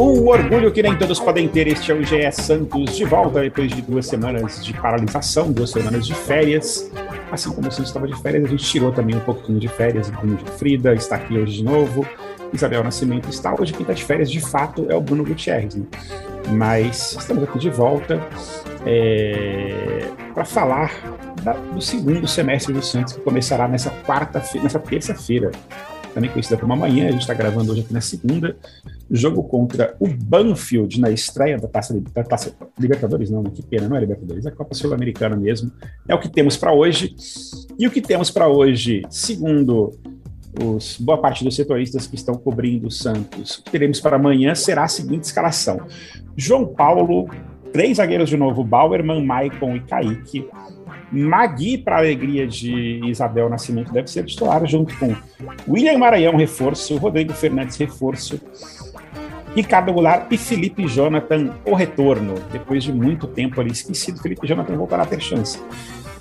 Um 0.00 0.28
orgulho 0.28 0.72
que 0.72 0.82
nem 0.82 0.96
todos 0.96 1.20
podem 1.20 1.46
ter, 1.46 1.66
este 1.66 1.92
é 1.92 1.94
o 1.94 2.02
GE 2.02 2.32
Santos 2.32 2.96
de 2.96 3.04
volta 3.04 3.42
depois 3.42 3.70
de 3.70 3.82
duas 3.82 4.06
semanas 4.06 4.64
de 4.64 4.72
paralisação, 4.72 5.52
duas 5.52 5.68
semanas 5.68 6.06
de 6.06 6.14
férias. 6.14 6.90
Assim 7.30 7.50
como 7.52 7.68
o 7.68 7.70
Santos 7.70 7.90
estava 7.90 8.08
de 8.08 8.18
férias, 8.22 8.46
a 8.46 8.48
gente 8.48 8.64
tirou 8.64 8.92
também 8.92 9.14
um 9.14 9.20
pouquinho 9.20 9.60
de 9.60 9.68
férias. 9.68 10.08
Bruno 10.08 10.38
de 10.38 10.50
Frida 10.52 10.94
está 10.94 11.16
aqui 11.16 11.36
hoje 11.36 11.58
de 11.58 11.64
novo. 11.64 12.06
Isabel 12.50 12.82
Nascimento 12.82 13.28
está 13.28 13.54
hoje. 13.54 13.74
Quem 13.74 13.82
está 13.82 13.92
de 13.92 14.02
férias, 14.02 14.30
de 14.30 14.40
fato, 14.40 14.86
é 14.88 14.94
o 14.94 15.02
Bruno 15.02 15.22
Gutierrez. 15.22 15.74
Né? 15.74 15.84
Mas 16.48 17.14
estamos 17.20 17.42
aqui 17.42 17.58
de 17.58 17.68
volta 17.68 18.26
é, 18.86 20.06
para 20.32 20.46
falar 20.46 20.94
da, 21.42 21.52
do 21.52 21.82
segundo 21.82 22.26
semestre 22.26 22.72
do 22.72 22.82
Santos, 22.82 23.12
que 23.12 23.20
começará 23.20 23.68
nessa 23.68 23.90
quarta-feira, 24.06 24.64
nessa 24.64 24.78
terça-feira 24.78 25.50
também 26.12 26.30
conhecida 26.30 26.56
como 26.56 26.72
amanhã, 26.72 27.08
a 27.08 27.12
gente 27.12 27.22
está 27.22 27.34
gravando 27.34 27.72
hoje 27.72 27.82
aqui 27.82 27.92
na 27.92 28.00
segunda, 28.00 28.56
jogo 29.10 29.42
contra 29.42 29.94
o 29.98 30.08
Banfield 30.08 31.00
na 31.00 31.10
estreia 31.10 31.58
da 31.58 31.68
Taça, 31.68 32.00
da 32.00 32.24
Taça 32.24 32.54
Libertadores, 32.78 33.30
não, 33.30 33.42
que 33.44 33.62
pena, 33.62 33.88
não 33.88 33.96
é 33.96 34.00
Libertadores, 34.00 34.46
é 34.46 34.50
Copa 34.50 34.74
Sul-Americana 34.74 35.36
mesmo. 35.36 35.70
É 36.08 36.14
o 36.14 36.20
que 36.20 36.28
temos 36.28 36.56
para 36.56 36.72
hoje. 36.72 37.14
E 37.78 37.86
o 37.86 37.90
que 37.90 38.00
temos 38.00 38.30
para 38.30 38.48
hoje, 38.48 39.02
segundo 39.10 39.92
os, 40.62 40.98
boa 40.98 41.18
parte 41.18 41.44
dos 41.44 41.54
setoristas 41.54 42.06
que 42.06 42.14
estão 42.14 42.34
cobrindo 42.34 42.88
o 42.88 42.90
Santos, 42.90 43.58
o 43.58 43.64
que 43.64 43.70
teremos 43.70 44.00
para 44.00 44.16
amanhã 44.16 44.54
será 44.54 44.84
a 44.84 44.88
seguinte 44.88 45.24
escalação: 45.24 45.80
João 46.36 46.66
Paulo, 46.66 47.28
três 47.72 47.98
zagueiros 47.98 48.28
de 48.28 48.36
novo, 48.36 48.64
Bauerman, 48.64 49.24
Maicon 49.24 49.76
e 49.76 49.80
Kaique. 49.80 50.48
Magui, 51.12 51.76
para 51.76 51.98
alegria 51.98 52.46
de 52.46 53.00
Isabel 53.04 53.48
Nascimento, 53.48 53.92
deve 53.92 54.08
ser 54.08 54.24
titular, 54.24 54.64
junto 54.64 54.96
com 54.96 55.14
William 55.68 55.98
Maranhão, 55.98 56.36
reforço, 56.36 56.96
Rodrigo 56.96 57.32
Fernandes, 57.32 57.76
reforço, 57.76 58.40
Ricardo 59.54 59.92
Goulart 59.92 60.30
e 60.30 60.36
Felipe 60.36 60.86
Jonathan, 60.86 61.54
o 61.64 61.74
retorno. 61.74 62.34
Depois 62.52 62.84
de 62.84 62.92
muito 62.92 63.26
tempo 63.26 63.60
ali 63.60 63.72
esquecido, 63.72 64.20
Felipe 64.20 64.46
Jonathan 64.46 64.76
voltará 64.76 65.02
a 65.02 65.06
ter 65.06 65.20
chance. 65.20 65.58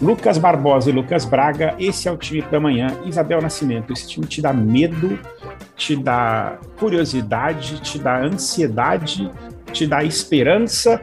Lucas 0.02 0.38
Barbosa 0.38 0.90
e 0.90 0.94
Lucas 0.94 1.26
Braga, 1.26 1.76
esse 1.78 2.08
é 2.08 2.12
o 2.12 2.18
time 2.18 2.42
da 2.42 2.60
manhã. 2.60 2.88
Isabel 3.06 3.42
Nascimento, 3.42 3.92
esse 3.92 4.08
time 4.08 4.26
te 4.26 4.42
dá 4.42 4.54
medo, 4.54 5.20
te 5.76 5.96
dá 5.96 6.58
curiosidade, 6.80 7.82
te 7.82 8.00
dá 8.00 8.18
ansiedade, 8.18 9.30
te 9.74 9.86
dá 9.86 10.04
esperança, 10.04 11.02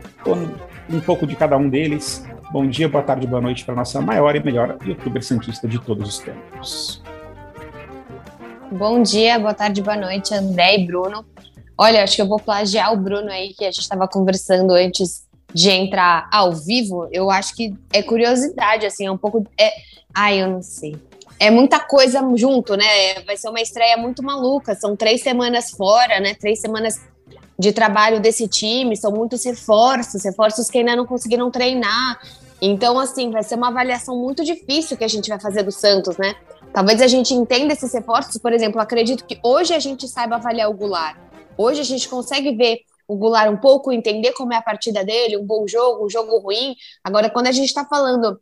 um 0.90 1.00
pouco 1.00 1.26
de 1.26 1.36
cada 1.36 1.56
um 1.56 1.68
deles. 1.68 2.26
Bom 2.50 2.66
dia, 2.66 2.88
boa 2.88 3.04
tarde, 3.04 3.26
boa 3.26 3.42
noite 3.42 3.64
para 3.64 3.74
nossa 3.74 4.00
maior 4.00 4.34
e 4.34 4.42
melhor 4.42 4.78
youtuber 4.84 5.22
santista 5.22 5.68
de 5.68 5.78
todos 5.78 6.08
os 6.08 6.18
tempos. 6.18 7.02
Bom 8.72 9.00
dia, 9.00 9.38
boa 9.38 9.54
tarde, 9.54 9.80
boa 9.80 9.96
noite, 9.96 10.34
André 10.34 10.78
e 10.78 10.86
Bruno. 10.86 11.24
Olha, 11.78 12.02
acho 12.02 12.16
que 12.16 12.22
eu 12.22 12.26
vou 12.26 12.38
plagiar 12.38 12.92
o 12.92 12.96
Bruno 12.96 13.30
aí, 13.30 13.54
que 13.54 13.64
a 13.64 13.70
gente 13.70 13.82
estava 13.82 14.08
conversando 14.08 14.72
antes 14.72 15.24
de 15.54 15.70
entrar 15.70 16.28
ao 16.32 16.52
vivo. 16.52 17.08
Eu 17.12 17.30
acho 17.30 17.54
que 17.54 17.72
é 17.92 18.02
curiosidade, 18.02 18.84
assim, 18.84 19.06
é 19.06 19.10
um 19.10 19.16
pouco. 19.16 19.46
É... 19.58 19.72
Ai, 20.12 20.42
eu 20.42 20.48
não 20.48 20.62
sei. 20.62 20.96
É 21.38 21.48
muita 21.48 21.78
coisa 21.78 22.20
junto, 22.34 22.76
né? 22.76 23.20
Vai 23.24 23.36
ser 23.36 23.48
uma 23.48 23.60
estreia 23.60 23.96
muito 23.96 24.22
maluca. 24.22 24.74
São 24.74 24.96
três 24.96 25.22
semanas 25.22 25.70
fora, 25.70 26.18
né? 26.18 26.34
Três 26.34 26.60
semanas 26.60 27.00
de 27.58 27.72
trabalho 27.72 28.20
desse 28.20 28.48
time, 28.48 28.96
são 28.96 29.12
muitos 29.12 29.44
reforços, 29.44 30.24
reforços 30.24 30.68
que 30.68 30.78
ainda 30.78 30.96
não 30.96 31.06
conseguiram 31.06 31.50
treinar. 31.50 32.18
Então, 32.60 32.98
assim, 32.98 33.30
vai 33.30 33.42
ser 33.42 33.54
uma 33.54 33.68
avaliação 33.68 34.18
muito 34.18 34.44
difícil 34.44 34.96
que 34.96 35.04
a 35.04 35.08
gente 35.08 35.28
vai 35.28 35.38
fazer 35.38 35.62
do 35.62 35.70
Santos, 35.70 36.16
né? 36.16 36.34
Talvez 36.72 37.00
a 37.00 37.06
gente 37.06 37.32
entenda 37.32 37.72
esses 37.72 37.92
reforços, 37.92 38.36
por 38.38 38.52
exemplo, 38.52 38.80
acredito 38.80 39.24
que 39.24 39.38
hoje 39.42 39.74
a 39.74 39.78
gente 39.78 40.06
saiba 40.06 40.36
avaliar 40.36 40.70
o 40.70 40.74
Goulart. 40.74 41.16
Hoje 41.56 41.80
a 41.80 41.84
gente 41.84 42.08
consegue 42.08 42.54
ver 42.54 42.80
o 43.08 43.16
Goulart 43.16 43.50
um 43.50 43.56
pouco, 43.56 43.92
entender 43.92 44.32
como 44.32 44.52
é 44.52 44.56
a 44.56 44.62
partida 44.62 45.04
dele, 45.04 45.36
um 45.36 45.46
bom 45.46 45.66
jogo, 45.66 46.04
um 46.04 46.10
jogo 46.10 46.38
ruim. 46.38 46.74
Agora, 47.02 47.30
quando 47.30 47.46
a 47.46 47.52
gente 47.52 47.68
está 47.68 47.84
falando 47.84 48.38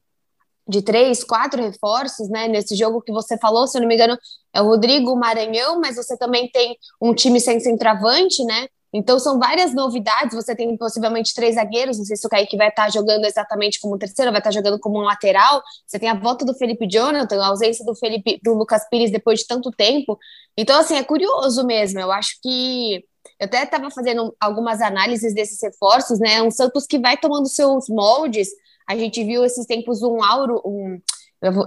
de 0.66 0.80
três, 0.82 1.22
quatro 1.22 1.62
reforços, 1.62 2.28
né? 2.28 2.48
Nesse 2.48 2.74
jogo 2.74 3.02
que 3.02 3.12
você 3.12 3.36
falou, 3.36 3.66
se 3.66 3.76
eu 3.76 3.82
não 3.82 3.88
me 3.88 3.94
engano, 3.94 4.18
é 4.52 4.62
o 4.62 4.66
Rodrigo 4.66 5.14
Maranhão, 5.14 5.78
mas 5.78 5.96
você 5.96 6.16
também 6.16 6.48
tem 6.48 6.76
um 7.00 7.14
time 7.14 7.38
sem 7.38 7.60
centroavante, 7.60 8.42
né? 8.44 8.66
Então 8.96 9.18
são 9.18 9.40
várias 9.40 9.74
novidades. 9.74 10.36
Você 10.36 10.54
tem 10.54 10.76
possivelmente 10.76 11.34
três 11.34 11.56
zagueiros. 11.56 11.98
Não 11.98 12.04
sei 12.04 12.16
se 12.16 12.24
o 12.24 12.30
Kaique 12.30 12.56
vai 12.56 12.68
estar 12.68 12.88
jogando 12.92 13.24
exatamente 13.24 13.80
como 13.80 13.98
terceiro, 13.98 14.30
vai 14.30 14.38
estar 14.38 14.52
jogando 14.52 14.78
como 14.78 15.00
um 15.00 15.02
lateral. 15.02 15.60
Você 15.84 15.98
tem 15.98 16.08
a 16.08 16.14
volta 16.14 16.44
do 16.44 16.54
Felipe 16.54 16.86
Jonathan, 16.86 17.42
a 17.42 17.48
ausência 17.48 17.84
do 17.84 17.96
Felipe 17.96 18.38
do 18.40 18.54
Lucas 18.54 18.88
Pires 18.88 19.10
depois 19.10 19.40
de 19.40 19.48
tanto 19.48 19.72
tempo. 19.72 20.16
Então, 20.56 20.78
assim, 20.78 20.94
é 20.94 21.02
curioso 21.02 21.66
mesmo. 21.66 21.98
Eu 21.98 22.12
acho 22.12 22.38
que. 22.40 23.04
Eu 23.40 23.46
até 23.46 23.64
estava 23.64 23.90
fazendo 23.90 24.34
algumas 24.38 24.80
análises 24.80 25.34
desses 25.34 25.60
reforços, 25.60 26.20
né? 26.20 26.40
Um 26.40 26.50
Santos 26.52 26.86
que 26.86 26.98
vai 26.98 27.16
tomando 27.16 27.48
seus 27.48 27.88
moldes. 27.88 28.48
A 28.86 28.96
gente 28.96 29.24
viu 29.24 29.44
esses 29.44 29.66
tempos 29.66 30.02
um 30.02 30.22
Auro, 30.22 30.62
um, 30.64 31.00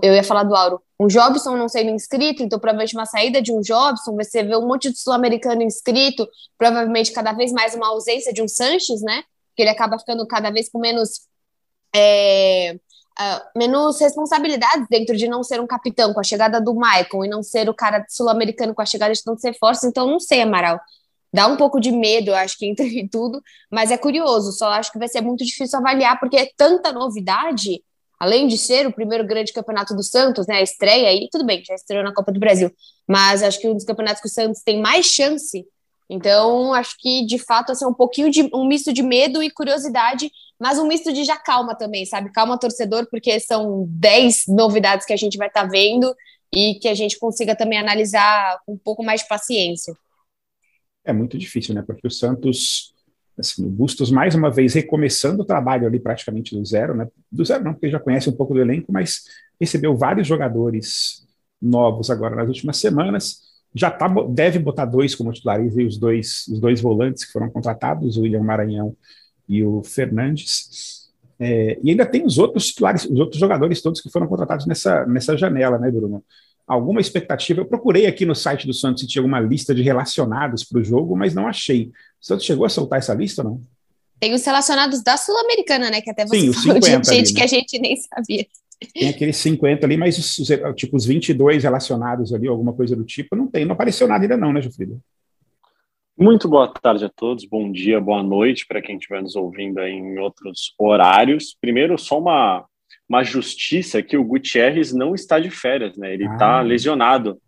eu 0.02 0.14
ia 0.14 0.24
falar 0.24 0.44
do 0.44 0.56
Auro, 0.56 0.82
um 1.00 1.08
Jobson 1.08 1.56
não 1.56 1.70
sendo 1.70 1.92
inscrito, 1.92 2.42
então 2.42 2.60
provavelmente 2.60 2.96
uma 2.96 3.06
saída 3.06 3.42
de 3.42 3.52
um 3.52 3.62
Jobson, 3.62 4.16
você 4.16 4.44
vê 4.44 4.56
um 4.56 4.68
monte 4.68 4.90
de 4.92 4.98
sul-americano 4.98 5.62
inscrito, 5.62 6.28
provavelmente 6.58 7.12
cada 7.12 7.34
vez 7.34 7.52
mais 7.52 7.76
uma 7.76 7.90
ausência 7.90 8.34
de 8.34 8.42
um 8.42 8.48
Sanches, 8.48 9.02
né? 9.02 9.24
Que 9.56 9.64
ele 9.64 9.70
acaba 9.70 10.00
ficando 10.00 10.26
cada 10.28 10.50
vez 10.50 10.70
com 10.70 10.80
menos 10.80 11.28
é, 11.96 12.76
uh, 13.20 13.60
menos 13.60 14.00
responsabilidades 14.00 14.88
dentro 14.90 15.16
de 15.16 15.28
não 15.28 15.44
ser 15.44 15.60
um 15.60 15.68
capitão 15.68 16.14
com 16.14 16.20
a 16.20 16.24
chegada 16.24 16.62
do 16.62 16.74
Maicon 16.76 17.26
e 17.26 17.30
não 17.30 17.44
ser 17.44 17.70
o 17.70 17.74
cara 17.74 18.06
sul-americano 18.08 18.74
com 18.74 18.82
a 18.82 18.86
chegada 18.86 19.14
de 19.14 19.24
tantos 19.24 19.44
reforços, 19.44 19.84
então 19.84 20.08
não 20.08 20.20
sei, 20.20 20.42
Amaral. 20.42 20.80
Dá 21.34 21.46
um 21.48 21.58
pouco 21.58 21.80
de 21.80 21.92
medo, 21.92 22.34
acho 22.34 22.58
que 22.58 22.66
entre 22.66 23.08
tudo, 23.12 23.42
mas 23.72 23.92
é 23.92 23.98
curioso, 23.98 24.52
só 24.54 24.70
acho 24.70 24.92
que 24.92 25.00
vai 25.00 25.08
ser 25.08 25.22
muito 25.22 25.44
difícil 25.46 25.78
avaliar, 25.80 26.20
porque 26.20 26.38
é 26.38 26.50
tanta 26.56 26.92
novidade 26.92 27.84
além 28.20 28.48
de 28.48 28.58
ser 28.58 28.88
o 28.88 28.94
primeiro 28.94 29.26
grande 29.26 29.54
campeonato 29.54 29.96
do 29.96 30.04
Santos, 30.04 30.48
né, 30.48 30.56
a 30.56 30.62
estreia 30.62 31.10
aí, 31.10 31.28
tudo 31.32 31.46
bem, 31.46 31.64
já 31.64 31.76
estreou 31.76 32.04
na 32.04 32.14
Copa 32.14 32.32
do 32.32 32.40
Brasil, 32.40 32.72
mas 33.08 33.44
acho 33.44 33.60
que 33.60 33.68
um 33.68 33.74
dos 33.74 33.86
campeonatos 33.86 34.22
que 34.22 34.28
o 34.28 34.32
Santos 34.32 34.62
tem 34.64 34.82
mais 34.82 35.06
chance, 35.06 35.66
então 36.10 36.74
acho 36.74 36.96
que 37.00 37.26
de 37.26 37.38
fato 37.38 37.72
assim, 37.72 37.86
um 37.86 37.94
pouquinho 37.94 38.32
de 38.32 38.50
um 38.54 38.68
misto 38.68 38.94
de 38.94 39.04
medo 39.04 39.44
e 39.44 39.52
curiosidade, 39.52 40.32
mas 40.60 40.80
um 40.80 40.88
misto 40.88 41.14
de 41.14 41.24
já 41.24 41.38
calma 41.38 41.76
também, 41.76 42.06
sabe? 42.06 42.32
Calma 42.32 42.60
torcedor, 42.60 43.08
porque 43.12 43.40
são 43.40 43.86
10 43.90 44.46
novidades 44.48 45.06
que 45.06 45.14
a 45.14 45.18
gente 45.18 45.38
vai 45.38 45.48
estar 45.48 45.64
tá 45.64 45.68
vendo 45.68 46.16
e 46.54 46.76
que 46.76 46.88
a 46.88 46.96
gente 46.96 47.20
consiga 47.20 47.56
também 47.56 47.78
analisar 47.78 48.60
com 48.66 48.74
um 48.74 48.78
pouco 48.78 49.04
mais 49.04 49.22
de 49.22 49.28
paciência. 49.28 49.94
É 51.04 51.14
muito 51.14 51.38
difícil, 51.38 51.76
né? 51.76 51.84
Porque 51.86 52.08
o 52.08 52.12
Santos 52.12 52.94
assim, 53.38 53.66
o 53.66 53.70
Bustos 53.70 54.10
mais 54.10 54.36
uma 54.36 54.50
vez 54.50 54.74
recomeçando 54.74 55.44
o 55.44 55.46
trabalho 55.46 55.88
ali 55.88 56.00
praticamente 56.00 56.56
do 56.56 56.66
zero, 56.66 56.96
né? 56.96 57.08
Do 57.32 57.46
zero 57.46 57.64
não, 57.64 57.74
porque 57.74 57.90
já 57.90 58.00
conhece 58.00 58.30
um 58.30 58.34
pouco 58.34 58.54
do 58.54 58.62
elenco, 58.62 58.92
mas 58.92 59.24
recebeu 59.60 59.96
vários 59.96 60.28
jogadores 60.28 61.28
novos 61.62 62.10
agora 62.10 62.36
nas 62.36 62.48
últimas 62.48 62.78
semanas. 62.78 63.42
Já 63.74 63.92
tá, 63.92 64.08
deve 64.30 64.60
botar 64.60 64.86
dois 64.86 65.14
como 65.14 65.32
titulares 65.32 65.76
e 65.78 65.84
os 65.84 65.98
dois, 65.98 66.48
os 66.48 66.60
dois 66.60 66.82
volantes 66.82 67.26
que 67.26 67.32
foram 67.32 67.50
contratados, 67.50 68.18
o 68.18 68.22
William 68.22 68.44
Maranhão 68.44 68.96
e 69.48 69.64
o 69.64 69.84
Fernandes. 69.84 71.10
É, 71.40 71.78
e 71.84 71.92
ainda 71.92 72.06
tem 72.06 72.26
os 72.26 72.38
outros 72.38 72.68
titulares, 72.68 73.06
os 73.06 73.20
outros 73.20 73.40
jogadores 73.40 73.82
todos 73.82 74.02
que 74.02 74.10
foram 74.10 74.28
contratados 74.28 74.66
nessa, 74.66 75.06
nessa 75.06 75.38
janela, 75.38 75.78
né, 75.78 75.92
Bruno? 75.92 76.24
Alguma 76.68 77.00
expectativa? 77.00 77.62
Eu 77.62 77.66
procurei 77.66 78.06
aqui 78.08 78.26
no 78.26 78.36
site 78.36 78.68
do 78.68 78.74
Santos 78.74 79.02
se 79.02 79.08
tinha 79.08 79.22
alguma 79.22 79.40
lista 79.40 79.74
de 79.74 79.82
relacionados 79.82 80.66
para 80.66 80.80
o 80.80 80.84
jogo, 80.84 81.16
mas 81.16 81.34
não 81.34 81.48
achei. 81.48 81.86
O 82.22 82.26
Santos 82.26 82.46
chegou 82.46 82.66
a 82.66 82.70
soltar 82.70 83.00
essa 83.00 83.14
lista 83.14 83.42
ou 83.42 83.50
não? 83.50 83.62
Tem 84.20 84.34
os 84.34 84.46
relacionados 84.46 85.02
da 85.02 85.16
Sul-Americana, 85.16 85.90
né? 85.90 86.02
Que 86.02 86.10
até 86.10 86.26
você 86.26 86.52
Sim, 86.52 86.54
falou 86.54 86.80
de 86.80 86.88
gente 86.88 87.10
ali, 87.10 87.22
né? 87.22 87.34
que 87.34 87.44
a 87.44 87.48
gente 87.48 87.80
nem 87.80 87.96
sabia. 87.96 88.46
Tem 88.94 89.10
aqueles 89.10 89.38
50 89.38 89.86
ali, 89.86 89.98
mas 89.98 90.18
os, 90.18 90.40
os, 90.40 90.76
tipo, 90.76 90.98
os 90.98 91.06
22 91.06 91.64
relacionados 91.64 92.34
ali, 92.34 92.48
alguma 92.48 92.74
coisa 92.74 92.96
do 92.96 93.04
tipo, 93.04 93.36
não 93.36 93.48
tem, 93.48 93.66
não 93.66 93.74
apareceu 93.74 94.08
nada 94.08 94.24
ainda 94.24 94.38
não, 94.38 94.54
né, 94.54 94.62
Jufrida? 94.62 94.98
Muito 96.20 96.48
boa 96.48 96.68
tarde 96.68 97.06
a 97.06 97.10
todos, 97.10 97.46
bom 97.46 97.72
dia, 97.72 98.02
boa 98.02 98.24
noite 98.24 98.66
para 98.68 98.82
quem 98.82 98.98
estiver 98.98 99.22
nos 99.22 99.36
ouvindo 99.36 99.80
aí 99.80 99.94
em 99.94 100.18
outros 100.18 100.74
horários. 100.78 101.56
Primeiro, 101.62 101.98
só 101.98 102.20
uma, 102.20 102.66
uma 103.10 103.24
justiça 103.24 104.02
que 104.02 104.18
o 104.18 104.24
Gutierrez 104.24 104.94
não 104.94 105.16
está 105.16 105.40
de 105.40 105.50
férias, 105.50 105.98
né? 105.98 106.14
Ele 106.14 106.26
está 106.26 106.60
ah. 106.60 106.62
lesionado. 106.62 107.40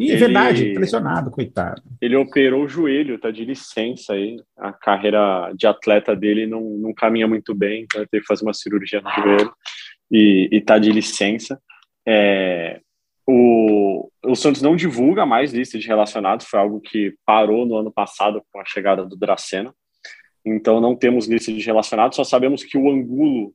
É 0.00 0.14
verdade, 0.14 0.74
pressionado, 0.74 1.28
coitado. 1.28 1.82
Ele 2.00 2.14
operou 2.14 2.64
o 2.64 2.68
joelho, 2.68 3.18
tá 3.18 3.32
de 3.32 3.44
licença 3.44 4.12
aí. 4.12 4.36
A 4.56 4.72
carreira 4.72 5.52
de 5.56 5.66
atleta 5.66 6.14
dele 6.14 6.46
não, 6.46 6.60
não 6.60 6.94
caminha 6.94 7.26
muito 7.26 7.52
bem, 7.52 7.82
então 7.82 8.00
ele 8.00 8.08
teve 8.08 8.22
que 8.22 8.28
fazer 8.28 8.44
uma 8.44 8.54
cirurgia 8.54 9.00
no 9.00 9.10
joelho 9.10 9.52
e, 10.08 10.48
e 10.52 10.60
tá 10.60 10.78
de 10.78 10.92
licença. 10.92 11.60
É, 12.06 12.80
o, 13.26 14.08
o 14.24 14.36
Santos 14.36 14.62
não 14.62 14.76
divulga 14.76 15.26
mais 15.26 15.52
lista 15.52 15.76
de 15.76 15.86
relacionados, 15.88 16.46
foi 16.46 16.60
algo 16.60 16.80
que 16.80 17.14
parou 17.26 17.66
no 17.66 17.76
ano 17.76 17.92
passado 17.92 18.40
com 18.52 18.60
a 18.60 18.64
chegada 18.64 19.04
do 19.04 19.16
Dracena. 19.16 19.74
Então 20.46 20.80
não 20.80 20.94
temos 20.94 21.26
lista 21.26 21.52
de 21.52 21.60
relacionados, 21.60 22.14
só 22.14 22.22
sabemos 22.22 22.62
que 22.62 22.78
o 22.78 22.88
Angulo 22.88 23.52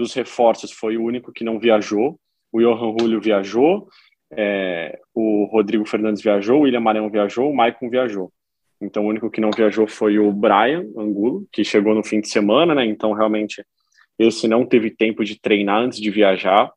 dos 0.00 0.14
reforços 0.14 0.72
foi 0.72 0.96
o 0.96 1.04
único 1.04 1.32
que 1.32 1.44
não 1.44 1.58
viajou. 1.58 2.18
O 2.50 2.60
Johan 2.60 2.96
Julio 2.98 3.20
viajou, 3.20 3.86
é, 4.32 4.98
o 5.14 5.44
Rodrigo 5.44 5.86
Fernandes 5.86 6.22
viajou, 6.22 6.60
o 6.60 6.62
William 6.62 6.80
Maranhão 6.80 7.10
viajou, 7.10 7.50
o 7.50 7.54
Maicon 7.54 7.88
viajou. 7.88 8.32
Então, 8.80 9.04
o 9.04 9.08
único 9.08 9.30
que 9.30 9.42
não 9.42 9.50
viajou 9.50 9.86
foi 9.86 10.18
o 10.18 10.32
Brian 10.32 10.86
Angulo, 10.96 11.46
que 11.52 11.62
chegou 11.62 11.94
no 11.94 12.02
fim 12.02 12.20
de 12.20 12.28
semana, 12.28 12.74
né? 12.74 12.86
Então, 12.86 13.12
realmente, 13.12 13.62
esse 14.18 14.48
não 14.48 14.64
teve 14.64 14.90
tempo 14.90 15.22
de 15.22 15.38
treinar 15.38 15.82
antes 15.82 16.00
de 16.00 16.10
viajar. 16.10 16.72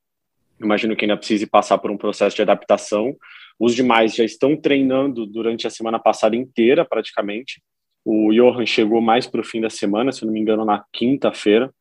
Imagino 0.60 0.96
que 0.96 1.06
ainda 1.06 1.16
precise 1.16 1.48
passar 1.48 1.78
por 1.78 1.90
um 1.90 1.98
processo 1.98 2.36
de 2.36 2.42
adaptação. 2.42 3.16
Os 3.58 3.74
demais 3.74 4.14
já 4.14 4.26
estão 4.26 4.58
treinando 4.58 5.26
durante 5.26 5.66
a 5.66 5.70
semana 5.70 5.98
passada 5.98 6.36
inteira, 6.36 6.84
praticamente. 6.84 7.64
O 8.04 8.34
Johan 8.34 8.66
chegou 8.66 9.00
mais 9.00 9.26
para 9.26 9.40
o 9.40 9.46
fim 9.46 9.62
da 9.62 9.70
semana, 9.70 10.12
se 10.12 10.26
não 10.26 10.34
me 10.34 10.42
engano, 10.42 10.66
na 10.66 10.84
quinta-feira 10.92 11.74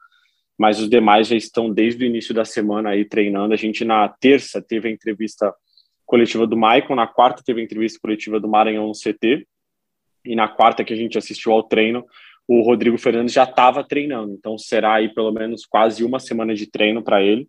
mas 0.59 0.81
os 0.81 0.89
demais 0.89 1.29
já 1.29 1.37
estão 1.37 1.71
desde 1.73 2.05
o 2.05 2.07
início 2.07 2.35
da 2.35 2.45
semana 2.45 2.91
aí 2.91 3.05
treinando. 3.05 3.55
A 3.55 3.57
gente 3.57 3.85
na 3.85 4.09
terça 4.09 4.63
teve 4.63 4.89
a 4.89 4.93
entrevista 4.93 5.53
coletiva 6.05 6.47
do 6.47 6.57
Maicon, 6.57 6.95
na 6.95 7.07
quarta 7.07 7.43
teve 7.45 7.61
a 7.61 7.65
entrevista 7.65 7.99
coletiva 8.01 8.39
do 8.39 8.49
Maranhão 8.49 8.87
no 8.87 8.93
CT, 8.93 9.47
e 10.25 10.37
na 10.37 10.49
quarta 10.49 10.85
que 10.85 10.93
a 10.93 10.97
gente 10.97 11.19
assistiu 11.19 11.53
ao 11.53 11.63
treino, 11.63 12.05
o 12.47 12.61
Rodrigo 12.63 12.99
Fernandes 12.99 13.33
já 13.33 13.45
estava 13.45 13.83
treinando, 13.83 14.33
então 14.33 14.59
será 14.59 14.95
aí 14.95 15.09
pelo 15.09 15.33
menos 15.33 15.65
quase 15.65 16.05
uma 16.05 16.19
semana 16.19 16.55
de 16.55 16.71
treino 16.71 17.03
para 17.03 17.23
ele. 17.23 17.49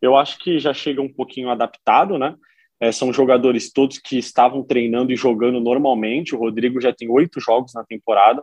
Eu 0.00 0.16
acho 0.16 0.38
que 0.38 0.58
já 0.58 0.72
chega 0.72 1.00
um 1.00 1.12
pouquinho 1.12 1.50
adaptado, 1.50 2.18
né? 2.18 2.34
É, 2.78 2.92
são 2.92 3.12
jogadores 3.12 3.72
todos 3.72 3.98
que 3.98 4.18
estavam 4.18 4.62
treinando 4.62 5.10
e 5.10 5.16
jogando 5.16 5.58
normalmente. 5.58 6.34
O 6.34 6.38
Rodrigo 6.38 6.80
já 6.80 6.92
tem 6.92 7.08
oito 7.10 7.40
jogos 7.40 7.72
na 7.74 7.82
temporada. 7.82 8.42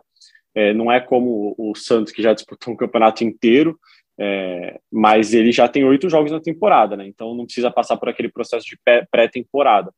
É, 0.54 0.72
não 0.72 0.90
é 0.90 1.00
como 1.00 1.54
o 1.58 1.74
Santos, 1.74 2.12
que 2.12 2.22
já 2.22 2.32
disputou 2.32 2.72
um 2.72 2.76
campeonato 2.76 3.24
inteiro, 3.24 3.78
é, 4.18 4.78
mas 4.92 5.34
ele 5.34 5.50
já 5.50 5.68
tem 5.68 5.84
oito 5.84 6.08
jogos 6.08 6.30
na 6.30 6.40
temporada, 6.40 6.96
né? 6.96 7.06
Então 7.06 7.34
não 7.34 7.44
precisa 7.44 7.70
passar 7.70 7.96
por 7.96 8.08
aquele 8.08 8.28
processo 8.28 8.64
de 8.66 8.78
pré-temporada. 9.10 9.92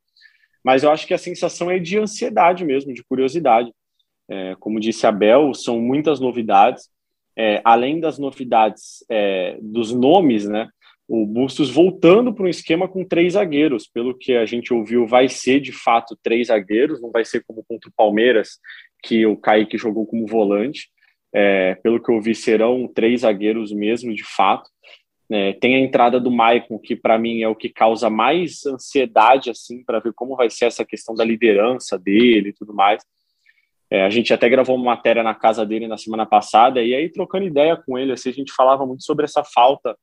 Mas 0.64 0.82
eu 0.82 0.90
acho 0.90 1.06
que 1.06 1.14
a 1.14 1.18
sensação 1.18 1.70
é 1.70 1.78
de 1.78 1.98
ansiedade 1.98 2.64
mesmo, 2.64 2.92
de 2.92 3.04
curiosidade. 3.04 3.70
É, 4.28 4.56
como 4.58 4.80
disse 4.80 5.06
a 5.06 5.12
Bel, 5.12 5.54
são 5.54 5.78
muitas 5.80 6.18
novidades. 6.18 6.88
É, 7.38 7.60
além 7.64 8.00
das 8.00 8.18
novidades 8.18 9.04
é, 9.10 9.58
dos 9.60 9.92
nomes, 9.92 10.48
né? 10.48 10.68
O 11.08 11.24
Bustos 11.24 11.70
voltando 11.70 12.34
para 12.34 12.44
um 12.44 12.48
esquema 12.48 12.88
com 12.88 13.04
três 13.04 13.34
zagueiros, 13.34 13.86
pelo 13.86 14.16
que 14.16 14.34
a 14.34 14.44
gente 14.44 14.74
ouviu, 14.74 15.06
vai 15.06 15.28
ser 15.28 15.60
de 15.60 15.70
fato 15.70 16.18
três 16.20 16.48
zagueiros, 16.48 17.00
não 17.00 17.12
vai 17.12 17.24
ser 17.24 17.44
como 17.46 17.62
contra 17.68 17.88
o 17.88 17.92
Palmeiras, 17.94 18.58
que 19.06 19.24
o 19.24 19.36
Kaique 19.36 19.78
jogou 19.78 20.06
como 20.06 20.26
volante. 20.26 20.88
É, 21.32 21.74
pelo 21.76 22.02
que 22.02 22.10
eu 22.10 22.20
vi, 22.20 22.34
serão 22.34 22.88
três 22.88 23.20
zagueiros 23.20 23.72
mesmo, 23.72 24.14
de 24.14 24.24
fato. 24.24 24.68
É, 25.30 25.52
tem 25.54 25.76
a 25.76 25.80
entrada 25.80 26.20
do 26.20 26.30
Maicon, 26.30 26.78
que 26.78 26.94
para 26.96 27.18
mim 27.18 27.42
é 27.42 27.48
o 27.48 27.54
que 27.54 27.68
causa 27.68 28.08
mais 28.08 28.64
ansiedade, 28.64 29.50
assim, 29.50 29.84
para 29.84 29.98
ver 29.98 30.12
como 30.14 30.36
vai 30.36 30.48
ser 30.48 30.66
essa 30.66 30.84
questão 30.84 31.14
da 31.14 31.24
liderança 31.24 31.98
dele 31.98 32.50
e 32.50 32.52
tudo 32.52 32.72
mais. 32.72 33.02
É, 33.90 34.04
a 34.04 34.10
gente 34.10 34.32
até 34.32 34.48
gravou 34.48 34.76
uma 34.76 34.86
matéria 34.96 35.22
na 35.22 35.34
casa 35.34 35.64
dele 35.64 35.86
na 35.86 35.96
semana 35.96 36.26
passada, 36.26 36.82
e 36.82 36.94
aí, 36.94 37.08
trocando 37.08 37.44
ideia 37.44 37.76
com 37.76 37.98
ele, 37.98 38.12
assim, 38.12 38.30
a 38.30 38.32
gente 38.32 38.52
falava 38.52 38.86
muito 38.86 39.04
sobre 39.04 39.24
essa 39.24 39.44
falta 39.44 39.96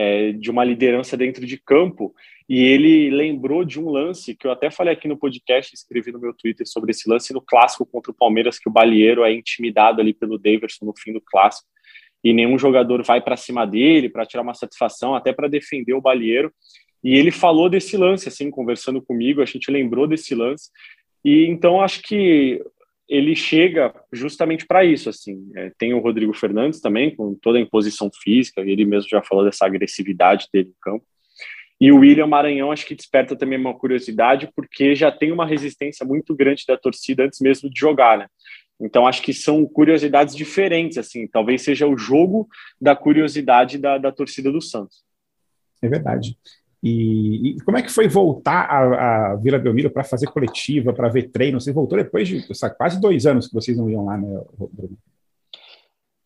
é, 0.00 0.32
de 0.32 0.50
uma 0.50 0.64
liderança 0.64 1.14
dentro 1.14 1.44
de 1.44 1.58
campo. 1.58 2.14
E 2.48 2.64
ele 2.64 3.10
lembrou 3.10 3.64
de 3.64 3.78
um 3.78 3.90
lance 3.90 4.34
que 4.34 4.46
eu 4.46 4.50
até 4.50 4.70
falei 4.70 4.94
aqui 4.94 5.06
no 5.06 5.16
podcast, 5.16 5.74
escrevi 5.74 6.10
no 6.10 6.18
meu 6.18 6.32
Twitter 6.32 6.66
sobre 6.66 6.90
esse 6.90 7.08
lance 7.08 7.34
no 7.34 7.40
clássico 7.40 7.84
contra 7.84 8.10
o 8.10 8.14
Palmeiras, 8.14 8.58
que 8.58 8.68
o 8.68 8.72
Balieiro 8.72 9.22
é 9.22 9.32
intimidado 9.32 10.00
ali 10.00 10.14
pelo 10.14 10.38
Daverson 10.38 10.86
no 10.86 10.94
fim 10.96 11.12
do 11.12 11.20
clássico. 11.20 11.68
E 12.24 12.32
nenhum 12.32 12.58
jogador 12.58 13.02
vai 13.02 13.20
para 13.20 13.36
cima 13.36 13.66
dele 13.66 14.08
para 14.08 14.24
tirar 14.24 14.42
uma 14.42 14.54
satisfação, 14.54 15.14
até 15.14 15.32
para 15.34 15.48
defender 15.48 15.92
o 15.92 16.00
Balieiro. 16.00 16.50
E 17.04 17.14
ele 17.14 17.30
falou 17.30 17.68
desse 17.68 17.96
lance, 17.96 18.26
assim, 18.26 18.50
conversando 18.50 19.02
comigo, 19.02 19.42
a 19.42 19.46
gente 19.46 19.70
lembrou 19.70 20.06
desse 20.06 20.34
lance. 20.34 20.70
E 21.22 21.44
então 21.46 21.80
acho 21.80 22.02
que 22.02 22.62
ele 23.10 23.34
chega 23.34 23.92
justamente 24.12 24.64
para 24.64 24.84
isso, 24.84 25.10
assim. 25.10 25.50
É, 25.56 25.72
tem 25.76 25.92
o 25.92 25.98
Rodrigo 25.98 26.32
Fernandes 26.32 26.80
também, 26.80 27.12
com 27.12 27.34
toda 27.34 27.58
a 27.58 27.60
imposição 27.60 28.08
física, 28.22 28.60
ele 28.60 28.84
mesmo 28.84 29.10
já 29.10 29.20
falou 29.20 29.44
dessa 29.44 29.66
agressividade 29.66 30.46
dele 30.52 30.68
no 30.68 30.74
campo. 30.80 31.04
E 31.80 31.90
o 31.90 31.98
William 31.98 32.28
Maranhão 32.28 32.70
acho 32.70 32.86
que 32.86 32.94
desperta 32.94 33.34
também 33.34 33.58
uma 33.58 33.76
curiosidade, 33.76 34.48
porque 34.54 34.94
já 34.94 35.10
tem 35.10 35.32
uma 35.32 35.44
resistência 35.44 36.06
muito 36.06 36.36
grande 36.36 36.64
da 36.68 36.76
torcida 36.76 37.24
antes 37.24 37.40
mesmo 37.40 37.68
de 37.68 37.80
jogar, 37.80 38.16
né? 38.16 38.28
Então 38.80 39.06
acho 39.06 39.22
que 39.22 39.34
são 39.34 39.66
curiosidades 39.66 40.36
diferentes, 40.36 40.96
assim. 40.96 41.26
Talvez 41.26 41.62
seja 41.62 41.88
o 41.88 41.98
jogo 41.98 42.48
da 42.80 42.94
curiosidade 42.94 43.76
da, 43.76 43.98
da 43.98 44.12
torcida 44.12 44.52
do 44.52 44.60
Santos. 44.60 45.02
É 45.82 45.88
verdade. 45.88 46.36
E, 46.82 47.50
e, 47.50 47.60
como 47.60 47.76
é 47.76 47.82
que 47.82 47.90
foi 47.90 48.08
voltar 48.08 48.62
à, 48.62 49.36
Vila 49.36 49.58
Belmiro 49.58 49.90
para 49.90 50.02
fazer 50.02 50.26
coletiva, 50.28 50.92
para 50.92 51.08
ver 51.08 51.30
treino? 51.30 51.60
Você 51.60 51.72
voltou 51.72 51.98
depois 51.98 52.26
de 52.26 52.54
sabe, 52.54 52.76
quase 52.76 53.00
dois 53.00 53.26
anos 53.26 53.48
que 53.48 53.54
vocês 53.54 53.76
não 53.76 53.90
iam 53.90 54.06
lá, 54.06 54.16
né, 54.16 54.40
Bruno? 54.56 54.96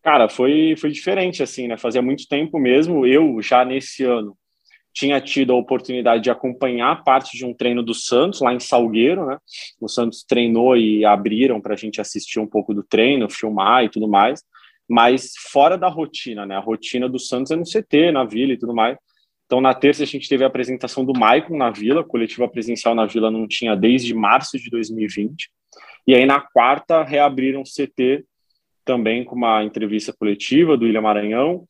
Cara, 0.02 0.28
foi, 0.28 0.76
foi 0.76 0.90
diferente, 0.90 1.42
assim, 1.42 1.66
né? 1.66 1.76
Fazia 1.78 2.02
muito 2.02 2.28
tempo 2.28 2.58
mesmo. 2.58 3.06
Eu, 3.06 3.40
já 3.40 3.64
nesse 3.64 4.04
ano, 4.04 4.36
tinha 4.92 5.20
tido 5.20 5.52
a 5.52 5.56
oportunidade 5.56 6.22
de 6.22 6.30
acompanhar 6.30 7.02
parte 7.02 7.36
de 7.36 7.44
um 7.44 7.52
treino 7.52 7.82
do 7.82 7.94
Santos, 7.94 8.40
lá 8.40 8.54
em 8.54 8.60
Salgueiro, 8.60 9.26
né? 9.26 9.38
O 9.80 9.88
Santos 9.88 10.22
treinou 10.22 10.76
e 10.76 11.04
abriram 11.04 11.60
para 11.60 11.74
a 11.74 11.76
gente 11.76 12.00
assistir 12.00 12.38
um 12.38 12.46
pouco 12.46 12.72
do 12.72 12.84
treino, 12.84 13.28
filmar 13.28 13.82
e 13.82 13.88
tudo 13.88 14.06
mais. 14.06 14.42
Mas 14.88 15.32
fora 15.50 15.76
da 15.76 15.88
rotina, 15.88 16.46
né? 16.46 16.54
A 16.54 16.60
rotina 16.60 17.08
do 17.08 17.18
Santos 17.18 17.50
é 17.50 17.56
no 17.56 17.64
CT, 17.64 18.12
na 18.12 18.24
Vila 18.24 18.52
e 18.52 18.58
tudo 18.58 18.74
mais. 18.74 18.96
Então, 19.54 19.62
na 19.62 19.72
terça, 19.72 20.02
a 20.02 20.06
gente 20.06 20.28
teve 20.28 20.42
a 20.42 20.48
apresentação 20.48 21.04
do 21.04 21.16
Maicon 21.16 21.56
na 21.56 21.70
Vila, 21.70 22.02
coletiva 22.02 22.48
presencial 22.48 22.92
na 22.92 23.06
Vila 23.06 23.30
não 23.30 23.46
tinha 23.46 23.76
desde 23.76 24.12
março 24.12 24.58
de 24.58 24.68
2020. 24.68 25.48
E 26.08 26.12
aí, 26.12 26.26
na 26.26 26.40
quarta, 26.40 27.04
reabriram 27.04 27.62
o 27.62 27.64
CT 27.64 28.24
também 28.84 29.22
com 29.22 29.36
uma 29.36 29.62
entrevista 29.62 30.12
coletiva 30.12 30.76
do 30.76 30.86
William 30.86 31.02
Maranhão. 31.02 31.68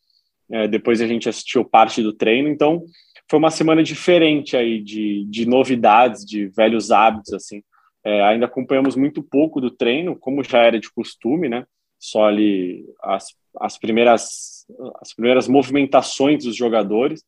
É, 0.51 0.67
depois 0.67 1.03
a 1.03 1.07
gente 1.07 1.29
assistiu 1.29 1.63
parte 1.63 2.03
do 2.03 2.15
treino. 2.15 2.49
Então, 2.49 2.87
foi 3.29 3.39
uma 3.39 3.51
semana 3.51 3.83
diferente 3.83 4.57
aí 4.57 4.81
de, 4.81 5.27
de 5.29 5.45
novidades, 5.45 6.25
de 6.25 6.47
velhos 6.47 6.91
hábitos, 6.91 7.35
assim. 7.35 7.63
É, 8.03 8.23
ainda 8.23 8.47
acompanhamos 8.47 8.97
muito 8.97 9.23
pouco 9.23 9.61
do 9.61 9.71
treino, 9.71 10.17
como 10.17 10.43
já 10.43 10.61
era 10.61 10.81
de 10.81 10.91
costume, 10.91 11.51
né? 11.51 11.67
Só 11.99 12.25
ali 12.25 12.83
as, 13.03 13.27
as 13.61 13.77
primeiras 13.77 14.65
as 15.03 15.13
primeiras 15.13 15.47
movimentações 15.47 16.45
dos 16.45 16.57
jogadores. 16.57 17.23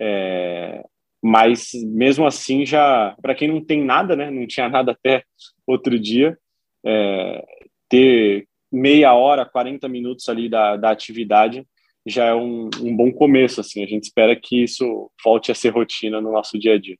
É, 0.00 0.84
mas 1.22 1.70
mesmo 1.84 2.26
assim, 2.26 2.66
já 2.66 3.14
para 3.22 3.34
quem 3.34 3.48
não 3.48 3.64
tem 3.64 3.82
nada, 3.84 4.16
né, 4.16 4.30
não 4.30 4.46
tinha 4.46 4.68
nada 4.68 4.92
até 4.92 5.22
outro 5.66 5.98
dia, 5.98 6.36
é, 6.84 7.44
ter 7.88 8.46
meia 8.72 9.14
hora, 9.14 9.44
40 9.44 9.88
minutos 9.88 10.28
ali 10.28 10.48
da, 10.48 10.76
da 10.76 10.90
atividade 10.90 11.64
já 12.06 12.26
é 12.26 12.34
um, 12.34 12.68
um 12.80 12.96
bom 12.96 13.12
começo. 13.12 13.60
Assim, 13.60 13.82
a 13.82 13.86
gente 13.86 14.04
espera 14.04 14.34
que 14.34 14.62
isso 14.62 15.10
volte 15.24 15.52
a 15.52 15.54
ser 15.54 15.70
rotina 15.70 16.20
no 16.20 16.32
nosso 16.32 16.58
dia 16.58 16.74
a 16.74 16.78
dia. 16.78 16.96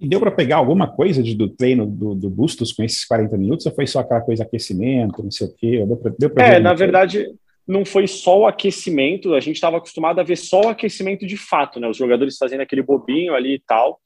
E 0.00 0.08
deu 0.08 0.18
para 0.18 0.30
pegar 0.30 0.56
alguma 0.56 0.90
coisa 0.90 1.22
de, 1.22 1.34
do 1.34 1.48
treino 1.48 1.86
do, 1.86 2.14
do 2.14 2.30
Bustos 2.30 2.72
com 2.72 2.82
esses 2.82 3.04
40 3.04 3.36
minutos? 3.36 3.66
Ou 3.66 3.72
foi 3.72 3.86
só 3.86 4.00
aquela 4.00 4.22
coisa 4.22 4.42
aquecimento, 4.42 5.22
não 5.22 5.30
sei 5.30 5.46
o 5.46 5.54
quê? 5.54 5.84
Deu 5.86 5.96
pra, 5.96 6.12
deu 6.18 6.30
pra 6.30 6.46
é, 6.46 6.58
na 6.58 6.72
verdade, 6.72 7.26
não 7.70 7.84
foi 7.84 8.08
só 8.08 8.40
o 8.40 8.46
aquecimento, 8.46 9.32
a 9.32 9.40
gente 9.40 9.54
estava 9.54 9.76
acostumado 9.76 10.18
a 10.18 10.24
ver 10.24 10.36
só 10.36 10.62
o 10.62 10.68
aquecimento 10.68 11.24
de 11.24 11.36
fato, 11.36 11.78
né? 11.78 11.88
Os 11.88 11.96
jogadores 11.96 12.36
fazendo 12.36 12.62
aquele 12.62 12.82
bobinho 12.82 13.32
ali 13.32 13.54
e 13.54 13.60
tal. 13.60 14.00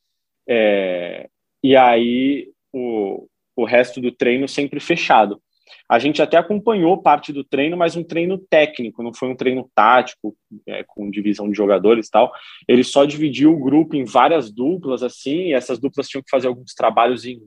É, 0.46 1.28
e 1.62 1.74
aí 1.74 2.50
o, 2.70 3.26
o 3.56 3.64
resto 3.64 4.02
do 4.02 4.12
treino 4.12 4.46
sempre 4.46 4.78
fechado. 4.80 5.40
A 5.88 5.98
gente 5.98 6.20
até 6.20 6.36
acompanhou 6.36 7.00
parte 7.00 7.32
do 7.32 7.42
treino, 7.42 7.74
mas 7.74 7.96
um 7.96 8.04
treino 8.04 8.38
técnico, 8.38 9.02
não 9.02 9.14
foi 9.14 9.30
um 9.30 9.36
treino 9.36 9.70
tático, 9.74 10.36
é, 10.66 10.84
com 10.86 11.10
divisão 11.10 11.48
de 11.48 11.56
jogadores 11.56 12.08
e 12.08 12.10
tal. 12.10 12.32
Ele 12.68 12.84
só 12.84 13.06
dividiu 13.06 13.52
o 13.52 13.60
grupo 13.60 13.96
em 13.96 14.04
várias 14.04 14.52
duplas, 14.52 15.02
assim, 15.02 15.48
e 15.48 15.52
essas 15.54 15.78
duplas 15.78 16.06
tinham 16.06 16.22
que 16.22 16.30
fazer 16.30 16.48
alguns 16.48 16.74
trabalhos 16.74 17.24
em, 17.24 17.40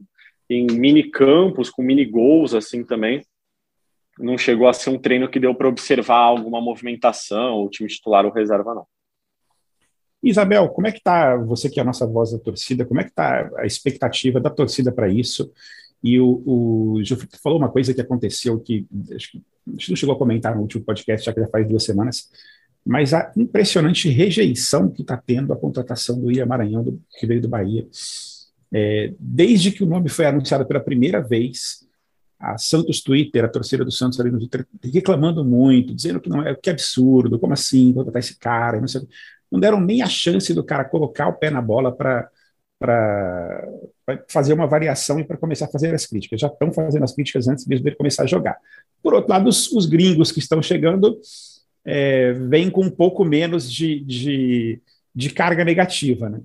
em 0.50 0.66
mini 0.66 1.04
campos, 1.04 1.70
com 1.70 1.84
mini 1.84 2.06
gols, 2.06 2.56
assim, 2.56 2.84
também 2.84 3.22
não 4.20 4.38
chegou 4.38 4.68
a 4.68 4.74
ser 4.74 4.90
um 4.90 4.98
treino 4.98 5.30
que 5.30 5.40
deu 5.40 5.54
para 5.54 5.68
observar 5.68 6.18
alguma 6.18 6.62
movimentação, 6.62 7.64
o 7.64 7.70
time 7.70 7.90
titular 7.90 8.26
ou 8.26 8.32
reserva, 8.32 8.74
não. 8.74 8.86
Isabel, 10.22 10.70
como 10.70 10.88
é 10.88 10.92
que 10.92 10.98
está, 10.98 11.36
você 11.36 11.70
que 11.70 11.80
é 11.80 11.84
a 11.84 11.86
nossa 11.86 12.06
voz 12.06 12.32
da 12.32 12.40
torcida, 12.40 12.86
como 12.86 13.00
é 13.00 13.04
que 13.04 13.12
está 13.12 13.50
a 13.58 13.66
expectativa 13.66 14.40
da 14.40 14.50
torcida 14.50 14.92
para 14.92 15.08
isso? 15.08 15.52
E 16.04 16.20
o, 16.20 16.44
o 16.46 17.04
Gilfrito 17.04 17.40
falou 17.42 17.58
uma 17.58 17.70
coisa 17.70 17.94
que 17.94 18.02
aconteceu 18.02 18.60
que 18.60 18.86
acho 19.16 19.32
que 19.32 19.44
a 19.68 19.72
gente 19.72 19.90
não 19.90 19.96
chegou 19.96 20.16
a 20.16 20.18
comentar 20.18 20.56
no 20.56 20.62
último 20.62 20.84
podcast, 20.84 21.26
já 21.26 21.34
que 21.34 21.42
já 21.42 21.48
faz 21.48 21.68
duas 21.68 21.84
semanas, 21.84 22.30
mas 22.86 23.14
a 23.14 23.32
impressionante 23.36 24.10
rejeição 24.10 24.90
que 24.90 25.02
está 25.02 25.18
tendo 25.18 25.52
a 25.52 25.58
contratação 25.58 26.20
do 26.20 26.28
William 26.28 26.46
Maranhão, 26.46 26.84
do, 26.84 27.02
que 27.20 27.28
veio 27.28 27.42
do 27.42 27.50
Bahia. 27.50 27.88
É, 28.74 29.14
desde 29.20 29.72
que 29.72 29.84
o 29.84 29.88
nome 29.88 30.10
foi 30.10 30.26
anunciado 30.26 30.66
pela 30.66 30.80
primeira 30.80 31.22
vez, 31.22 31.87
a 32.40 32.58
Santos 32.58 33.02
Twitter, 33.02 33.44
a 33.44 33.50
torcida 33.50 33.84
do 33.84 33.92
Santos 33.92 34.20
ali 34.20 34.30
no 34.30 34.38
Twitter, 34.38 34.68
reclamando 34.94 35.44
muito, 35.44 35.94
dizendo 35.94 36.20
que 36.20 36.30
não 36.30 36.46
é 36.46 36.56
que 36.56 36.70
absurdo, 36.70 37.40
como 37.40 37.54
assim 37.54 37.94
contratar 37.94 38.20
esse 38.20 38.38
cara, 38.38 38.80
não, 38.80 38.88
sei, 38.88 39.02
não 39.52 39.60
deram 39.60 39.82
nem 39.82 40.02
a 40.02 40.08
chance 40.08 40.54
do 40.54 40.64
cara 40.64 40.86
colocar 40.86 41.28
o 41.28 41.34
pé 41.34 41.50
na 41.50 41.62
bola 41.62 41.92
para 41.96 42.30
fazer 44.30 44.54
uma 44.54 44.68
variação 44.68 45.20
e 45.20 45.24
para 45.24 45.38
começar 45.38 45.66
a 45.66 45.72
fazer 45.72 45.94
as 45.94 46.06
críticas. 46.06 46.40
Já 46.40 46.48
estão 46.48 46.72
fazendo 46.72 47.04
as 47.04 47.14
críticas 47.14 47.48
antes 47.48 47.66
mesmo 47.66 47.84
dele 47.84 47.96
começar 47.96 48.24
a 48.24 48.28
jogar. 48.28 48.58
Por 49.02 49.14
outro 49.14 49.32
lado, 49.32 49.50
os, 49.50 49.72
os 49.72 49.88
gringos 49.88 50.32
que 50.32 50.40
estão 50.40 50.62
chegando 50.62 51.20
é, 51.84 52.34
vêm 52.34 52.70
com 52.70 52.82
um 52.82 52.92
pouco 52.92 53.26
menos 53.26 53.72
de, 53.72 54.00
de, 54.02 54.82
de 55.16 55.30
carga 55.32 55.66
negativa, 55.66 56.30
né? 56.30 56.42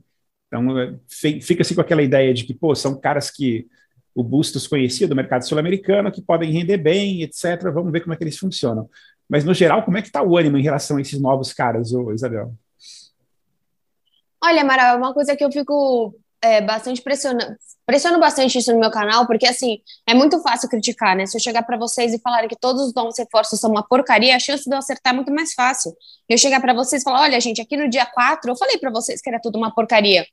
Então, 0.47 0.79
é, 0.79 0.95
fica-se 1.09 1.75
com 1.75 1.81
aquela 1.81 2.03
ideia 2.03 2.33
de 2.33 2.45
que, 2.45 2.53
pô, 2.53 2.75
são 2.75 2.99
caras 2.99 3.31
que 3.31 3.67
o 4.15 4.23
Bustos 4.23 4.67
conhecia 4.67 5.09
do 5.09 5.17
mercado 5.17 5.47
sul-americano, 5.47 6.13
que 6.13 6.21
podem 6.21 6.51
render 6.51 6.77
bem, 6.77 7.23
etc. 7.23 7.63
Vamos 7.73 7.93
ver 7.93 8.01
como 8.01 8.13
é 8.13 8.17
que 8.17 8.25
eles 8.25 8.39
funcionam. 8.39 8.89
Mas, 9.29 9.45
no 9.45 9.55
geral, 9.55 9.83
como 9.83 9.97
é 9.97 10.03
que 10.03 10.09
está 10.09 10.23
o 10.23 10.37
ânimo 10.37 10.59
em 10.59 10.63
relação 10.63 10.97
a 10.97 11.01
esses 11.01 11.21
novos 11.21 11.53
caras, 11.53 11.93
ô, 11.93 12.13
Isabel? 12.13 12.55
Olha, 14.45 14.63
Amaral, 14.63 14.97
é 14.97 14.99
uma 14.99 15.15
coisa 15.15 15.37
que 15.37 15.45
eu 15.45 15.51
fico 15.51 16.15
é, 16.43 16.61
bastante 16.61 17.01
pressionando, 17.01 17.57
pressiono 17.87 18.19
bastante 18.19 18.59
isso 18.59 18.73
no 18.73 18.81
meu 18.81 18.91
canal, 18.91 19.27
porque 19.27 19.47
assim, 19.47 19.79
é 20.07 20.13
muito 20.13 20.41
fácil 20.43 20.69
criticar, 20.69 21.17
né? 21.17 21.25
Se 21.25 21.37
eu 21.37 21.41
chegar 21.41 21.63
para 21.63 21.79
vocês 21.79 22.13
e 22.13 22.19
falar 22.19 22.47
que 22.49 22.57
todos 22.57 22.83
os 22.83 22.95
novos 22.95 23.17
reforços 23.17 23.61
são 23.61 23.71
uma 23.71 23.87
porcaria, 23.87 24.35
a 24.35 24.41
chance 24.41 24.69
de 24.69 24.75
eu 24.75 24.79
acertar 24.79 25.13
é 25.13 25.17
muito 25.17 25.33
mais 25.33 25.55
fácil. 25.55 25.93
Eu 26.29 26.37
chegar 26.37 26.61
para 26.61 26.75
vocês 26.75 27.03
e 27.03 27.05
falar, 27.05 27.23
olha, 27.23 27.41
gente, 27.41 27.61
aqui 27.61 27.77
no 27.77 27.89
dia 27.89 28.05
4 28.05 28.51
eu 28.51 28.57
falei 28.57 28.77
para 28.79 28.91
vocês 28.91 29.21
que 29.21 29.31
era 29.31 29.41
tudo 29.41 29.57
uma 29.57 29.73
porcaria. 29.73 30.27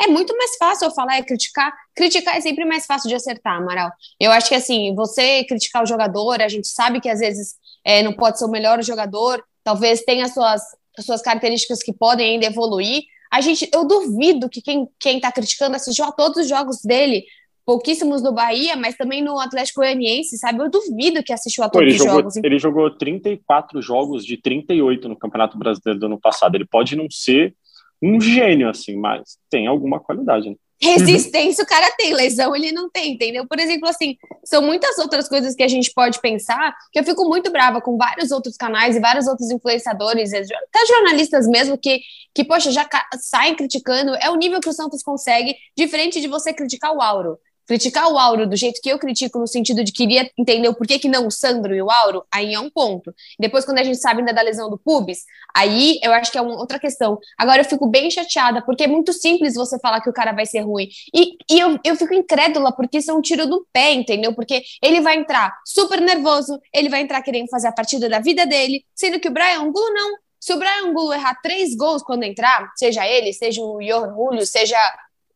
É 0.00 0.06
muito 0.06 0.36
mais 0.36 0.56
fácil 0.56 0.86
eu 0.86 0.90
falar 0.90 1.18
e 1.18 1.24
criticar. 1.24 1.72
Criticar 1.94 2.36
é 2.36 2.40
sempre 2.40 2.64
mais 2.64 2.86
fácil 2.86 3.08
de 3.08 3.14
acertar, 3.14 3.56
Amaral. 3.56 3.90
Eu 4.20 4.32
acho 4.32 4.48
que 4.48 4.54
assim, 4.54 4.94
você 4.94 5.44
criticar 5.44 5.82
o 5.82 5.86
jogador, 5.86 6.40
a 6.42 6.48
gente 6.48 6.68
sabe 6.68 7.00
que 7.00 7.08
às 7.08 7.20
vezes 7.20 7.54
é, 7.84 8.02
não 8.02 8.12
pode 8.12 8.38
ser 8.38 8.44
o 8.44 8.50
melhor 8.50 8.82
jogador, 8.82 9.42
talvez 9.62 10.02
tenha 10.02 10.28
suas, 10.28 10.62
suas 11.00 11.22
características 11.22 11.82
que 11.82 11.92
podem 11.92 12.34
ainda 12.34 12.46
evoluir. 12.46 13.02
A 13.32 13.40
gente, 13.40 13.68
eu 13.72 13.86
duvido 13.86 14.48
que 14.48 14.60
quem, 14.60 14.88
quem 14.98 15.20
tá 15.20 15.30
criticando 15.30 15.76
assistiu 15.76 16.04
a 16.04 16.12
todos 16.12 16.38
os 16.38 16.48
jogos 16.48 16.80
dele, 16.82 17.24
pouquíssimos 17.64 18.22
no 18.22 18.32
Bahia, 18.32 18.76
mas 18.76 18.96
também 18.96 19.22
no 19.22 19.38
Atlético 19.40 19.80
Goianiense, 19.80 20.38
sabe? 20.38 20.60
Eu 20.60 20.70
duvido 20.70 21.22
que 21.22 21.32
assistiu 21.32 21.64
a 21.64 21.68
todos 21.68 21.94
os 21.94 22.04
jogos. 22.04 22.36
Ele 22.36 22.58
jogou 22.58 22.90
34 22.90 23.80
jogos 23.80 24.24
de 24.24 24.36
38 24.36 25.08
no 25.08 25.16
Campeonato 25.16 25.58
Brasileiro 25.58 25.98
do 25.98 26.06
ano 26.06 26.20
passado. 26.20 26.54
Ele 26.54 26.66
pode 26.66 26.94
não 26.94 27.10
ser 27.10 27.54
um 28.04 28.20
gênio, 28.20 28.68
assim, 28.68 28.96
mas 28.96 29.38
tem 29.48 29.66
alguma 29.66 29.98
qualidade. 29.98 30.50
Né? 30.50 30.56
Resistência 30.82 31.64
o 31.64 31.66
cara 31.66 31.90
tem, 31.96 32.12
lesão 32.12 32.54
ele 32.54 32.70
não 32.70 32.90
tem, 32.90 33.14
entendeu? 33.14 33.46
Por 33.46 33.58
exemplo, 33.58 33.88
assim, 33.88 34.16
são 34.44 34.60
muitas 34.60 34.98
outras 34.98 35.28
coisas 35.28 35.54
que 35.54 35.62
a 35.62 35.68
gente 35.68 35.90
pode 35.94 36.20
pensar 36.20 36.76
que 36.92 36.98
eu 36.98 37.04
fico 37.04 37.26
muito 37.26 37.50
brava 37.50 37.80
com 37.80 37.96
vários 37.96 38.30
outros 38.30 38.56
canais 38.56 38.94
e 38.94 39.00
vários 39.00 39.26
outros 39.26 39.50
influenciadores, 39.50 40.32
até 40.34 40.86
jornalistas 40.86 41.48
mesmo, 41.48 41.78
que, 41.78 42.00
que 42.34 42.44
poxa, 42.44 42.70
já 42.70 42.86
saem 43.18 43.54
criticando. 43.54 44.14
É 44.16 44.28
o 44.28 44.36
nível 44.36 44.60
que 44.60 44.68
o 44.68 44.72
Santos 44.74 45.02
consegue, 45.02 45.56
diferente 45.76 46.20
de 46.20 46.28
você 46.28 46.52
criticar 46.52 46.94
o 46.94 47.00
Auro 47.00 47.38
criticar 47.66 48.10
o 48.10 48.18
Auro 48.18 48.46
do 48.46 48.56
jeito 48.56 48.80
que 48.82 48.88
eu 48.88 48.98
critico, 48.98 49.38
no 49.38 49.46
sentido 49.46 49.82
de 49.82 49.92
queria 49.92 50.30
entender 50.38 50.68
o 50.68 50.74
porquê 50.74 50.98
que 50.98 51.08
não 51.08 51.26
o 51.26 51.30
Sandro 51.30 51.74
e 51.74 51.82
o 51.82 51.90
Auro, 51.90 52.24
aí 52.32 52.54
é 52.54 52.60
um 52.60 52.70
ponto. 52.70 53.14
Depois, 53.38 53.64
quando 53.64 53.78
a 53.78 53.84
gente 53.84 53.98
sabe 53.98 54.20
ainda 54.20 54.32
da 54.32 54.42
lesão 54.42 54.70
do 54.70 54.78
pubis, 54.78 55.24
aí 55.54 55.98
eu 56.02 56.12
acho 56.12 56.30
que 56.30 56.38
é 56.38 56.40
uma 56.40 56.56
outra 56.56 56.78
questão. 56.78 57.18
Agora, 57.38 57.60
eu 57.60 57.64
fico 57.64 57.86
bem 57.86 58.10
chateada, 58.10 58.62
porque 58.62 58.84
é 58.84 58.86
muito 58.86 59.12
simples 59.12 59.54
você 59.54 59.78
falar 59.78 60.00
que 60.00 60.10
o 60.10 60.12
cara 60.12 60.32
vai 60.32 60.46
ser 60.46 60.60
ruim. 60.60 60.88
E, 61.14 61.36
e 61.50 61.58
eu, 61.58 61.78
eu 61.84 61.96
fico 61.96 62.14
incrédula, 62.14 62.72
porque 62.72 62.98
isso 62.98 63.10
é 63.10 63.14
um 63.14 63.20
tiro 63.20 63.46
do 63.46 63.66
pé, 63.72 63.92
entendeu? 63.92 64.34
Porque 64.34 64.62
ele 64.82 65.00
vai 65.00 65.16
entrar 65.16 65.56
super 65.64 66.00
nervoso, 66.00 66.58
ele 66.72 66.88
vai 66.88 67.00
entrar 67.00 67.22
querendo 67.22 67.48
fazer 67.48 67.68
a 67.68 67.72
partida 67.72 68.08
da 68.08 68.18
vida 68.18 68.46
dele, 68.46 68.84
sendo 68.94 69.18
que 69.20 69.28
o 69.28 69.32
Brian 69.32 69.60
Angulo 69.60 69.92
não. 69.92 70.24
Se 70.40 70.52
o 70.52 70.58
Brian 70.58 70.88
Angulo 70.88 71.14
errar 71.14 71.40
três 71.42 71.74
gols 71.74 72.02
quando 72.02 72.22
entrar, 72.22 72.70
seja 72.76 73.06
ele, 73.06 73.32
seja 73.32 73.62
o 73.62 73.78
Johan 73.78 74.12
Julio, 74.14 74.44
seja 74.44 74.76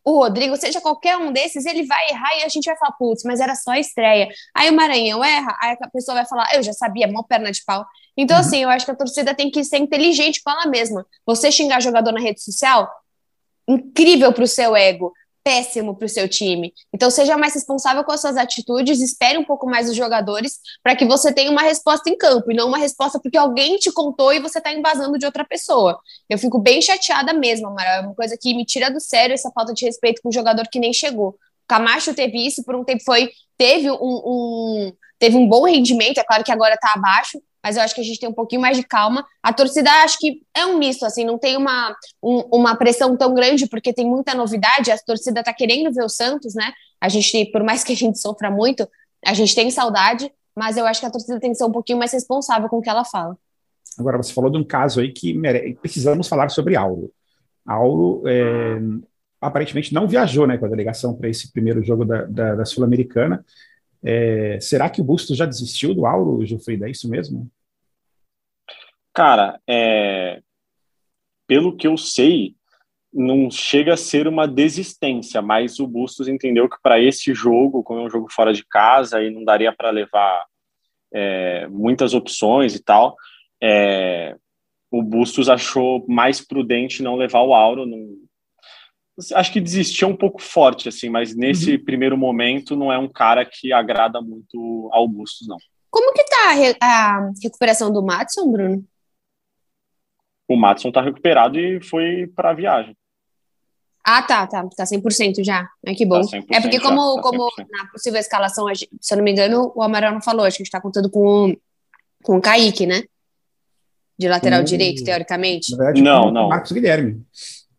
o 0.05 0.19
Rodrigo, 0.21 0.57
seja 0.57 0.81
qualquer 0.81 1.17
um 1.17 1.33
desses, 1.33 1.67
ele 1.67 1.85
vai 1.87 2.11
errar 2.11 2.39
e 2.39 2.45
a 2.45 2.49
gente 2.49 2.65
vai 2.65 2.77
falar, 2.77 2.93
putz, 2.93 3.23
mas 3.25 3.41
era 3.41 3.55
só 3.55 3.73
a 3.73 3.79
estreia. 3.79 4.29
Aí 4.55 4.71
o 4.71 4.73
Maranhão 4.73 5.23
erra, 5.23 5.57
aí 5.61 5.77
a 5.81 5.91
pessoa 5.91 6.15
vai 6.15 6.27
falar, 6.27 6.55
eu 6.55 6.63
já 6.63 6.73
sabia, 6.73 7.07
mó 7.07 7.23
perna 7.23 7.51
de 7.51 7.63
pau. 7.65 7.85
Então, 8.17 8.37
uhum. 8.37 8.41
assim, 8.41 8.63
eu 8.63 8.71
acho 8.71 8.85
que 8.85 8.91
a 8.91 8.97
torcida 8.97 9.35
tem 9.35 9.51
que 9.51 9.63
ser 9.65 9.79
inteligente 9.79 10.43
com 10.43 10.51
ela 10.51 10.67
mesma. 10.67 11.07
Você 11.27 11.53
xingar 11.53 11.81
jogador 11.81 12.13
na 12.13 12.21
rede 12.21 12.43
social, 12.43 12.89
incrível 13.69 14.33
pro 14.33 14.47
seu 14.47 14.75
ego 14.75 15.13
péssimo 15.49 15.97
para 15.97 16.05
o 16.05 16.09
seu 16.11 16.29
time. 16.29 16.75
Então, 16.93 17.11
seja 17.11 17.35
mais 17.39 17.55
responsável 17.55 18.05
com 18.05 18.13
as 18.13 18.21
suas 18.21 18.37
atitudes, 18.37 19.01
espere 19.01 19.39
um 19.39 19.45
pouco 19.45 19.65
mais 19.65 19.87
dos 19.87 19.97
jogadores 19.97 20.59
para 20.83 20.95
que 20.95 21.07
você 21.07 21.33
tenha 21.33 21.51
uma 21.51 21.63
resposta 21.63 22.11
em 22.11 22.19
campo 22.19 22.53
e 22.53 22.55
não 22.55 22.69
uma 22.69 22.77
resposta 22.77 23.19
porque 23.19 23.39
alguém 23.39 23.79
te 23.79 23.91
contou 23.91 24.31
e 24.31 24.41
você 24.41 24.59
está 24.59 24.71
embasando 24.75 25.19
de 25.19 25.25
outra 25.25 25.47
pessoa. 25.47 25.99
Eu 26.29 26.37
fico 26.37 26.59
bem 26.59 26.83
chateada 26.83 27.33
mesmo, 27.33 27.69
Amaral. 27.69 27.95
É 27.95 28.01
uma 28.03 28.15
coisa 28.15 28.37
que 28.39 28.55
me 28.55 28.67
tira 28.67 28.91
do 28.91 29.01
sério 29.01 29.33
essa 29.33 29.51
falta 29.51 29.73
de 29.73 29.87
respeito 29.87 30.21
com 30.21 30.29
um 30.29 30.33
jogador 30.33 30.69
que 30.71 30.79
nem 30.79 30.93
chegou. 30.93 31.35
Camacho 31.67 32.13
teve 32.13 32.47
isso 32.47 32.63
por 32.63 32.77
um 32.77 32.85
tempo, 32.85 33.03
foi 33.03 33.31
teve 33.57 33.91
um, 33.91 33.97
um 34.03 34.93
teve 35.19 35.35
um 35.35 35.49
bom 35.49 35.65
rendimento, 35.65 36.19
é 36.19 36.25
claro 36.25 36.45
que 36.45 36.53
agora 36.53 36.75
está 36.75 36.93
abaixo, 36.95 37.41
mas 37.63 37.77
eu 37.77 37.83
acho 37.83 37.95
que 37.95 38.01
a 38.01 38.05
gente 38.05 38.21
tem 38.21 38.29
um 38.29 38.35
pouquinho 38.35 38.63
mais 38.63 38.77
de 38.77 38.83
calma. 38.83 39.27
A 39.43 39.53
torcida 39.53 39.91
acho 40.03 40.19
que 40.19 40.43
é 40.55 40.65
um 40.67 40.79
misto, 40.79 41.05
assim, 41.05 41.25
não 41.25 41.39
tem 41.39 41.57
uma, 41.57 41.95
um, 42.23 42.41
uma 42.53 42.77
pressão 42.77 43.17
tão 43.17 43.35
grande, 43.35 43.69
porque 43.69 43.93
tem 43.93 44.07
muita 44.07 44.35
novidade, 44.35 44.91
a 44.91 44.99
torcida 44.99 45.43
tá 45.43 45.53
querendo 45.53 45.93
ver 45.93 46.05
o 46.05 46.09
Santos, 46.09 46.55
né? 46.55 46.73
A 47.01 47.09
gente, 47.09 47.47
por 47.53 47.63
mais 47.63 47.85
que 47.85 47.93
a 47.93 47.97
gente 47.97 48.19
sofra 48.19 48.51
muito, 48.51 48.89
a 49.25 49.35
gente 49.35 49.55
tem 49.55 49.71
saudade, 49.71 50.31
mas 50.57 50.77
eu 50.77 50.87
acho 50.87 51.01
que 51.01 51.07
a 51.07 51.11
torcida 51.11 51.39
tem 51.39 51.51
que 51.51 51.57
ser 51.57 51.65
um 51.65 51.73
pouquinho 51.73 51.99
mais 51.99 52.13
responsável 52.13 52.69
com 52.69 52.79
o 52.79 52.83
que 52.83 52.91
ela 52.91 53.05
fala. 53.05 53.37
Agora, 53.99 54.17
você 54.17 54.33
falou 54.33 54.51
de 54.51 54.59
um 54.59 54.65
caso 54.65 55.01
aí 55.01 55.13
que 55.13 55.35
mere... 55.35 55.75
precisamos 55.81 56.29
falar 56.29 56.49
sobre 56.51 56.77
Auro. 56.77 57.13
Auro 57.67 58.23
é, 58.27 58.79
aparentemente 59.41 59.93
não 59.93 60.07
viajou 60.07 60.47
né, 60.47 60.57
com 60.57 60.67
a 60.67 60.69
delegação 60.69 61.15
para 61.15 61.29
esse 61.29 61.53
primeiro 61.53 61.83
jogo 61.83 62.05
da, 62.05 62.25
da, 62.25 62.55
da 62.57 62.65
Sul-Americana. 62.65 63.45
É, 64.05 64.59
será 64.61 64.89
que 64.89 65.01
o 65.01 65.05
Busto 65.05 65.35
já 65.35 65.45
desistiu 65.45 65.95
do 65.95 66.07
Auro, 66.07 66.45
Gilfrida? 66.45 66.87
É 66.87 66.91
isso 66.91 67.09
mesmo? 67.09 67.51
Cara, 69.13 69.61
é, 69.69 70.41
pelo 71.47 71.77
que 71.77 71.87
eu 71.87 71.97
sei, 71.97 72.55
não 73.13 73.51
chega 73.51 73.95
a 73.95 73.97
ser 73.97 74.29
uma 74.29 74.47
desistência, 74.47 75.43
mas 75.43 75.81
o 75.81 75.87
Bustos 75.87 76.29
entendeu 76.29 76.69
que 76.69 76.77
para 76.83 77.01
esse 77.01 77.35
jogo, 77.35 77.83
como 77.83 78.01
é 78.01 78.05
um 78.05 78.11
jogo 78.11 78.29
fora 78.31 78.53
de 78.53 78.65
casa 78.65 79.23
e 79.23 79.31
não 79.31 79.45
daria 79.45 79.73
para 79.73 79.91
levar 79.91 80.45
é, 81.13 81.67
muitas 81.69 82.15
opções 82.15 82.75
e 82.75 82.83
tal, 82.83 83.17
é, 83.63 84.37
o 84.91 85.03
Bustos 85.03 85.49
achou 85.49 86.05
mais 86.07 86.41
prudente 86.41 87.03
não 87.03 87.17
levar 87.17 87.43
o 87.43 87.55
Auro, 87.55 87.87
não, 87.87 88.28
acho 89.35 89.53
que 89.53 89.61
desistiu 89.61 90.09
um 90.09 90.17
pouco 90.17 90.41
forte, 90.41 90.89
assim, 90.89 91.09
mas 91.09 91.35
nesse 91.35 91.73
uhum. 91.75 91.85
primeiro 91.85 92.17
momento 92.17 92.77
não 92.77 92.93
é 92.93 92.99
um 92.99 93.09
cara 93.09 93.45
que 93.45 93.73
agrada 93.73 94.21
muito 94.21 94.89
ao 94.93 95.09
Bustos, 95.09 95.47
não. 95.49 95.57
Como 95.91 96.13
que 96.13 96.25
tá 96.25 96.55
a, 96.81 97.31
recuperação 97.43 97.93
do 97.93 98.03
Matson, 98.03 98.51
Bruno? 98.51 98.85
O 100.47 100.57
Matson 100.57 100.93
tá 100.93 101.03
recuperado 101.03 101.59
e 101.59 101.83
foi 101.83 102.27
para 102.35 102.51
a 102.51 102.55
viagem. 102.55 102.97
Ah, 104.05 104.23
tá, 104.23 104.47
tá, 104.47 104.67
tá 104.75 104.85
100% 104.85 105.45
já. 105.45 105.69
É 105.85 105.95
que 105.95 106.07
bom. 106.07 106.23
Tá 106.27 106.39
é 106.51 106.61
porque 106.61 106.81
como, 106.81 107.17
já, 107.17 107.17
tá 107.17 107.23
como 107.23 107.51
na 107.71 107.87
possível 107.91 108.19
escalação, 108.19 108.67
se 108.75 109.13
eu 109.13 109.17
não 109.17 109.25
me 109.25 109.33
engano, 109.33 109.73
o 109.75 109.83
Amaral 109.83 110.15
não 110.15 110.23
falou, 110.23 110.47
acho 110.47 110.57
que 110.57 110.63
a 110.63 110.65
gente 110.65 110.73
tá 110.73 110.81
contando 110.81 111.11
com, 111.11 111.55
com 112.23 112.37
o 112.37 112.41
Kaique, 112.41 112.87
né? 112.87 113.03
De 114.19 114.29
lateral 114.29 114.61
hum, 114.61 114.65
direito, 114.65 115.05
teoricamente. 115.05 115.77
Verdade, 115.77 116.03
não, 116.03 116.31
não. 116.31 116.49
Marcos 116.49 116.73
Guilherme 116.73 117.23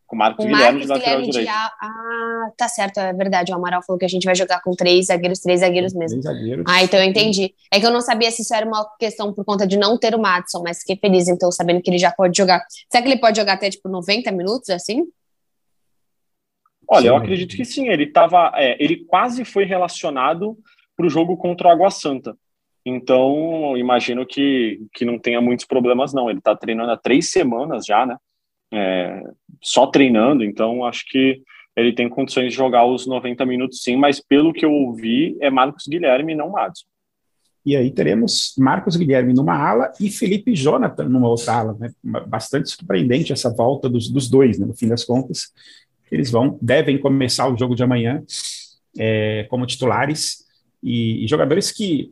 com 0.09 0.15
o 0.15 0.19
Marcos, 0.19 0.43
o 0.43 0.47
Guilherme 0.47 0.81
de 0.81 0.87
lateral 0.87 1.21
Guilherme 1.21 1.31
direito. 1.31 1.51
De, 1.51 1.55
ah, 1.55 2.51
tá 2.57 2.67
certo, 2.67 2.99
é 2.99 3.13
verdade. 3.13 3.51
O 3.51 3.55
Amaral 3.55 3.83
falou 3.83 3.99
que 3.99 4.05
a 4.05 4.09
gente 4.09 4.25
vai 4.25 4.33
jogar 4.33 4.59
com 4.61 4.71
três 4.71 5.05
zagueiros, 5.05 5.39
três 5.39 5.59
zagueiros 5.59 5.93
mesmo. 5.93 6.19
Três 6.19 6.35
zagueiros. 6.35 6.65
Ah, 6.67 6.83
então 6.83 6.99
eu 6.99 7.05
entendi. 7.05 7.53
É 7.71 7.79
que 7.79 7.85
eu 7.85 7.91
não 7.91 8.01
sabia 8.01 8.31
se 8.31 8.41
isso 8.41 8.53
era 8.53 8.65
uma 8.65 8.85
questão 8.99 9.31
por 9.31 9.45
conta 9.45 9.67
de 9.67 9.77
não 9.77 9.97
ter 9.99 10.15
o 10.15 10.19
Madison, 10.19 10.63
mas 10.63 10.79
fiquei 10.79 10.97
feliz, 10.97 11.27
então, 11.27 11.51
sabendo 11.51 11.81
que 11.81 11.89
ele 11.91 11.99
já 11.99 12.11
pode 12.11 12.35
jogar. 12.35 12.65
Será 12.89 13.03
que 13.03 13.09
ele 13.09 13.19
pode 13.19 13.37
jogar 13.37 13.53
até, 13.53 13.69
tipo, 13.69 13.87
90 13.87 14.31
minutos, 14.31 14.69
assim? 14.71 15.05
Olha, 16.89 17.03
sim. 17.03 17.07
eu 17.09 17.15
acredito 17.15 17.55
que 17.55 17.63
sim. 17.63 17.87
Ele 17.87 18.07
tava, 18.07 18.51
é, 18.55 18.83
ele 18.83 19.05
quase 19.05 19.45
foi 19.45 19.63
relacionado 19.63 20.57
para 20.97 21.05
o 21.05 21.09
jogo 21.09 21.37
contra 21.37 21.67
o 21.67 21.71
Água 21.71 21.91
Santa. 21.91 22.35
Então, 22.83 23.77
imagino 23.77 24.25
que, 24.25 24.79
que 24.91 25.05
não 25.05 25.19
tenha 25.19 25.39
muitos 25.39 25.65
problemas, 25.65 26.13
não. 26.13 26.31
Ele 26.31 26.39
está 26.39 26.55
treinando 26.55 26.91
há 26.91 26.97
três 26.97 27.29
semanas 27.29 27.85
já, 27.85 28.07
né? 28.07 28.17
É, 28.73 29.23
só 29.61 29.87
treinando, 29.87 30.43
então 30.43 30.85
acho 30.85 31.05
que 31.07 31.41
ele 31.75 31.93
tem 31.93 32.09
condições 32.09 32.49
de 32.49 32.57
jogar 32.57 32.85
os 32.85 33.07
90 33.07 33.45
minutos 33.45 33.81
sim, 33.81 33.95
mas 33.95 34.19
pelo 34.19 34.53
que 34.53 34.65
eu 34.65 34.71
ouvi, 34.71 35.37
é 35.39 35.49
Marcos 35.49 35.87
Guilherme, 35.87 36.35
não 36.35 36.51
Madison. 36.51 36.87
E 37.65 37.75
aí 37.75 37.91
teremos 37.91 38.55
Marcos 38.57 38.95
Guilherme 38.95 39.33
numa 39.33 39.55
ala 39.55 39.91
e 39.99 40.09
Felipe 40.09 40.55
Jonathan 40.55 41.07
numa 41.07 41.27
outra 41.27 41.53
ala. 41.53 41.77
Né? 41.79 41.91
Bastante 42.27 42.69
surpreendente 42.69 43.33
essa 43.33 43.53
volta 43.53 43.89
dos, 43.89 44.09
dos 44.09 44.29
dois, 44.29 44.57
né? 44.57 44.65
no 44.65 44.73
fim 44.73 44.87
das 44.87 45.03
contas. 45.03 45.51
Eles 46.11 46.31
vão, 46.31 46.57
devem 46.61 46.97
começar 46.97 47.47
o 47.47 47.57
jogo 47.57 47.75
de 47.75 47.83
amanhã 47.83 48.23
é, 48.97 49.45
como 49.49 49.65
titulares 49.65 50.45
e, 50.81 51.23
e, 51.23 51.27
jogadores 51.27 51.71
que 51.71 52.11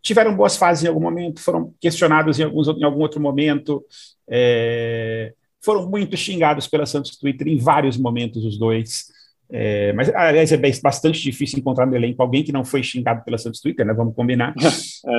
tiveram 0.00 0.34
boas 0.34 0.56
fases 0.56 0.84
em 0.84 0.88
algum 0.88 1.00
momento, 1.00 1.40
foram 1.40 1.74
questionados 1.80 2.38
em, 2.38 2.44
alguns, 2.44 2.68
em 2.68 2.84
algum 2.84 3.00
outro 3.00 3.20
momento, 3.20 3.84
é, 4.28 5.34
foram 5.60 5.88
muito 5.88 6.16
xingados 6.16 6.66
pela 6.66 6.86
Santos 6.86 7.16
Twitter 7.16 7.48
em 7.48 7.58
vários 7.58 7.96
momentos, 7.96 8.44
os 8.44 8.58
dois. 8.58 9.06
É, 9.50 9.94
mas, 9.94 10.14
aliás, 10.14 10.52
é 10.52 10.58
bastante 10.82 11.22
difícil 11.22 11.58
encontrar 11.58 11.86
no 11.86 11.96
elenco 11.96 12.22
alguém 12.22 12.44
que 12.44 12.52
não 12.52 12.64
foi 12.64 12.82
xingado 12.82 13.24
pela 13.24 13.38
Santos 13.38 13.60
Twitter, 13.60 13.84
né? 13.84 13.94
Vamos 13.94 14.14
combinar. 14.14 14.54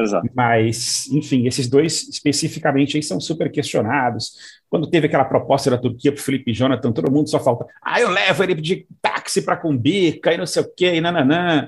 Exato. 0.03 0.29
Mas, 0.35 1.07
enfim, 1.11 1.47
esses 1.47 1.67
dois 1.67 2.07
especificamente 2.07 2.95
aí 2.95 3.01
são 3.01 3.19
super 3.19 3.51
questionados. 3.51 4.33
Quando 4.69 4.89
teve 4.89 5.07
aquela 5.07 5.25
proposta 5.25 5.71
da 5.71 5.79
Turquia 5.79 6.11
para 6.11 6.21
Felipe 6.21 6.53
Jonathan, 6.53 6.91
todo 6.91 7.11
mundo 7.11 7.29
só 7.29 7.39
falta. 7.39 7.65
Ah, 7.83 7.99
eu 7.99 8.09
levo 8.11 8.43
ele 8.43 8.53
de 8.53 8.85
táxi 9.01 9.41
para 9.41 9.57
Cumbica 9.57 10.31
e 10.31 10.37
não 10.37 10.45
sei 10.45 10.61
o 10.61 10.71
quê, 10.75 10.93
e 10.93 11.01
nananã. 11.01 11.67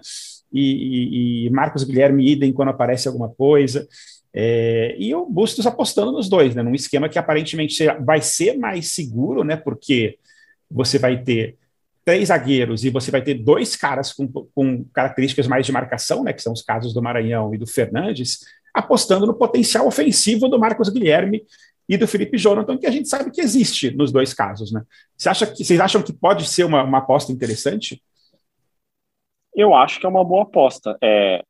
E, 0.54 1.46
e, 1.46 1.48
e 1.48 1.50
Marcos 1.50 1.84
Guilherme 1.84 2.30
idem 2.30 2.54
quando 2.54 2.70
aparece 2.70 3.08
alguma 3.08 3.30
coisa. 3.30 3.88
É, 4.34 4.96
e 4.98 5.14
o 5.14 5.26
Bustos 5.26 5.68
apostando 5.68 6.12
nos 6.12 6.30
dois, 6.30 6.56
né? 6.56 6.64
Num 6.64 6.76
esquema 6.76 7.10
que 7.10 7.20
aparentemente 7.20 7.86
vai 8.06 8.22
ser 8.22 8.58
mais 8.58 8.94
seguro, 8.94 9.44
né? 9.44 9.56
Porque 9.56 10.18
você 10.70 10.98
vai 10.98 11.22
ter 11.22 11.58
três 12.04 12.30
zagueiros 12.30 12.84
e 12.84 12.90
você 12.90 13.12
vai 13.12 13.22
ter 13.22 13.36
dois 13.36 13.76
caras 13.76 14.12
com, 14.14 14.28
com 14.28 14.84
características 14.94 15.48
mais 15.48 15.66
de 15.66 15.72
marcação, 15.72 16.24
né, 16.24 16.34
que 16.34 16.42
são 16.42 16.54
os 16.54 16.64
casos 16.64 16.94
do 16.94 17.02
Maranhão 17.02 17.54
e 17.54 17.58
do 17.58 17.68
Fernandes, 17.68 18.40
apostando 18.74 19.28
no 19.28 19.34
potencial 19.34 19.86
ofensivo 19.88 20.48
do 20.48 20.60
Marcos 20.60 20.90
Guilherme 20.90 21.44
e 21.88 21.98
do 21.98 22.08
Felipe 22.08 22.38
Jonathan, 22.38 22.78
que 22.78 22.88
a 22.88 22.92
gente 22.92 23.08
sabe 23.08 23.30
que 23.32 23.42
existe 23.42 23.92
nos 23.92 24.12
dois 24.12 24.34
casos. 24.34 24.72
Né? 24.72 24.82
Você 25.16 25.30
acha 25.30 25.46
que, 25.46 25.64
vocês 25.64 25.80
acham 25.80 26.02
que 26.02 26.14
pode 26.14 26.48
ser 26.48 26.64
uma, 26.64 26.84
uma 26.84 27.00
aposta 27.00 27.32
interessante? 27.32 28.02
Eu 29.54 29.76
acho 29.76 30.00
que 30.00 30.06
é 30.06 30.10
uma 30.10 30.24
boa 30.24 30.44
aposta. 30.44 30.98
É, 31.04 31.44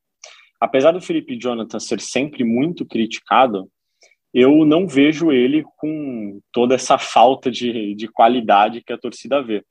apesar 0.61 0.91
do 0.91 1.01
Felipe 1.01 1.35
Jonathan 1.35 1.79
ser 1.79 1.99
sempre 1.99 2.43
muito 2.43 2.85
criticado, 2.85 3.67
eu 4.31 4.63
não 4.63 4.87
vejo 4.87 5.31
ele 5.31 5.65
com 5.77 6.39
toda 6.53 6.75
essa 6.75 6.99
falta 6.99 7.49
de, 7.49 7.95
de 7.95 8.07
qualidade 8.07 8.81
que 8.81 8.93
a 8.93 8.97
torcida 8.97 9.41
vê. 9.41 9.63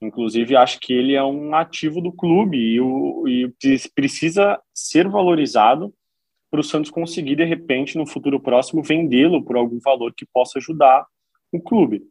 Inclusive, 0.00 0.56
acho 0.56 0.80
que 0.80 0.92
ele 0.92 1.14
é 1.14 1.22
um 1.22 1.54
ativo 1.54 2.00
do 2.00 2.10
clube 2.10 2.58
e, 2.58 2.80
o, 2.80 3.28
e 3.28 3.52
precisa 3.94 4.58
ser 4.74 5.06
valorizado 5.08 5.94
para 6.50 6.60
o 6.60 6.64
Santos 6.64 6.90
conseguir, 6.90 7.36
de 7.36 7.44
repente, 7.44 7.96
no 7.96 8.06
futuro 8.06 8.40
próximo, 8.40 8.82
vendê-lo 8.82 9.44
por 9.44 9.56
algum 9.56 9.78
valor 9.78 10.12
que 10.16 10.26
possa 10.26 10.58
ajudar 10.58 11.06
o 11.52 11.60
clube. 11.60 12.02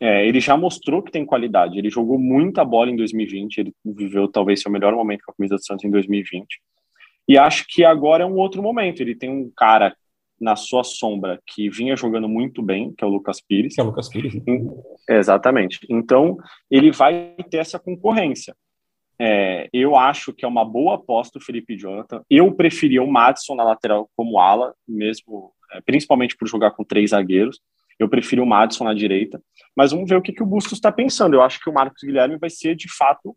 É, 0.00 0.26
ele 0.26 0.40
já 0.40 0.56
mostrou 0.56 1.02
que 1.02 1.12
tem 1.12 1.26
qualidade, 1.26 1.78
ele 1.78 1.90
jogou 1.90 2.18
muita 2.18 2.64
bola 2.64 2.90
em 2.90 2.96
2020, 2.96 3.58
ele 3.58 3.74
viveu 3.84 4.26
talvez 4.26 4.60
seu 4.60 4.70
melhor 4.70 4.94
momento 4.94 5.22
com 5.24 5.32
a 5.32 5.34
camisa 5.34 5.56
do 5.56 5.64
Santos 5.64 5.84
em 5.84 5.90
2020. 5.90 6.46
E 7.28 7.38
acho 7.38 7.64
que 7.68 7.84
agora 7.84 8.22
é 8.22 8.26
um 8.26 8.36
outro 8.36 8.62
momento. 8.62 9.00
Ele 9.00 9.14
tem 9.14 9.30
um 9.30 9.50
cara 9.56 9.94
na 10.40 10.56
sua 10.56 10.84
sombra 10.84 11.40
que 11.46 11.70
vinha 11.70 11.96
jogando 11.96 12.28
muito 12.28 12.62
bem, 12.62 12.92
que 12.92 13.04
é 13.04 13.06
o 13.06 13.10
Lucas 13.10 13.40
Pires. 13.40 13.74
Que 13.74 13.80
é 13.80 13.84
o 13.84 13.86
Lucas 13.86 14.08
Pires. 14.08 14.34
Né? 14.34 14.42
Exatamente. 15.08 15.80
Então, 15.88 16.36
ele 16.70 16.90
vai 16.90 17.34
ter 17.50 17.58
essa 17.58 17.78
concorrência. 17.78 18.54
É, 19.18 19.68
eu 19.72 19.96
acho 19.96 20.32
que 20.32 20.44
é 20.44 20.48
uma 20.48 20.64
boa 20.64 20.96
aposta 20.96 21.38
o 21.38 21.42
Felipe 21.42 21.76
Jonathan. 21.76 22.22
Eu 22.28 22.52
preferia 22.52 23.02
o 23.02 23.10
Madison 23.10 23.54
na 23.54 23.64
lateral 23.64 24.10
como 24.16 24.38
ala, 24.38 24.74
mesmo, 24.86 25.52
é, 25.72 25.80
principalmente 25.80 26.36
por 26.36 26.48
jogar 26.48 26.72
com 26.72 26.84
três 26.84 27.10
zagueiros. 27.10 27.60
Eu 27.98 28.08
prefiro 28.08 28.42
o 28.42 28.46
Madison 28.46 28.84
na 28.84 28.92
direita. 28.92 29.40
Mas 29.76 29.92
vamos 29.92 30.08
ver 30.08 30.16
o 30.16 30.22
que, 30.22 30.32
que 30.32 30.42
o 30.42 30.46
Bustos 30.46 30.74
está 30.74 30.90
pensando. 30.90 31.34
Eu 31.34 31.42
acho 31.42 31.60
que 31.60 31.70
o 31.70 31.72
Marcos 31.72 32.02
Guilherme 32.02 32.36
vai 32.38 32.50
ser, 32.50 32.74
de 32.74 32.92
fato, 32.92 33.36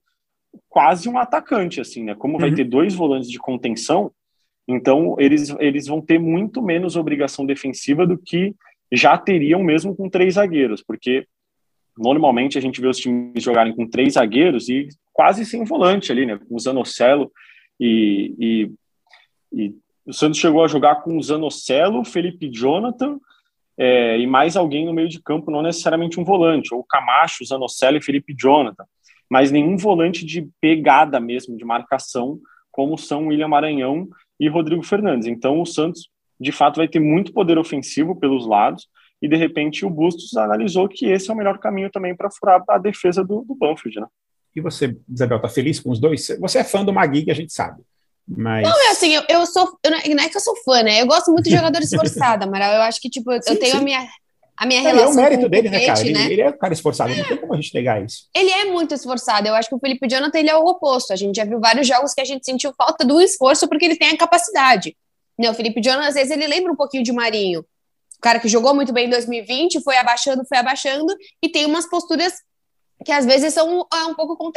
quase 0.69 1.09
um 1.09 1.17
atacante, 1.17 1.81
assim, 1.81 2.03
né? 2.03 2.15
Como 2.15 2.37
vai 2.37 2.49
uhum. 2.49 2.55
ter 2.55 2.63
dois 2.63 2.93
volantes 2.93 3.29
de 3.29 3.37
contenção, 3.37 4.11
então, 4.67 5.15
eles, 5.17 5.55
eles 5.59 5.87
vão 5.87 6.01
ter 6.01 6.19
muito 6.19 6.61
menos 6.61 6.97
obrigação 6.97 7.45
defensiva 7.45 8.05
do 8.05 8.17
que 8.17 8.53
já 8.91 9.17
teriam 9.17 9.63
mesmo 9.63 9.95
com 9.95 10.09
três 10.09 10.33
zagueiros, 10.33 10.83
porque 10.83 11.25
normalmente 11.97 12.57
a 12.57 12.61
gente 12.61 12.81
vê 12.81 12.87
os 12.87 12.97
times 12.97 13.43
jogarem 13.43 13.73
com 13.73 13.87
três 13.87 14.13
zagueiros 14.13 14.67
e 14.67 14.89
quase 15.13 15.45
sem 15.45 15.63
volante 15.63 16.11
ali, 16.11 16.25
né? 16.25 16.37
Com 16.37 16.55
o 16.55 16.59
Zanocelo 16.59 17.31
e, 17.79 18.35
e, 18.37 18.71
e 19.53 19.75
o 20.05 20.13
Santos 20.13 20.39
chegou 20.39 20.63
a 20.63 20.67
jogar 20.67 20.95
com 20.97 21.17
o 21.17 21.23
Zanocelo, 21.23 22.03
Felipe 22.03 22.49
Jonathan 22.49 23.19
é, 23.77 24.17
e 24.17 24.27
mais 24.27 24.57
alguém 24.57 24.85
no 24.85 24.93
meio 24.93 25.07
de 25.07 25.21
campo, 25.21 25.51
não 25.51 25.61
necessariamente 25.61 26.19
um 26.19 26.23
volante, 26.23 26.73
ou 26.73 26.83
Camacho, 26.83 27.45
Zanocelo 27.45 27.97
e 27.97 28.03
Felipe 28.03 28.33
Jonathan, 28.37 28.85
mas 29.29 29.51
nenhum 29.51 29.77
volante 29.77 30.25
de 30.25 30.49
pegada 30.61 31.19
mesmo, 31.19 31.57
de 31.57 31.65
marcação, 31.65 32.39
como 32.71 32.97
são 32.97 33.27
William 33.27 33.47
Maranhão 33.47 34.07
e 34.39 34.47
Rodrigo 34.47 34.83
Fernandes. 34.83 35.27
Então 35.27 35.61
o 35.61 35.65
Santos, 35.65 36.09
de 36.39 36.51
fato, 36.51 36.77
vai 36.77 36.87
ter 36.87 36.99
muito 36.99 37.33
poder 37.33 37.57
ofensivo 37.57 38.15
pelos 38.15 38.47
lados 38.47 38.87
e 39.21 39.27
de 39.27 39.35
repente 39.35 39.85
o 39.85 39.89
Bustos 39.89 40.35
analisou 40.37 40.87
que 40.87 41.07
esse 41.07 41.29
é 41.29 41.33
o 41.33 41.37
melhor 41.37 41.57
caminho 41.57 41.89
também 41.89 42.15
para 42.15 42.29
furar 42.29 42.63
a 42.69 42.77
defesa 42.77 43.23
do, 43.23 43.41
do 43.41 43.55
Banfield, 43.55 43.99
né? 43.99 44.07
E 44.55 44.61
você, 44.61 44.97
Isabel, 45.11 45.39
tá 45.39 45.49
feliz 45.49 45.79
com 45.79 45.91
os 45.91 45.99
dois? 45.99 46.27
Você 46.39 46.59
é 46.59 46.63
fã 46.63 46.83
do 46.83 46.93
Magui, 46.93 47.25
que 47.25 47.31
a 47.31 47.35
gente 47.35 47.53
sabe. 47.53 47.81
Mas... 48.27 48.67
Não, 48.67 48.87
é 48.87 48.91
assim, 48.91 49.13
eu, 49.13 49.23
eu 49.29 49.45
sou. 49.45 49.77
Eu 49.83 49.91
não, 49.91 49.99
não 50.15 50.23
é 50.23 50.29
que 50.29 50.35
eu 50.35 50.41
sou 50.41 50.55
fã, 50.63 50.83
né? 50.83 51.01
Eu 51.01 51.07
gosto 51.07 51.31
muito 51.31 51.45
de 51.45 51.55
jogador 51.55 51.79
esforçado, 51.79 52.43
Amaral. 52.45 52.73
Eu 52.73 52.81
acho 52.81 52.99
que, 52.99 53.09
tipo, 53.09 53.31
sim, 53.31 53.53
eu 53.53 53.59
tenho 53.59 53.73
sim. 53.73 53.77
a 53.77 53.81
minha, 53.81 54.07
a 54.57 54.65
minha 54.65 54.81
não, 54.81 54.89
relação. 54.89 55.11
É 55.11 55.13
o 55.13 55.29
mérito 55.29 55.49
dele, 55.49 55.69
né, 55.69 55.85
cara? 55.85 55.99
Ele, 56.01 56.13
né? 56.13 56.31
ele, 56.31 56.41
é 56.41 56.49
um 56.49 56.57
cara 56.57 56.73
esforçado, 56.73 57.15
não 57.15 57.23
tem 57.23 57.37
como 57.37 57.53
a 57.53 57.55
gente 57.57 57.73
negar 57.73 58.03
isso. 58.03 58.27
Ele 58.35 58.49
é 58.49 58.65
muito 58.65 58.93
esforçado. 58.93 59.47
Eu 59.47 59.53
acho 59.53 59.69
que 59.69 59.75
o 59.75 59.79
Felipe 59.79 60.07
Jonathan 60.07 60.39
ele 60.39 60.49
é 60.49 60.55
o 60.55 60.65
oposto. 60.65 61.13
A 61.13 61.15
gente 61.15 61.35
já 61.35 61.45
viu 61.45 61.59
vários 61.59 61.87
jogos 61.87 62.13
que 62.13 62.21
a 62.21 62.25
gente 62.25 62.43
sentiu 62.43 62.73
falta 62.75 63.05
do 63.05 63.21
esforço 63.21 63.67
porque 63.67 63.85
ele 63.85 63.95
tem 63.95 64.09
a 64.09 64.17
capacidade. 64.17 64.97
Não, 65.37 65.51
o 65.51 65.53
Felipe 65.53 65.79
Jonathan, 65.79 66.07
às 66.07 66.15
vezes, 66.15 66.31
ele 66.31 66.47
lembra 66.47 66.71
um 66.71 66.75
pouquinho 66.75 67.03
de 67.03 67.11
Marinho. 67.11 67.59
O 67.59 68.21
cara 68.21 68.39
que 68.39 68.47
jogou 68.47 68.73
muito 68.73 68.91
bem 68.91 69.05
em 69.05 69.09
2020, 69.11 69.83
foi 69.83 69.95
abaixando, 69.97 70.43
foi 70.47 70.57
abaixando, 70.57 71.13
e 71.41 71.49
tem 71.49 71.65
umas 71.65 71.87
posturas 71.87 72.33
que 73.05 73.11
às 73.11 73.25
vezes 73.25 73.53
são 73.53 73.85
é, 73.93 74.05
um 74.05 74.15
pouco 74.15 74.51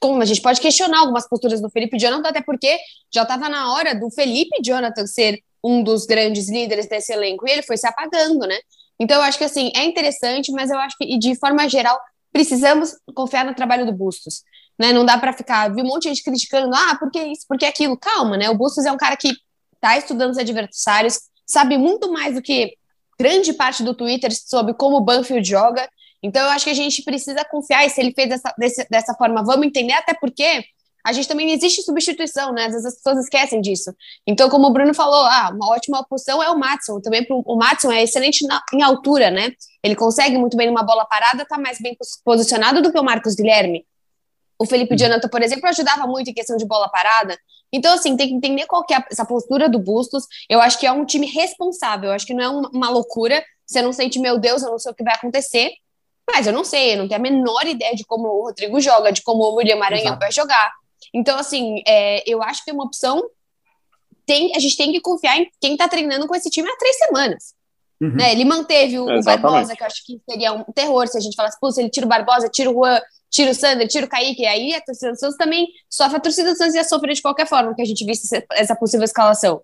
como 0.00 0.20
a 0.20 0.24
gente 0.24 0.40
pode 0.40 0.60
questionar 0.60 0.98
algumas 0.98 1.28
posturas 1.28 1.60
do 1.60 1.70
Felipe 1.70 1.96
Jonathan, 1.96 2.28
até 2.28 2.42
porque 2.42 2.76
já 3.12 3.22
estava 3.22 3.48
na 3.48 3.72
hora 3.72 3.94
do 3.94 4.10
Felipe 4.10 4.60
Jonathan 4.60 5.06
ser 5.06 5.38
um 5.62 5.82
dos 5.82 6.04
grandes 6.04 6.50
líderes 6.50 6.88
desse 6.88 7.12
elenco, 7.12 7.46
e 7.46 7.52
ele 7.52 7.62
foi 7.62 7.76
se 7.76 7.86
apagando, 7.86 8.46
né? 8.46 8.58
Então, 8.98 9.16
eu 9.16 9.22
acho 9.22 9.38
que 9.38 9.44
assim, 9.44 9.70
é 9.74 9.84
interessante, 9.84 10.52
mas 10.52 10.70
eu 10.70 10.78
acho 10.78 10.96
que, 10.96 11.18
de 11.18 11.34
forma 11.36 11.68
geral, 11.68 11.98
precisamos 12.32 12.96
confiar 13.14 13.44
no 13.44 13.54
trabalho 13.54 13.86
do 13.86 13.92
Bustos. 13.92 14.42
Né? 14.78 14.92
Não 14.92 15.04
dá 15.04 15.16
para 15.18 15.32
ficar, 15.32 15.72
vi 15.72 15.82
um 15.82 15.86
monte 15.86 16.02
de 16.04 16.08
gente 16.10 16.24
criticando, 16.24 16.74
ah, 16.74 16.96
por 16.98 17.10
que 17.10 17.22
isso, 17.22 17.46
por 17.48 17.56
que 17.56 17.64
aquilo? 17.64 17.96
Calma, 17.96 18.36
né? 18.36 18.50
O 18.50 18.56
Bustos 18.56 18.84
é 18.84 18.92
um 18.92 18.96
cara 18.96 19.16
que 19.16 19.32
está 19.74 19.96
estudando 19.96 20.32
os 20.32 20.38
adversários, 20.38 21.18
sabe 21.46 21.78
muito 21.78 22.10
mais 22.10 22.34
do 22.34 22.42
que 22.42 22.74
grande 23.18 23.52
parte 23.52 23.82
do 23.82 23.94
Twitter 23.94 24.32
sobre 24.32 24.74
como 24.74 24.96
o 24.96 25.00
Banfield 25.00 25.48
joga. 25.48 25.88
Então, 26.22 26.42
eu 26.42 26.50
acho 26.50 26.64
que 26.64 26.70
a 26.70 26.74
gente 26.74 27.02
precisa 27.02 27.44
confiar, 27.44 27.86
e 27.86 27.90
se 27.90 28.00
ele 28.00 28.12
fez 28.12 28.28
dessa, 28.28 28.86
dessa 28.90 29.14
forma, 29.14 29.44
vamos 29.44 29.66
entender, 29.66 29.92
até 29.92 30.14
porque 30.14 30.64
a 31.04 31.12
gente 31.12 31.28
também 31.28 31.46
não 31.46 31.52
existe 31.52 31.82
substituição, 31.82 32.52
né? 32.52 32.64
Às 32.64 32.72
vezes 32.72 32.86
as 32.86 32.94
pessoas 32.94 33.18
esquecem 33.24 33.60
disso. 33.60 33.94
Então, 34.26 34.48
como 34.48 34.66
o 34.66 34.72
Bruno 34.72 34.94
falou, 34.94 35.26
ah, 35.26 35.50
uma 35.54 35.70
ótima 35.70 36.00
opção 36.00 36.42
é 36.42 36.48
o 36.48 36.58
Matson. 36.58 36.98
Também 37.00 37.22
pro, 37.22 37.42
o 37.44 37.56
Matson 37.56 37.92
é 37.92 38.02
excelente 38.02 38.46
na, 38.46 38.62
em 38.72 38.82
altura, 38.82 39.30
né? 39.30 39.52
Ele 39.82 39.94
consegue 39.94 40.38
muito 40.38 40.56
bem 40.56 40.66
numa 40.68 40.82
bola 40.82 41.04
parada, 41.04 41.44
tá 41.44 41.58
mais 41.58 41.78
bem 41.78 41.94
posicionado 42.24 42.80
do 42.80 42.90
que 42.90 42.98
o 42.98 43.04
Marcos 43.04 43.34
Guilherme. 43.34 43.84
O 44.58 44.64
Felipe 44.64 44.96
Jonathan, 44.96 45.28
por 45.28 45.42
exemplo, 45.42 45.68
ajudava 45.68 46.06
muito 46.06 46.30
em 46.30 46.34
questão 46.34 46.56
de 46.56 46.64
bola 46.64 46.88
parada. 46.88 47.36
Então, 47.70 47.92
assim, 47.92 48.16
tem 48.16 48.28
que 48.28 48.34
entender 48.34 48.66
qual 48.66 48.84
que 48.84 48.94
é 48.94 49.04
essa 49.10 49.26
postura 49.26 49.68
do 49.68 49.78
Bustos. 49.78 50.24
Eu 50.48 50.60
acho 50.60 50.78
que 50.78 50.86
é 50.86 50.92
um 50.92 51.04
time 51.04 51.26
responsável. 51.26 52.10
Eu 52.10 52.14
acho 52.14 52.24
que 52.24 52.32
não 52.32 52.42
é 52.42 52.48
uma, 52.48 52.88
loucura. 52.88 53.44
Você 53.66 53.82
não 53.82 53.92
sente, 53.92 54.18
meu 54.18 54.38
Deus, 54.38 54.62
eu 54.62 54.70
não 54.70 54.78
sei 54.78 54.92
o 54.92 54.94
que 54.94 55.04
vai 55.04 55.14
acontecer. 55.14 55.72
Mas 56.32 56.46
eu 56.46 56.52
não 56.52 56.64
sei, 56.64 56.94
eu 56.94 56.98
não 56.98 57.08
tenho 57.08 57.20
a 57.20 57.22
menor 57.22 57.66
ideia 57.66 57.94
de 57.94 58.04
como 58.04 58.28
o 58.28 58.44
Rodrigo 58.44 58.80
joga, 58.80 59.12
de 59.12 59.22
como 59.22 59.42
o 59.42 59.56
William 59.56 59.76
Maranhão 59.76 60.06
Exato. 60.06 60.20
vai 60.20 60.32
jogar. 60.32 60.72
Então, 61.12 61.38
assim, 61.38 61.82
é, 61.86 62.22
eu 62.30 62.42
acho 62.42 62.64
que 62.64 62.70
é 62.70 62.74
uma 62.74 62.84
opção. 62.84 63.22
Tem, 64.26 64.54
a 64.56 64.58
gente 64.58 64.76
tem 64.76 64.92
que 64.92 65.00
confiar 65.00 65.38
em 65.38 65.50
quem 65.60 65.72
está 65.72 65.88
treinando 65.88 66.26
com 66.26 66.34
esse 66.34 66.48
time 66.48 66.68
há 66.68 66.76
três 66.76 66.96
semanas. 66.96 67.54
Uhum. 68.00 68.16
Né? 68.16 68.32
Ele 68.32 68.44
manteve 68.44 68.98
o, 68.98 69.04
o, 69.04 69.22
Barbosa, 69.22 69.76
que 69.76 69.82
eu 69.82 69.86
acho 69.86 70.04
que 70.04 70.20
seria 70.28 70.52
um 70.52 70.64
terror 70.64 71.06
se 71.08 71.16
a 71.16 71.20
gente 71.20 71.36
falasse, 71.36 71.58
pô, 71.60 71.70
se 71.70 71.80
ele 71.80 71.90
tira 71.90 72.06
o 72.06 72.08
Barbosa, 72.08 72.48
tira 72.48 72.70
o 72.70 72.74
Juan, 72.74 73.00
tira 73.30 73.50
o 73.50 73.54
Sander, 73.54 73.88
tira 73.88 74.06
o 74.06 74.08
Kaique, 74.08 74.46
aí 74.46 74.74
a 74.74 74.80
torcida 74.80 75.12
do 75.12 75.18
Santos 75.18 75.36
também 75.36 75.68
sofre, 75.88 76.16
a 76.16 76.20
torcida 76.20 76.52
do 76.52 76.56
Santos 76.56 76.74
ia 76.74 76.84
sofrer 76.84 77.14
de 77.14 77.22
qualquer 77.22 77.46
forma 77.46 77.74
que 77.74 77.82
a 77.82 77.84
gente 77.84 78.04
visse 78.04 78.44
essa 78.52 78.76
possível 78.76 79.04
escalação. 79.04 79.62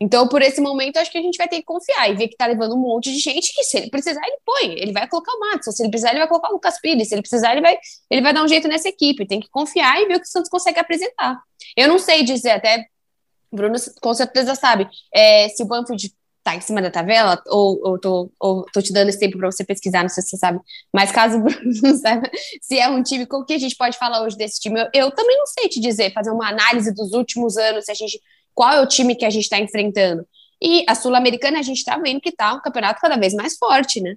Então, 0.00 0.28
por 0.28 0.42
esse 0.42 0.60
momento, 0.60 0.98
acho 0.98 1.10
que 1.10 1.18
a 1.18 1.22
gente 1.22 1.38
vai 1.38 1.48
ter 1.48 1.56
que 1.56 1.64
confiar 1.64 2.10
e 2.10 2.14
ver 2.14 2.28
que 2.28 2.36
tá 2.36 2.46
levando 2.46 2.74
um 2.74 2.80
monte 2.80 3.12
de 3.12 3.18
gente 3.18 3.54
que, 3.54 3.64
se 3.64 3.78
ele 3.78 3.90
precisar, 3.90 4.20
ele 4.26 4.38
põe. 4.44 4.72
Ele 4.78 4.92
vai 4.92 5.08
colocar 5.08 5.32
o 5.32 5.40
Matos. 5.40 5.74
Se 5.74 5.82
ele 5.82 5.90
precisar, 5.90 6.10
ele 6.10 6.18
vai 6.18 6.28
colocar 6.28 6.50
o 6.50 6.52
Lucas 6.52 6.80
Pires. 6.80 7.08
Se 7.08 7.14
ele 7.14 7.22
precisar, 7.22 7.52
ele 7.52 7.62
vai, 7.62 7.78
ele 8.10 8.20
vai 8.20 8.34
dar 8.34 8.44
um 8.44 8.48
jeito 8.48 8.68
nessa 8.68 8.88
equipe. 8.88 9.26
Tem 9.26 9.40
que 9.40 9.48
confiar 9.48 10.00
e 10.00 10.06
ver 10.06 10.16
o 10.16 10.20
que 10.20 10.26
o 10.26 10.30
Santos 10.30 10.50
consegue 10.50 10.78
apresentar. 10.78 11.38
Eu 11.76 11.88
não 11.88 11.98
sei 11.98 12.22
dizer, 12.22 12.50
até 12.50 12.86
Bruno 13.50 13.76
com 14.00 14.14
certeza 14.14 14.54
sabe, 14.54 14.88
é, 15.12 15.48
se 15.48 15.62
o 15.62 15.66
Banfield 15.66 16.12
tá 16.44 16.54
em 16.54 16.60
cima 16.60 16.80
da 16.80 16.92
tabela, 16.92 17.42
ou, 17.48 17.80
ou, 17.82 17.98
tô, 17.98 18.30
ou 18.38 18.64
tô 18.72 18.80
te 18.80 18.92
dando 18.92 19.08
esse 19.08 19.18
tempo 19.18 19.36
para 19.36 19.50
você 19.50 19.64
pesquisar, 19.64 20.02
não 20.02 20.08
sei 20.08 20.22
se 20.22 20.30
você 20.30 20.36
sabe, 20.36 20.60
mas 20.92 21.10
caso 21.10 21.38
o 21.38 21.40
Bruno 21.42 21.58
não 21.82 21.94
saiba 21.98 22.30
se 22.62 22.78
é 22.78 22.88
um 22.88 23.02
time, 23.02 23.26
o 23.28 23.44
que 23.44 23.54
a 23.54 23.58
gente 23.58 23.74
pode 23.74 23.98
falar 23.98 24.22
hoje 24.22 24.36
desse 24.36 24.60
time? 24.60 24.80
Eu, 24.80 24.86
eu 24.94 25.10
também 25.10 25.36
não 25.36 25.46
sei 25.46 25.68
te 25.68 25.80
dizer, 25.80 26.12
fazer 26.12 26.30
uma 26.30 26.48
análise 26.48 26.94
dos 26.94 27.12
últimos 27.14 27.56
anos, 27.56 27.86
se 27.86 27.90
a 27.90 27.94
gente 27.94 28.20
qual 28.56 28.72
é 28.72 28.80
o 28.80 28.88
time 28.88 29.14
que 29.14 29.26
a 29.26 29.30
gente 29.30 29.44
está 29.44 29.60
enfrentando. 29.60 30.26
E 30.60 30.84
a 30.88 30.94
Sul-Americana, 30.94 31.58
a 31.58 31.62
gente 31.62 31.76
está 31.76 31.98
vendo 31.98 32.20
que 32.20 32.30
está 32.30 32.54
um 32.54 32.60
campeonato 32.60 33.00
cada 33.00 33.16
vez 33.16 33.34
mais 33.34 33.56
forte, 33.58 34.00
né? 34.00 34.16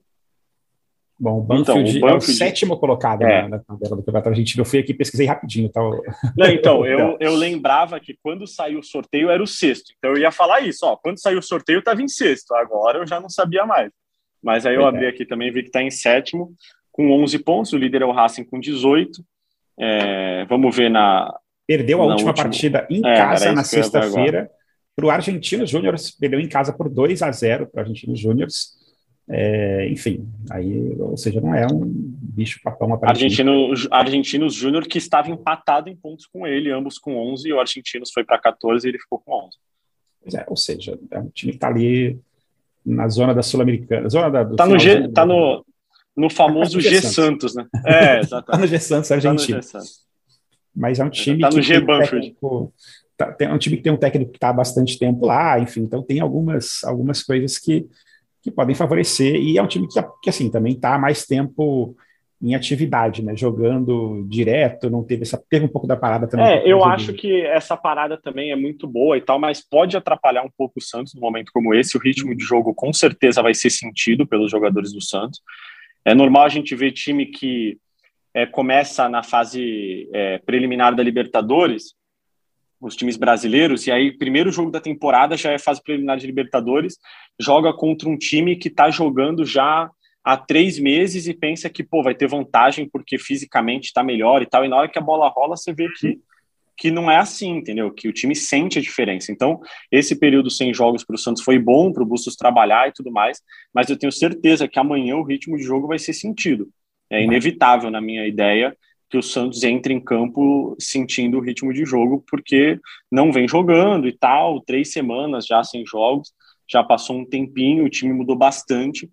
Bom, 1.20 1.40
o 1.40 1.42
Banfield, 1.42 1.98
então, 1.98 2.10
o 2.10 2.14
Banfield 2.14 2.14
é 2.14 2.16
o 2.16 2.22
sétimo 2.22 2.78
colocado 2.80 3.24
é. 3.24 3.46
na, 3.46 3.60
tabela 3.60 3.98
do 3.98 4.04
Campeonato 4.04 4.30
Argentino. 4.30 4.62
Eu 4.62 4.66
fui 4.66 4.80
aqui 4.80 4.94
pesquisei 4.94 5.28
rapidinho. 5.28 5.68
Tá? 5.68 5.82
Não, 6.38 6.48
então, 6.48 6.86
eu, 6.88 7.18
eu 7.20 7.36
lembrava 7.36 8.00
que 8.00 8.18
quando 8.24 8.48
saiu 8.48 8.80
o 8.80 8.84
sorteio 8.84 9.30
era 9.30 9.44
o 9.44 9.48
sexto. 9.48 9.92
Então 9.98 10.12
eu 10.12 10.18
ia 10.18 10.32
falar 10.32 10.62
isso, 10.62 10.86
ó. 10.86 10.96
Quando 10.96 11.20
saiu 11.20 11.40
o 11.40 11.44
sorteio 11.44 11.80
estava 11.80 12.02
em 12.02 12.08
sexto. 12.08 12.56
Agora 12.56 13.00
eu 13.00 13.08
já 13.08 13.20
não 13.20 13.30
sabia 13.30 13.66
mais. 13.66 13.92
Mas 14.42 14.66
aí 14.66 14.76
eu 14.76 14.84
é. 14.84 14.86
abri 14.88 15.08
aqui 15.08 15.26
também 15.26 15.52
vi 15.52 15.64
que 15.64 15.68
está 15.68 15.84
em 15.84 15.92
sétimo, 15.92 16.54
com 16.90 17.12
11 17.12 17.38
pontos. 17.40 17.74
O 17.74 17.78
líder 17.78 18.02
é 18.02 18.06
o 18.06 18.14
Racing 18.14 18.46
com 18.46 18.58
18. 18.58 19.22
É, 19.78 20.46
vamos 20.46 20.74
ver 20.74 20.90
na, 20.90 21.38
Perdeu 21.70 22.02
a 22.02 22.06
última, 22.06 22.30
última, 22.30 22.34
partida 22.34 22.88
em 22.90 22.98
é, 22.98 23.16
casa 23.16 23.52
na 23.52 23.64
sexta-feira 23.64 24.50
para 24.96 25.06
o 25.06 25.12
Argentinos 25.12 25.70
Júnior, 25.70 25.96
perdeu 26.20 26.40
em 26.40 26.50
casa 26.50 26.74
por 26.74 26.90
2 26.90 27.22
a 27.22 27.32
0 27.32 27.68
para 27.68 27.78
o 27.78 27.82
Argentinos 27.82 28.20
Júnior. 28.20 28.48
É, 29.30 29.88
enfim, 29.88 30.28
aí, 30.50 30.96
ou 30.98 31.16
seja, 31.16 31.40
não 31.40 31.54
é 31.54 31.68
um 31.68 31.84
bicho 31.86 32.60
papão 32.64 33.00
Argentino, 33.04 33.72
Argentinos 33.92 34.56
Júnior 34.56 34.88
que 34.88 34.98
estava 34.98 35.30
empatado 35.30 35.90
em 35.90 35.96
pontos 35.96 36.26
com 36.26 36.48
ele, 36.48 36.72
ambos 36.72 36.98
com 36.98 37.16
11, 37.34 37.48
e 37.48 37.54
o 37.54 37.60
Argentinos 37.60 38.10
foi 38.12 38.24
para 38.24 38.40
14 38.40 38.88
e 38.88 38.90
ele 38.90 38.98
ficou 38.98 39.20
com 39.20 39.32
11. 39.46 39.58
Pois 40.24 40.34
é, 40.34 40.46
ou 40.48 40.58
seja, 40.58 40.98
é 41.12 41.20
um 41.20 41.30
time 41.30 41.52
que 41.52 41.58
está 41.58 41.68
ali 41.68 42.20
na 42.84 43.08
zona 43.10 43.32
da 43.32 43.44
Sul-Americana. 43.44 44.10
Zona 44.10 44.32
da, 44.32 44.56
tá 44.56 44.66
no, 44.66 44.80
G, 44.80 45.08
tá 45.10 45.24
no, 45.24 45.64
no 46.18 46.32
famoso 46.32 46.82
G, 46.82 46.90
G 46.90 47.02
Santos. 47.02 47.14
Santos, 47.14 47.56
né? 47.56 47.68
É, 47.86 48.22
exatamente. 48.22 48.46
tá 48.50 48.58
no 48.58 48.66
G 48.66 48.80
Santos, 48.80 49.12
Argentino. 49.12 49.60
Tá 49.62 49.80
mas 50.80 51.00
é 51.00 51.04
um 51.04 51.10
time 51.10 51.42
tá 51.42 51.50
que 51.50 51.62
G 51.62 51.86
técnico, 51.86 52.74
tá, 53.18 53.32
tem, 53.34 53.50
é 53.50 53.54
um 53.54 53.58
time 53.58 53.78
que 53.78 53.84
tem 53.84 53.92
um 53.92 53.98
técnico 53.98 54.32
que 54.32 54.38
está 54.38 54.50
há 54.50 54.54
bastante 54.54 54.98
tempo 54.98 55.26
lá, 55.26 55.60
enfim, 55.60 55.82
então 55.82 56.02
tem 56.02 56.22
algumas, 56.22 56.84
algumas 56.86 57.22
coisas 57.22 57.58
que, 57.58 57.86
que 58.42 58.50
podem 58.50 58.74
favorecer, 58.74 59.36
e 59.36 59.58
é 59.58 59.62
um 59.62 59.68
time 59.68 59.88
que, 59.88 60.02
que 60.24 60.30
assim, 60.30 60.50
também 60.50 60.74
está 60.74 60.96
há 60.96 60.98
mais 60.98 61.26
tempo 61.26 61.96
em 62.42 62.56
atividade, 62.56 63.22
né, 63.22 63.36
jogando 63.36 64.26
direto, 64.30 64.90
não 64.90 65.04
teve 65.04 65.24
essa, 65.24 65.38
teve 65.50 65.66
um 65.66 65.70
pouco 65.70 65.86
da 65.86 65.98
parada 65.98 66.26
também. 66.26 66.46
É, 66.46 66.66
eu 66.66 66.86
acho 66.86 67.12
que 67.12 67.42
essa 67.42 67.76
parada 67.76 68.18
também 68.18 68.52
é 68.52 68.56
muito 68.56 68.88
boa 68.88 69.18
e 69.18 69.22
tal, 69.22 69.38
mas 69.38 69.60
pode 69.62 69.98
atrapalhar 69.98 70.44
um 70.44 70.52
pouco 70.58 70.76
o 70.78 70.82
Santos 70.82 71.14
num 71.14 71.20
momento 71.20 71.52
como 71.54 71.74
esse, 71.74 71.98
o 71.98 72.00
ritmo 72.00 72.34
de 72.34 72.46
jogo 72.46 72.74
com 72.74 72.94
certeza 72.94 73.42
vai 73.42 73.54
ser 73.54 73.70
sentido 73.70 74.26
pelos 74.26 74.50
jogadores 74.50 74.94
do 74.94 75.02
Santos, 75.02 75.42
é 76.06 76.16
normal 76.16 76.46
a 76.46 76.50
gente 76.50 76.74
ver 76.74 76.94
time 76.94 77.26
que 77.26 77.78
é, 78.34 78.46
começa 78.46 79.10
na 79.10 79.24
fase 79.24 80.10
é, 80.14 80.38
preliminar 80.40 80.96
da 80.96 81.04
Libertadores, 81.04 81.96
os 82.80 82.96
times 82.96 83.18
brasileiros, 83.18 83.88
e 83.88 83.92
aí 83.92 84.18
primeiro 84.18 84.52
jogo 84.52 84.72
da 84.72 84.80
temporada 84.80 85.36
já 85.36 85.52
é 85.52 85.60
fase 85.60 85.84
preliminar 85.84 86.18
de 86.18 86.26
Libertadores, 86.26 86.98
joga 87.40 87.74
contra 87.74 88.08
um 88.08 88.18
time 88.18 88.56
que 88.56 88.70
está 88.70 88.90
jogando 88.90 89.46
já 89.46 89.90
há 90.24 90.38
três 90.38 90.80
meses 90.80 91.28
e 91.28 91.34
pensa 91.34 91.70
que 91.70 91.84
pô 91.84 92.02
vai 92.02 92.16
ter 92.16 92.28
vantagem 92.28 92.88
porque 92.88 93.18
fisicamente 93.18 93.86
está 93.86 94.04
melhor 94.04 94.42
e 94.42 94.46
tal, 94.46 94.64
e 94.64 94.70
na 94.70 94.78
hora 94.78 94.90
que 94.90 95.00
a 95.00 95.02
bola 95.02 95.28
rola 95.28 95.58
você 95.58 95.74
vê 95.74 95.88
que 96.00 96.20
que 96.80 96.90
não 96.90 97.12
é 97.12 97.18
assim, 97.18 97.58
entendeu? 97.58 97.92
Que 97.92 98.08
o 98.08 98.14
time 98.14 98.34
sente 98.34 98.80
a 98.80 98.82
diferença. 98.82 99.34
Então, 99.34 99.60
esse 99.92 100.18
período 100.18 100.50
sem 100.50 100.74
jogos 100.74 101.04
para 101.04 101.16
o 101.16 101.20
Santos 101.20 101.44
foi 101.44 101.60
bom 101.60 101.92
para 101.92 102.02
o 102.02 102.06
Bustos 102.06 102.38
trabalhar 102.38 102.88
e 102.88 102.94
tudo 102.94 103.12
mais, 103.12 103.42
mas 103.74 103.90
eu 103.90 104.00
tenho 104.00 104.14
certeza 104.14 104.66
que 104.66 104.80
amanhã 104.80 105.18
o 105.18 105.24
ritmo 105.24 105.58
de 105.58 105.64
jogo 105.64 105.88
vai 105.88 106.00
ser 106.00 106.14
sentido. 106.14 106.70
É 107.10 107.24
inevitável, 107.24 107.90
na 107.90 108.00
minha 108.00 108.28
ideia, 108.28 108.76
que 109.10 109.18
o 109.18 109.24
Santos 109.24 109.64
entre 109.64 109.94
em 109.94 110.00
campo 110.00 110.76
sentindo 110.80 111.38
o 111.38 111.42
ritmo 111.42 111.74
de 111.74 111.84
jogo, 111.84 112.24
porque 112.30 112.80
não 113.12 113.32
vem 113.32 113.48
jogando 113.48 114.08
e 114.08 114.12
tal, 114.12 114.62
três 114.62 114.92
semanas 114.92 115.46
já 115.46 115.64
sem 115.64 115.84
jogos, 115.86 116.32
já 116.70 116.84
passou 116.84 117.18
um 117.18 117.26
tempinho, 117.26 117.86
o 117.86 117.90
time 117.90 118.14
mudou 118.14 118.36
bastante, 118.36 119.10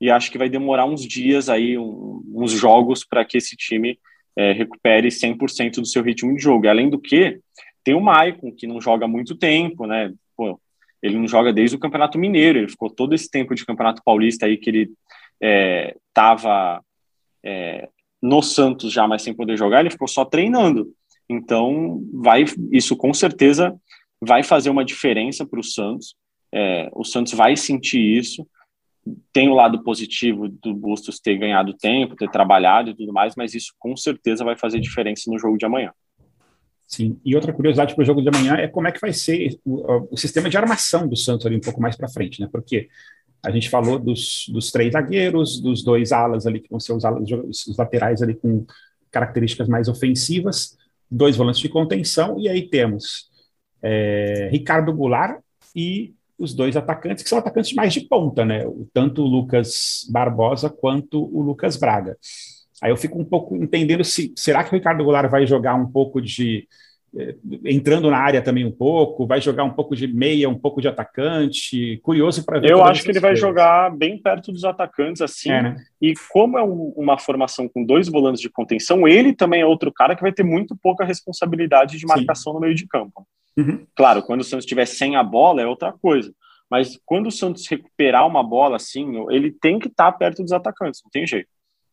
e 0.00 0.10
acho 0.10 0.30
que 0.30 0.38
vai 0.38 0.48
demorar 0.48 0.86
uns 0.86 1.06
dias 1.06 1.48
aí, 1.48 1.76
um, 1.76 2.22
uns 2.32 2.52
jogos, 2.52 3.04
para 3.04 3.24
que 3.24 3.36
esse 3.36 3.56
time 3.56 3.98
é, 4.36 4.52
recupere 4.52 5.08
100% 5.08 5.80
do 5.80 5.86
seu 5.86 6.02
ritmo 6.02 6.34
de 6.34 6.42
jogo. 6.42 6.64
E, 6.64 6.68
além 6.68 6.88
do 6.88 6.98
que, 6.98 7.38
tem 7.84 7.94
o 7.94 8.00
Maicon, 8.00 8.52
que 8.52 8.66
não 8.66 8.80
joga 8.80 9.04
há 9.04 9.08
muito 9.08 9.36
tempo, 9.36 9.86
né? 9.86 10.12
Pô, 10.36 10.58
ele 11.02 11.18
não 11.18 11.26
joga 11.26 11.52
desde 11.52 11.76
o 11.76 11.78
Campeonato 11.78 12.18
Mineiro, 12.18 12.58
ele 12.58 12.68
ficou 12.68 12.88
todo 12.88 13.14
esse 13.14 13.30
tempo 13.30 13.54
de 13.54 13.66
Campeonato 13.66 14.02
Paulista 14.04 14.46
aí 14.46 14.56
que 14.56 14.70
ele 14.70 14.92
estava 16.08 16.76
é, 16.78 16.89
é, 17.44 17.88
no 18.22 18.42
Santos 18.42 18.92
já, 18.92 19.06
mas 19.06 19.22
sem 19.22 19.34
poder 19.34 19.56
jogar, 19.56 19.80
ele 19.80 19.90
ficou 19.90 20.08
só 20.08 20.24
treinando. 20.24 20.88
Então, 21.28 22.02
vai 22.12 22.44
isso 22.72 22.96
com 22.96 23.14
certeza 23.14 23.74
vai 24.20 24.42
fazer 24.42 24.68
uma 24.68 24.84
diferença 24.84 25.46
para 25.46 25.60
o 25.60 25.64
Santos. 25.64 26.14
É, 26.52 26.90
o 26.92 27.04
Santos 27.04 27.32
vai 27.32 27.56
sentir 27.56 28.00
isso. 28.00 28.46
Tem 29.32 29.48
o 29.48 29.54
lado 29.54 29.82
positivo 29.82 30.48
do 30.48 30.74
Bustos 30.74 31.18
ter 31.18 31.38
ganhado 31.38 31.72
tempo, 31.72 32.16
ter 32.16 32.30
trabalhado 32.30 32.90
e 32.90 32.94
tudo 32.94 33.12
mais, 33.12 33.34
mas 33.34 33.54
isso 33.54 33.72
com 33.78 33.96
certeza 33.96 34.44
vai 34.44 34.56
fazer 34.56 34.78
diferença 34.80 35.30
no 35.30 35.38
jogo 35.38 35.56
de 35.56 35.64
amanhã. 35.64 35.92
Sim, 36.86 37.20
e 37.24 37.36
outra 37.36 37.52
curiosidade 37.52 37.94
para 37.94 38.02
o 38.02 38.04
jogo 38.04 38.20
de 38.20 38.28
amanhã 38.28 38.54
é 38.54 38.66
como 38.66 38.88
é 38.88 38.92
que 38.92 39.00
vai 39.00 39.12
ser 39.12 39.56
o, 39.64 40.08
o 40.12 40.16
sistema 40.16 40.50
de 40.50 40.58
armação 40.58 41.06
do 41.06 41.16
Santos 41.16 41.46
ali 41.46 41.56
um 41.56 41.60
pouco 41.60 41.80
mais 41.80 41.96
para 41.96 42.08
frente, 42.08 42.40
né? 42.40 42.48
Porque 42.50 42.88
a 43.42 43.50
gente 43.50 43.70
falou 43.70 43.98
dos, 43.98 44.46
dos 44.48 44.70
três 44.70 44.92
zagueiros, 44.92 45.60
dos 45.60 45.82
dois 45.82 46.12
alas 46.12 46.46
ali, 46.46 46.60
que 46.60 46.70
vão 46.70 46.80
ser 46.80 46.92
os, 46.92 47.04
alas, 47.04 47.28
os 47.30 47.76
laterais 47.76 48.22
ali 48.22 48.34
com 48.34 48.66
características 49.10 49.68
mais 49.68 49.88
ofensivas, 49.88 50.76
dois 51.10 51.36
volantes 51.36 51.60
de 51.60 51.68
contenção, 51.68 52.38
e 52.38 52.48
aí 52.48 52.68
temos 52.68 53.30
é, 53.82 54.48
Ricardo 54.52 54.92
Goulart 54.92 55.40
e 55.74 56.14
os 56.38 56.54
dois 56.54 56.76
atacantes, 56.76 57.22
que 57.22 57.28
são 57.28 57.38
atacantes 57.38 57.74
mais 57.74 57.92
de 57.92 58.00
ponta, 58.00 58.44
né? 58.44 58.64
Tanto 58.94 59.22
o 59.22 59.26
Lucas 59.26 60.06
Barbosa 60.10 60.70
quanto 60.70 61.22
o 61.36 61.42
Lucas 61.42 61.76
Braga. 61.76 62.16
Aí 62.80 62.90
eu 62.90 62.96
fico 62.96 63.20
um 63.20 63.24
pouco 63.24 63.54
entendendo 63.56 64.02
se 64.02 64.32
será 64.36 64.64
que 64.64 64.70
o 64.70 64.74
Ricardo 64.74 65.04
Goulart 65.04 65.30
vai 65.30 65.46
jogar 65.46 65.74
um 65.74 65.86
pouco 65.86 66.20
de 66.20 66.66
entrando 67.64 68.08
na 68.08 68.18
área 68.18 68.40
também 68.40 68.64
um 68.64 68.70
pouco, 68.70 69.26
vai 69.26 69.40
jogar 69.40 69.64
um 69.64 69.72
pouco 69.72 69.96
de 69.96 70.06
meia, 70.06 70.48
um 70.48 70.58
pouco 70.58 70.80
de 70.80 70.86
atacante. 70.86 71.98
Curioso 72.02 72.44
para 72.44 72.60
ver. 72.60 72.70
Eu 72.70 72.84
acho 72.84 73.02
que 73.02 73.10
ele 73.10 73.20
vai 73.20 73.34
jogar 73.34 73.90
bem 73.96 74.16
perto 74.16 74.52
dos 74.52 74.64
atacantes, 74.64 75.20
assim. 75.20 75.50
É, 75.50 75.62
né? 75.62 75.76
E 76.00 76.14
como 76.30 76.56
é 76.56 76.62
um, 76.62 76.92
uma 76.96 77.18
formação 77.18 77.68
com 77.68 77.84
dois 77.84 78.08
volantes 78.08 78.40
de 78.40 78.48
contenção, 78.48 79.08
ele 79.08 79.34
também 79.34 79.60
é 79.60 79.66
outro 79.66 79.92
cara 79.92 80.14
que 80.14 80.22
vai 80.22 80.32
ter 80.32 80.44
muito 80.44 80.76
pouca 80.76 81.04
responsabilidade 81.04 81.98
de 81.98 82.06
marcação 82.06 82.52
Sim. 82.52 82.54
no 82.54 82.60
meio 82.60 82.74
de 82.74 82.86
campo. 82.86 83.26
Uhum. 83.56 83.84
Claro, 83.96 84.22
quando 84.22 84.42
o 84.42 84.44
Santos 84.44 84.64
estiver 84.64 84.86
sem 84.86 85.16
a 85.16 85.22
bola 85.24 85.60
é 85.60 85.66
outra 85.66 85.92
coisa. 85.92 86.32
Mas 86.70 86.96
quando 87.04 87.26
o 87.26 87.32
Santos 87.32 87.66
recuperar 87.66 88.24
uma 88.24 88.44
bola 88.44 88.76
assim, 88.76 89.26
ele 89.30 89.50
tem 89.50 89.80
que 89.80 89.88
estar 89.88 90.12
tá 90.12 90.16
perto 90.16 90.42
dos 90.42 90.52
atacantes, 90.52 91.00
não 91.02 91.10
tem 91.10 91.26
jeito. 91.26 91.48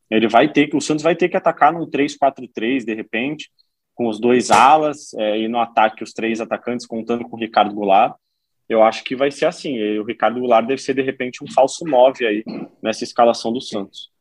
Ele 0.10 0.28
vai 0.28 0.48
ter 0.48 0.68
que, 0.68 0.78
o 0.78 0.82
Santos 0.82 1.04
vai 1.04 1.16
ter 1.16 1.28
que 1.28 1.36
atacar 1.36 1.74
num 1.74 1.90
3-4-3 1.90 2.86
de 2.86 2.94
repente 2.94 3.50
com 3.98 4.08
os 4.08 4.20
dois 4.20 4.52
alas 4.52 5.12
é, 5.16 5.40
e 5.40 5.48
no 5.48 5.60
ataque 5.60 6.04
os 6.04 6.14
três 6.14 6.40
atacantes, 6.40 6.86
contando 6.86 7.28
com 7.28 7.36
o 7.36 7.40
Ricardo 7.40 7.74
Goulart. 7.74 8.16
Eu 8.70 8.84
acho 8.84 9.04
que 9.04 9.16
vai 9.16 9.32
ser 9.32 9.48
assim. 9.48 9.76
o 9.98 10.06
Ricardo 10.06 10.40
Goulart 10.40 10.68
deve 10.68 10.80
ser, 10.80 10.94
de 10.94 11.02
repente, 11.02 11.44
um 11.44 11.52
falso 11.52 11.84
9 11.84 12.26
aí 12.28 12.44
nessa 12.82 13.04
escalação 13.04 13.52
do 13.52 13.60
Santos. 13.60 14.12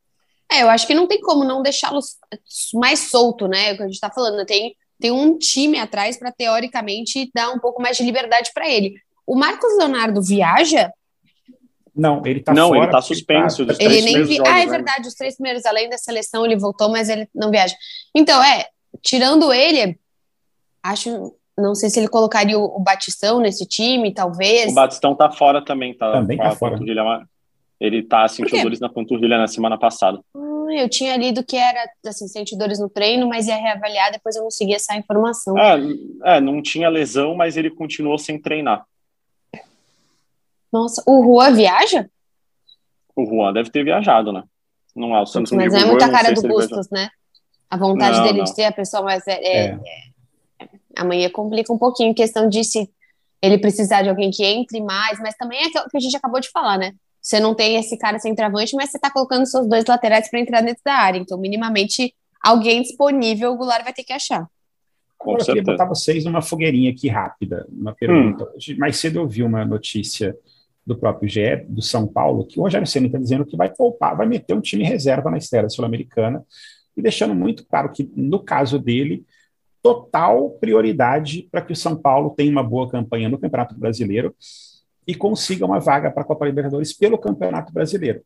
É, 0.50 0.62
eu 0.62 0.70
acho 0.70 0.86
que 0.86 0.94
não 0.94 1.06
tem 1.06 1.20
como 1.20 1.44
não 1.44 1.62
deixá-lo 1.62 2.00
mais 2.74 3.10
solto, 3.10 3.46
né? 3.46 3.72
O 3.72 3.76
que 3.76 3.82
a 3.82 3.86
gente 3.86 3.94
está 3.94 4.10
falando. 4.10 4.46
Tem, 4.46 4.74
tem 4.98 5.10
um 5.10 5.36
time 5.36 5.78
atrás 5.78 6.16
para, 6.16 6.32
teoricamente, 6.32 7.30
dar 7.34 7.50
um 7.50 7.58
pouco 7.58 7.82
mais 7.82 7.98
de 7.98 8.04
liberdade 8.04 8.50
para 8.54 8.70
ele. 8.70 8.94
O 9.26 9.34
Marcos 9.36 9.76
Leonardo 9.76 10.22
viaja 10.22 10.90
não, 11.96 12.20
ele 12.26 12.40
tá 12.40 12.52
não, 12.52 12.68
fora. 12.68 12.80
ele 12.82 12.92
tá 12.92 13.00
suspenso. 13.00 13.64
Tá... 13.64 13.74
Ele 13.80 14.02
nem 14.02 14.22
vi... 14.22 14.36
Jogos, 14.36 14.52
ah, 14.52 14.60
é 14.60 14.66
né? 14.66 14.70
verdade, 14.70 15.08
os 15.08 15.14
três 15.14 15.34
primeiros, 15.34 15.64
além 15.64 15.88
da 15.88 15.96
seleção, 15.96 16.44
ele 16.44 16.56
voltou, 16.56 16.90
mas 16.90 17.08
ele 17.08 17.26
não 17.34 17.50
viaja. 17.50 17.74
Então, 18.14 18.42
é, 18.44 18.66
tirando 19.02 19.52
ele, 19.52 19.98
acho, 20.82 21.34
não 21.56 21.74
sei 21.74 21.90
se 21.90 21.98
ele 21.98 22.08
colocaria 22.08 22.58
o, 22.58 22.80
Batistão 22.80 23.40
nesse 23.40 23.66
time, 23.66 24.12
talvez. 24.12 24.72
O 24.72 24.74
Batistão 24.74 25.14
tá 25.14 25.30
fora 25.30 25.64
também, 25.64 25.94
tá? 25.94 26.12
Também 26.12 26.36
tá 26.36 26.50
fora. 26.52 26.78
Ele 27.78 28.02
tá 28.02 28.26
sentiu 28.26 28.62
dores 28.62 28.80
na 28.80 28.88
panturrilha 28.88 29.36
na 29.36 29.46
semana 29.46 29.78
passada. 29.78 30.18
Hum, 30.34 30.70
eu 30.70 30.88
tinha 30.88 31.16
lido 31.16 31.44
que 31.44 31.56
era 31.56 31.84
assim, 32.06 32.26
sente 32.26 32.56
dores 32.56 32.78
no 32.78 32.88
treino, 32.88 33.28
mas 33.28 33.46
ia 33.46 33.56
reavaliar, 33.56 34.10
depois 34.12 34.34
eu 34.34 34.42
não 34.42 34.50
segui 34.50 34.74
essa 34.74 34.96
informação. 34.96 35.58
É, 35.58 35.78
é, 36.24 36.40
não 36.40 36.62
tinha 36.62 36.88
lesão, 36.88 37.34
mas 37.34 37.56
ele 37.56 37.70
continuou 37.70 38.18
sem 38.18 38.40
treinar. 38.40 38.84
Nossa, 40.72 41.02
o 41.06 41.22
Juan 41.22 41.54
viaja? 41.54 42.08
O 43.14 43.24
Juan 43.24 43.52
deve 43.52 43.70
ter 43.70 43.84
viajado, 43.84 44.32
né? 44.32 44.42
Não 44.94 45.14
é 45.14 45.20
o 45.20 45.26
Santos 45.26 45.52
Mas 45.52 45.72
não 45.72 45.80
é 45.80 45.84
muita 45.84 46.10
cara 46.10 46.32
do 46.32 46.42
Bustos, 46.42 46.88
né? 46.90 47.10
A 47.70 47.76
vontade 47.76 48.18
não, 48.18 48.24
dele 48.24 48.38
não. 48.38 48.44
de 48.44 48.54
ter 48.54 48.64
a 48.64 48.72
pessoa 48.72 49.02
mais. 49.02 49.26
É, 49.26 49.32
é, 49.32 49.66
é. 49.66 49.78
é, 50.60 50.68
amanhã 50.96 51.28
complica 51.30 51.72
um 51.72 51.78
pouquinho 51.78 52.14
questão 52.14 52.48
de 52.48 52.62
se 52.64 52.88
ele 53.42 53.58
precisar 53.58 54.02
de 54.02 54.08
alguém 54.08 54.30
que 54.30 54.44
entre 54.44 54.80
mais, 54.80 55.18
mas 55.20 55.34
também 55.36 55.58
é 55.62 55.80
o 55.80 55.88
que 55.88 55.96
a 55.96 56.00
gente 56.00 56.16
acabou 56.16 56.40
de 56.40 56.50
falar, 56.50 56.78
né? 56.78 56.92
Você 57.20 57.40
não 57.40 57.54
tem 57.54 57.76
esse 57.76 57.98
cara 57.98 58.18
sem 58.18 58.34
travante, 58.34 58.76
mas 58.76 58.90
você 58.90 58.98
tá 58.98 59.10
colocando 59.10 59.46
seus 59.46 59.68
dois 59.68 59.84
laterais 59.84 60.30
para 60.30 60.40
entrar 60.40 60.60
dentro 60.60 60.82
da 60.84 60.94
área. 60.94 61.18
Então, 61.18 61.36
minimamente, 61.36 62.14
alguém 62.40 62.82
disponível 62.82 63.52
o 63.52 63.56
Goulart 63.56 63.82
vai 63.82 63.92
ter 63.92 64.04
que 64.04 64.12
achar. 64.12 64.48
Agora, 65.20 65.40
eu 65.40 65.44
queria 65.44 65.62
botar 65.62 65.86
vocês 65.86 66.24
numa 66.24 66.40
fogueirinha 66.40 66.90
aqui 66.92 67.08
rápida, 67.08 67.66
uma 67.68 67.92
pergunta. 67.92 68.44
Hum. 68.44 68.76
Mais 68.78 68.96
cedo 68.96 69.18
eu 69.18 69.26
vi 69.26 69.42
uma 69.42 69.64
notícia 69.64 70.36
do 70.86 70.96
próprio 70.96 71.28
GE, 71.28 71.64
do 71.68 71.82
São 71.82 72.06
Paulo, 72.06 72.46
que 72.46 72.60
o 72.60 72.62
Rogério 72.62 72.86
Senna 72.86 73.06
está 73.06 73.18
dizendo 73.18 73.44
que 73.44 73.56
vai 73.56 73.74
poupar, 73.74 74.16
vai 74.16 74.26
meter 74.26 74.54
um 74.54 74.60
time 74.60 74.84
reserva 74.84 75.28
na 75.28 75.38
estreia 75.38 75.68
sul-americana, 75.68 76.44
e 76.96 77.02
deixando 77.02 77.34
muito 77.34 77.66
claro 77.66 77.90
que, 77.90 78.10
no 78.16 78.40
caso 78.40 78.78
dele, 78.78 79.24
total 79.82 80.50
prioridade 80.60 81.48
para 81.50 81.62
que 81.62 81.72
o 81.72 81.76
São 81.76 81.96
Paulo 81.96 82.30
tenha 82.30 82.50
uma 82.50 82.62
boa 82.62 82.88
campanha 82.88 83.28
no 83.28 83.38
Campeonato 83.38 83.78
Brasileiro 83.78 84.34
e 85.06 85.14
consiga 85.14 85.64
uma 85.64 85.78
vaga 85.78 86.10
para 86.10 86.22
a 86.22 86.26
Copa 86.26 86.46
Libertadores 86.46 86.92
pelo 86.92 87.18
Campeonato 87.18 87.72
Brasileiro. 87.72 88.22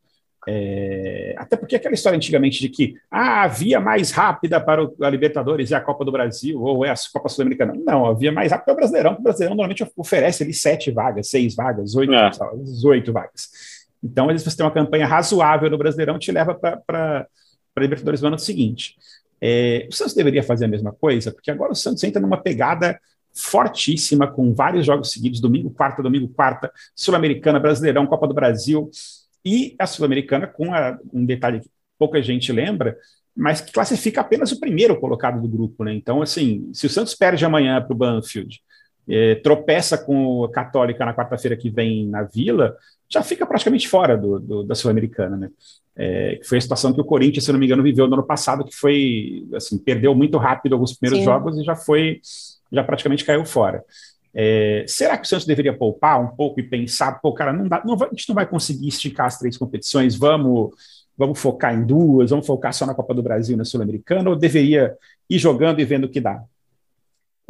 É, 0.49 1.35
até 1.37 1.55
porque 1.55 1.77
aquela 1.77 1.95
história 1.95 2.17
antigamente 2.17 2.61
de 2.61 2.71
que 2.71 2.95
ah, 3.11 3.43
a 3.43 3.47
via 3.47 3.79
mais 3.79 4.11
rápida 4.11 4.59
para 4.59 4.83
o, 4.83 4.97
a 5.03 5.11
Libertadores 5.11 5.71
é 5.71 5.75
a 5.75 5.81
Copa 5.83 6.03
do 6.03 6.11
Brasil 6.11 6.59
ou 6.63 6.83
é 6.83 6.91
a 6.91 6.95
Copa 7.13 7.29
Sul-Americana. 7.29 7.75
Não, 7.77 8.07
a 8.07 8.15
via 8.15 8.33
mais 8.33 8.51
rápida 8.51 8.73
é 8.73 8.75
o 8.75 8.77
Brasileirão, 8.77 9.13
o 9.19 9.23
Brasileirão 9.23 9.55
normalmente 9.55 9.87
oferece 9.97 10.43
ali 10.43 10.55
sete 10.55 10.91
vagas, 10.91 11.29
seis 11.29 11.55
vagas, 11.55 11.95
oito, 11.95 12.15
é. 12.15 12.31
oito 12.87 13.13
vagas. 13.13 13.51
Então, 14.03 14.27
às 14.27 14.33
vezes, 14.33 14.51
você 14.51 14.57
tem 14.57 14.65
uma 14.65 14.73
campanha 14.73 15.07
razoável 15.07 15.69
no 15.69 15.77
Brasileirão, 15.77 16.19
te 16.19 16.33
leva 16.33 16.55
para 16.55 17.27
a 17.81 17.85
Libertadores 17.85 18.21
no 18.21 18.29
ano 18.29 18.39
seguinte. 18.39 18.97
É, 19.41 19.87
o 19.91 19.95
Santos 19.95 20.15
deveria 20.15 20.43
fazer 20.43 20.67
a 20.67 20.69
mesma 20.69 20.93
coisa, 20.93 21.33
porque 21.33 21.51
agora 21.51 21.73
o 21.73 21.77
Santos 21.77 22.05
entra 22.05 22.21
numa 22.21 22.41
pegada 22.41 23.01
fortíssima, 23.35 24.27
com 24.27 24.53
vários 24.53 24.85
jogos 24.85 25.13
seguidos, 25.13 25.41
domingo, 25.41 25.71
quarta, 25.71 26.03
domingo, 26.03 26.29
quarta, 26.29 26.71
Sul-Americana, 26.95 27.61
Brasileirão, 27.61 28.07
Copa 28.07 28.27
do 28.27 28.35
Brasil. 28.35 28.91
E 29.45 29.75
a 29.79 29.87
Sul-Americana, 29.87 30.47
com 30.47 30.75
a, 30.75 30.99
um 31.13 31.25
detalhe 31.25 31.61
que 31.61 31.71
pouca 31.99 32.21
gente 32.23 32.53
lembra, 32.53 32.97
mas 33.35 33.61
que 33.61 33.73
classifica 33.73 34.21
apenas 34.21 34.53
o 34.53 34.61
primeiro 34.61 34.99
colocado 34.99 35.41
do 35.41 35.49
grupo. 35.49 35.85
Né? 35.85 35.95
Então, 35.95 36.21
assim, 36.21 36.69
se 36.75 36.87
o 36.87 36.91
Santos 36.91 37.15
perde 37.15 37.45
amanhã 37.45 37.81
para 37.81 37.95
o 37.95 37.97
Banfield, 37.97 38.61
é, 39.09 39.37
tropeça 39.37 39.97
com 39.97 40.45
a 40.45 40.51
Católica 40.51 41.05
na 41.05 41.15
quarta-feira 41.15 41.57
que 41.57 41.71
vem 41.71 42.07
na 42.07 42.23
Vila, 42.23 42.77
já 43.11 43.23
fica 43.23 43.45
praticamente 43.45 43.89
fora 43.89 44.17
do, 44.17 44.39
do 44.39 44.63
da 44.63 44.75
Sul-Americana, 44.75 45.37
né? 45.37 45.51
É, 45.97 46.41
foi 46.45 46.59
a 46.59 46.61
situação 46.61 46.93
que 46.93 47.01
o 47.01 47.05
Corinthians, 47.05 47.45
se 47.45 47.53
não 47.53 47.59
me 47.59 47.67
engano, 47.67 47.83
viveu 47.83 48.07
no 48.07 48.15
ano 48.15 48.23
passado, 48.23 48.65
que 48.65 48.75
foi, 48.75 49.47
assim, 49.55 49.77
perdeu 49.77 50.15
muito 50.15 50.39
rápido 50.39 50.75
alguns 50.75 50.95
primeiros 50.95 51.19
Sim. 51.19 51.25
jogos 51.25 51.59
e 51.59 51.65
já 51.65 51.75
foi, 51.75 52.21
já 52.73 52.85
praticamente 52.85 53.25
caiu 53.25 53.45
fora. 53.45 53.85
É, 54.33 54.85
será 54.87 55.19
que 55.19 55.25
o 55.25 55.29
Santos 55.29 55.45
deveria 55.45 55.77
poupar 55.77 56.23
um 56.23 56.29
pouco 56.29 56.61
e 56.61 56.63
pensar, 56.63 57.21
pô, 57.21 57.33
cara, 57.33 57.53
não 57.53 57.67
dá, 57.67 57.83
não 57.85 57.95
a 57.95 58.09
gente 58.11 58.29
não 58.29 58.35
vai 58.35 58.47
conseguir 58.47 58.87
esticar 58.89 59.27
as 59.27 59.39
três 59.39 59.57
competições, 59.57 60.15
vamos, 60.15 60.71
vamos 61.19 61.39
focar 61.39 61.75
em 61.75 61.85
duas, 61.85 62.31
vamos 62.31 62.47
focar 62.47 62.73
só 62.73 62.87
na 62.87 62.95
Copa 62.95 63.13
do 63.13 63.23
Brasil 63.23 63.55
e 63.55 63.59
na 63.59 63.65
Sul-Americana, 63.65 64.31
ou 64.31 64.37
deveria 64.37 64.97
ir 65.29 65.39
jogando 65.39 65.81
e 65.81 65.85
vendo 65.85 66.05
o 66.05 66.09
que 66.09 66.21
dá? 66.21 66.43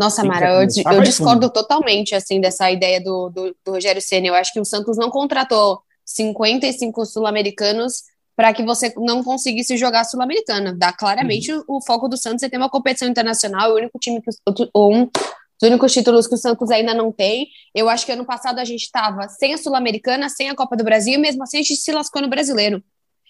Nossa, 0.01 0.25
Mara, 0.25 0.49
eu, 0.49 0.67
eu 0.95 1.03
discordo 1.03 1.51
totalmente 1.51 2.15
assim 2.15 2.41
dessa 2.41 2.71
ideia 2.71 2.99
do, 2.99 3.29
do, 3.29 3.55
do 3.63 3.73
Rogério 3.73 4.01
Senna. 4.01 4.29
Eu 4.29 4.35
acho 4.35 4.51
que 4.51 4.59
o 4.59 4.65
Santos 4.65 4.97
não 4.97 5.11
contratou 5.11 5.83
55 6.07 7.05
sul-americanos 7.05 8.05
para 8.35 8.55
que 8.55 8.63
você 8.63 8.95
não 8.97 9.23
conseguisse 9.23 9.77
jogar 9.77 10.05
sul-americana. 10.05 10.75
Dá 10.75 10.91
claramente 10.91 11.53
uhum. 11.53 11.63
o, 11.69 11.77
o, 11.77 11.83
foco 11.85 12.09
do 12.09 12.17
Santos 12.17 12.43
é 12.43 12.49
ter 12.49 12.57
uma 12.57 12.71
competição 12.71 13.07
internacional, 13.07 13.73
o 13.73 13.75
único 13.75 13.99
time 13.99 14.23
que 14.23 14.71
um 14.75 15.03
os 15.03 15.69
únicos 15.69 15.93
títulos 15.93 16.27
que 16.27 16.35
o 16.35 16.39
Santos 16.39 16.71
ainda 16.71 16.95
não 16.95 17.13
tem. 17.13 17.49
Eu 17.75 17.91
acho 17.91 18.07
que 18.07 18.13
ano 18.13 18.25
passado 18.25 18.59
a 18.59 18.65
gente 18.65 18.85
estava 18.85 19.29
sem 19.29 19.53
a 19.53 19.59
Sul-Americana, 19.59 20.31
sem 20.31 20.49
a 20.49 20.55
Copa 20.55 20.79
do 20.79 20.83
Brasil, 20.83 21.13
e 21.13 21.19
mesmo 21.19 21.43
assim 21.43 21.59
a 21.59 21.63
gente 21.63 21.77
se 21.77 21.93
lascou 21.93 22.23
no 22.23 22.29
brasileiro. 22.31 22.83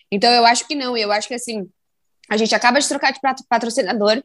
Então 0.08 0.30
eu 0.30 0.46
acho 0.46 0.68
que 0.68 0.76
não, 0.76 0.96
eu 0.96 1.10
acho 1.10 1.26
que 1.26 1.34
assim, 1.34 1.68
a 2.28 2.36
gente 2.36 2.54
acaba 2.54 2.78
de 2.78 2.86
trocar 2.86 3.12
de 3.12 3.18
patrocinador. 3.48 4.22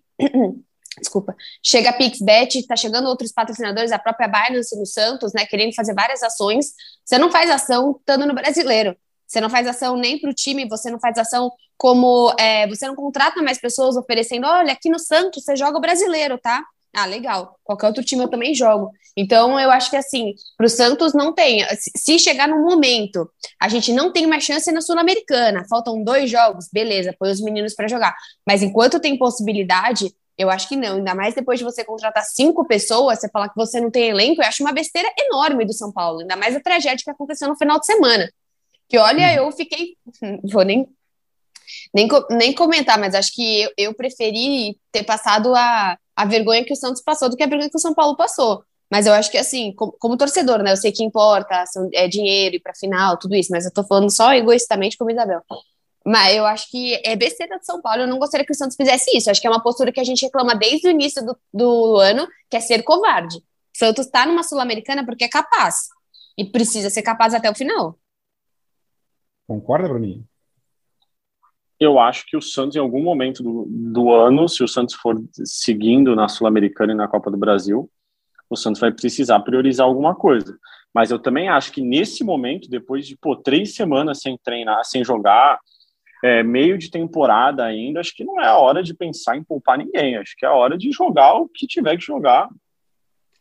Desculpa. 1.00 1.36
Chega 1.62 1.90
a 1.90 1.94
PixBet, 1.94 2.66
tá 2.68 2.76
chegando 2.76 3.08
outros 3.08 3.32
patrocinadores, 3.32 3.92
a 3.92 4.00
própria 4.00 4.28
Binance 4.28 4.78
no 4.78 4.86
Santos, 4.86 5.34
né, 5.34 5.46
querendo 5.46 5.74
fazer 5.76 5.94
várias 5.94 6.24
ações. 6.24 6.74
Você 7.04 7.18
não 7.18 7.30
faz 7.30 7.50
ação 7.50 7.98
estando 8.00 8.26
no 8.26 8.34
brasileiro. 8.34 8.96
Você 9.28 9.42
não 9.42 9.50
faz 9.50 9.68
ação 9.68 9.98
nem 9.98 10.20
para 10.20 10.30
o 10.30 10.34
time, 10.34 10.68
você 10.68 10.90
não 10.90 11.00
faz 11.00 11.18
ação 11.18 11.52
como. 11.78 12.34
É, 12.40 12.68
você 12.68 12.88
não 12.88 12.96
contrata 12.96 13.42
mais 13.42 13.60
pessoas 13.60 13.98
oferecendo: 13.98 14.46
olha, 14.48 14.72
aqui 14.72 14.90
no 14.90 15.00
Santos 15.00 15.44
você 15.44 15.56
joga 15.56 15.78
o 15.78 15.82
brasileiro, 15.82 16.38
tá? 16.38 16.64
Ah, 16.96 17.06
legal. 17.06 17.60
Qualquer 17.64 17.88
outro 17.88 18.04
time 18.04 18.24
eu 18.24 18.30
também 18.30 18.56
jogo. 18.56 18.90
Então, 19.18 19.60
eu 19.60 19.70
acho 19.70 19.90
que 19.90 19.98
assim, 19.98 20.34
para 20.58 20.66
o 20.66 20.70
Santos 20.70 21.14
não 21.14 21.34
tem. 21.34 21.66
Se 21.78 22.18
chegar 22.18 22.48
num 22.48 22.62
momento, 22.62 23.30
a 23.60 23.68
gente 23.68 23.92
não 23.92 24.14
tem 24.14 24.26
mais 24.26 24.46
chance 24.46 24.72
na 24.72 24.80
Sul-Americana, 24.80 25.66
faltam 25.70 26.02
dois 26.02 26.30
jogos, 26.30 26.70
beleza, 26.72 27.14
põe 27.20 27.32
os 27.32 27.42
meninos 27.42 27.74
para 27.74 27.90
jogar. 27.90 28.16
Mas 28.48 28.64
enquanto 28.64 29.00
tem 29.00 29.18
possibilidade, 29.18 30.14
eu 30.38 30.50
acho 30.50 30.68
que 30.68 30.76
não. 30.76 30.98
Ainda 30.98 31.16
mais 31.16 31.34
depois 31.34 31.60
de 31.60 31.66
você 31.66 31.84
contratar 31.84 32.24
cinco 32.24 32.66
pessoas, 32.66 33.20
você 33.20 33.30
falar 33.30 33.50
que 33.50 33.56
você 33.56 33.80
não 33.80 33.90
tem 33.90 34.10
elenco, 34.10 34.42
eu 34.42 34.48
acho 34.48 34.64
uma 34.64 34.74
besteira 34.74 35.10
enorme 35.18 35.66
do 35.66 35.74
São 35.74 35.92
Paulo. 35.92 36.20
Ainda 36.20 36.36
mais 36.36 36.56
a 36.56 36.60
tragédia 36.60 37.04
que 37.04 37.10
aconteceu 37.10 37.48
no 37.48 37.58
final 37.58 37.80
de 37.80 37.86
semana. 37.86 38.30
Que 38.88 38.98
olha, 38.98 39.42
uhum. 39.42 39.48
eu 39.48 39.52
fiquei. 39.52 39.98
Vou 40.52 40.64
nem 40.64 40.88
nem, 41.94 42.08
nem 42.32 42.54
comentar, 42.54 43.00
mas 43.00 43.16
acho 43.16 43.34
que 43.34 43.64
eu, 43.64 43.72
eu 43.78 43.94
preferi 43.94 44.78
ter 44.92 45.04
passado 45.04 45.56
a, 45.56 45.98
a 46.16 46.26
vergonha 46.26 46.64
que 46.64 46.74
o 46.74 46.76
Santos 46.76 47.02
passou 47.02 47.30
do 47.30 47.36
que 47.36 47.44
a 47.44 47.48
vergonha 47.48 47.70
que 47.70 47.78
o 47.78 47.82
São 47.82 47.94
Paulo 47.94 48.16
passou. 48.16 48.64
Mas 48.92 49.08
eu 49.08 49.14
acho 49.14 49.32
que, 49.32 49.38
assim, 49.38 49.74
como, 49.74 49.94
como 49.94 50.18
torcedor, 50.18 50.62
né? 50.62 50.72
Eu 50.72 50.78
sei 50.78 50.92
que 50.92 51.04
importa, 51.04 51.66
são, 51.66 51.90
é 51.94 52.08
dinheiro, 52.08 52.56
ir 52.56 52.60
pra 52.60 52.76
final, 52.76 53.18
tudo 53.18 53.36
isso, 53.36 53.52
mas 53.52 53.66
eu 53.66 53.74
tô 53.74 53.84
falando 53.84 54.12
só 54.12 54.34
egoístamente 54.34 54.98
como 54.98 55.10
Isabel. 55.10 55.42
Mas 56.06 56.36
eu 56.36 56.46
acho 56.46 56.70
que 56.70 57.02
é 57.04 57.16
besteira 57.16 57.58
de 57.58 57.66
São 57.66 57.82
Paulo. 57.82 58.04
Eu 58.04 58.08
não 58.08 58.20
gostaria 58.20 58.46
que 58.46 58.52
o 58.52 58.56
Santos 58.56 58.76
fizesse 58.76 59.16
isso. 59.18 59.28
Eu 59.28 59.32
acho 59.32 59.42
que 59.42 59.48
é 59.48 59.50
uma 59.50 59.64
postura 59.64 59.92
que 59.92 60.00
a 60.00 60.04
gente 60.04 60.24
reclama 60.24 60.56
desde 60.56 60.88
o 60.88 60.92
início 60.92 61.26
do, 61.26 61.38
do 61.54 61.98
ano, 61.98 62.28
que 62.50 62.58
é 62.58 62.60
ser 62.60 62.84
covarde. 62.84 63.38
O 63.38 63.78
Santos 63.78 64.08
tá 64.08 64.26
numa 64.26 64.44
Sul-Americana 64.44 65.06
porque 65.06 65.24
é 65.24 65.30
capaz. 65.30 65.88
E 66.38 66.46
precisa 66.46 66.90
ser 66.90 67.02
capaz 67.02 67.34
até 67.34 67.50
o 67.50 67.56
final. 67.56 67.98
Concorda, 69.48 69.88
Bruninho? 69.88 70.28
eu 71.80 72.00
acho 72.00 72.26
que 72.26 72.38
o 72.38 72.42
Santos, 72.42 72.76
em 72.76 72.80
algum 72.80 73.04
momento 73.04 73.44
do, 73.44 73.66
do 73.68 74.14
ano, 74.14 74.48
se 74.48 74.64
o 74.64 74.68
Santos 74.68 74.96
for 74.96 75.22
seguindo 75.44 76.16
na 76.16 76.28
Sul-Americana 76.28 76.94
e 76.94 76.96
na 76.96 77.08
Copa 77.08 77.30
do 77.30 77.38
Brasil, 77.38 77.90
o 78.50 78.56
Santos 78.56 78.80
vai 78.80 78.92
precisar 78.92 79.40
priorizar 79.42 79.86
alguma 79.86 80.16
coisa. 80.16 80.58
Mas 80.94 81.12
eu 81.12 81.20
também 81.20 81.50
acho 81.50 81.72
que 81.74 81.82
nesse 81.82 82.24
momento, 82.24 82.70
depois 82.70 83.06
de 83.06 83.18
pô, 83.18 83.36
três 83.36 83.76
semanas 83.76 84.20
sem 84.22 84.38
treinar, 84.42 84.86
sem 84.86 85.04
jogar, 85.04 85.60
é, 86.24 86.44
meio 86.44 86.78
de 86.78 86.90
temporada 86.90 87.64
ainda, 87.64 88.00
acho 88.00 88.16
que 88.16 88.24
não 88.24 88.40
é 88.40 88.48
a 88.48 88.58
hora 88.58 88.82
de 88.82 88.94
pensar 88.94 89.38
em 89.38 89.44
poupar 89.44 89.78
ninguém. 89.78 90.18
Acho 90.18 90.36
que 90.38 90.46
é 90.46 90.50
a 90.50 90.54
hora 90.54 90.78
de 90.78 90.92
jogar 90.92 91.36
o 91.36 91.48
que 91.48 91.68
tiver 91.68 91.98
que 91.98 92.06
jogar. 92.06 92.50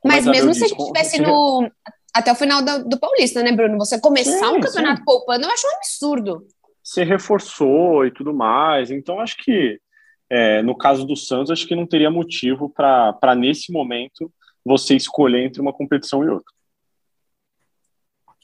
Mas 0.05 0.27
mesmo 0.27 0.53
se 0.53 0.65
a 0.65 0.69
gente 0.69 0.81
estivesse 0.81 1.21
no 1.21 1.71
até 2.13 2.31
o 2.31 2.37
final 2.37 2.63
do, 2.63 2.89
do 2.89 2.99
Paulista, 2.99 3.43
né, 3.43 3.51
Bruno? 3.51 3.77
Você 3.79 4.01
começar 4.01 4.39
sim, 4.39 4.57
um 4.57 4.61
campeonato 4.61 4.99
sim. 4.99 5.05
poupando, 5.05 5.47
eu 5.47 5.51
acho 5.51 5.67
um 5.67 5.77
absurdo 5.77 6.47
se 6.85 7.03
reforçou 7.03 8.05
e 8.05 8.11
tudo 8.11 8.35
mais. 8.35 8.91
Então, 8.91 9.19
acho 9.19 9.39
que 9.39 9.81
é, 10.29 10.63
no 10.63 10.77
caso 10.77 11.07
do 11.07 11.17
Santos, 11.17 11.51
acho 11.51 11.67
que 11.67 11.75
não 11.75 11.87
teria 11.87 12.11
motivo 12.11 12.69
para, 12.69 13.35
nesse 13.35 13.73
momento, 13.73 14.31
você 14.63 14.95
escolher 14.95 15.45
entre 15.45 15.63
uma 15.63 15.73
competição 15.73 16.23
e 16.23 16.29
outra. 16.29 16.53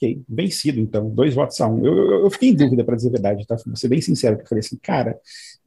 Ok, 0.01 0.23
vencido 0.27 0.79
então, 0.79 1.09
dois 1.09 1.35
votos 1.35 1.61
a 1.61 1.67
um. 1.67 1.85
Eu, 1.85 1.95
eu, 1.95 2.23
eu 2.23 2.31
fiquei 2.31 2.49
em 2.49 2.55
dúvida, 2.55 2.83
para 2.83 2.95
dizer 2.95 3.09
a 3.09 3.11
verdade, 3.11 3.45
tá? 3.45 3.55
Vou 3.63 3.75
ser 3.75 3.87
bem 3.87 4.01
sincero, 4.01 4.35
porque 4.35 4.45
eu 4.45 4.49
falei 4.49 4.61
assim, 4.65 4.77
cara, 4.81 5.15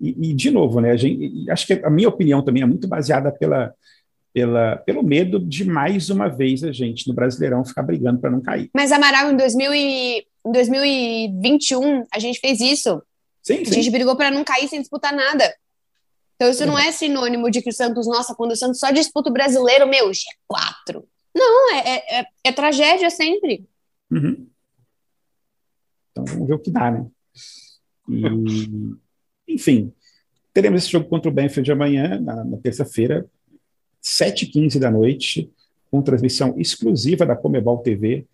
e, 0.01 0.31
e 0.31 0.35
de 0.35 0.51
novo, 0.51 0.81
né, 0.81 0.91
a 0.91 0.97
gente, 0.97 1.49
acho 1.49 1.67
que 1.67 1.75
a 1.75 1.89
minha 1.89 2.09
opinião 2.09 2.43
também 2.43 2.63
é 2.63 2.67
muito 2.67 2.89
baseada 2.89 3.31
pela, 3.31 3.73
pela, 4.33 4.77
pelo 4.79 5.05
medo 5.05 5.39
de 5.39 5.65
mais 5.65 6.11
uma 6.11 6.29
vez 6.29 6.65
a 6.65 6.73
gente 6.73 7.07
no 7.07 7.15
Brasileirão 7.15 7.65
ficar 7.65 7.85
brigando 7.85 8.19
para 8.19 8.31
não 8.31 8.41
cair. 8.41 8.69
Mas 8.75 8.91
Amaral, 8.91 9.31
em, 9.31 9.37
2000 9.37 9.73
e, 9.73 10.27
em 10.45 10.53
2021, 10.53 12.05
a 12.13 12.19
gente 12.19 12.41
fez 12.41 12.61
isso. 12.61 13.01
Sim, 13.41 13.63
a 13.65 13.73
gente 13.73 13.91
brigou 13.91 14.17
para 14.17 14.33
não 14.33 14.43
cair 14.43 14.67
sem 14.67 14.81
disputar 14.81 15.15
nada. 15.15 15.55
Então 16.35 16.51
isso 16.51 16.67
não 16.67 16.77
é 16.77 16.91
sinônimo 16.91 17.49
de 17.49 17.63
que 17.63 17.71
o 17.71 17.73
Santos, 17.73 18.09
nossa, 18.09 18.35
quando 18.35 18.51
o 18.51 18.57
Santos 18.57 18.81
só 18.81 18.91
disputa 18.91 19.31
o 19.31 19.33
brasileiro, 19.33 19.87
meu, 19.87 20.11
G4. 20.11 21.05
Não, 21.33 21.75
é, 21.75 21.79
é, 21.79 22.21
é, 22.21 22.27
é 22.45 22.53
tragédia 22.53 23.11
sempre. 23.11 23.65
Uhum. 24.15 24.47
Então 26.13 26.25
vamos 26.25 26.49
ver 26.49 26.55
o 26.55 26.59
que 26.59 26.71
dá, 26.71 26.91
né? 26.91 27.07
E, 28.09 28.95
enfim, 29.49 29.93
teremos 30.53 30.83
esse 30.83 30.93
jogo 30.93 31.09
contra 31.09 31.31
o 31.31 31.35
Benfield 31.35 31.71
amanhã, 31.73 32.21
na, 32.21 32.45
na 32.45 32.57
terça-feira, 32.59 33.27
7h15 34.03 34.79
da 34.79 34.91
noite, 34.91 35.51
com 35.91 36.03
transmissão 36.03 36.55
exclusiva 36.59 37.27
da 37.27 37.35
Comebol 37.35 37.79
TV. 37.79 38.27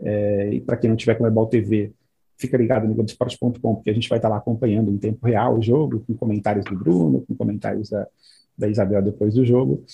É, 0.00 0.54
e 0.54 0.60
para 0.60 0.76
quem 0.76 0.88
não 0.88 0.96
tiver 0.96 1.16
com 1.16 1.26
Ebol 1.26 1.46
TV, 1.46 1.92
fica 2.36 2.56
ligado 2.56 2.86
no 2.86 2.94
Globoesporte.com, 2.94 3.74
porque 3.74 3.90
a 3.90 3.92
gente 3.92 4.08
vai 4.08 4.18
estar 4.18 4.28
lá 4.28 4.36
acompanhando 4.36 4.90
em 4.92 4.96
tempo 4.96 5.26
real 5.26 5.58
o 5.58 5.62
jogo, 5.62 6.04
com 6.06 6.14
comentários 6.14 6.64
do 6.64 6.78
Bruno, 6.78 7.24
com 7.26 7.34
comentários 7.34 7.90
da, 7.90 8.06
da 8.56 8.68
Isabel 8.68 9.02
depois 9.02 9.34
do 9.34 9.44
jogo. 9.44 9.84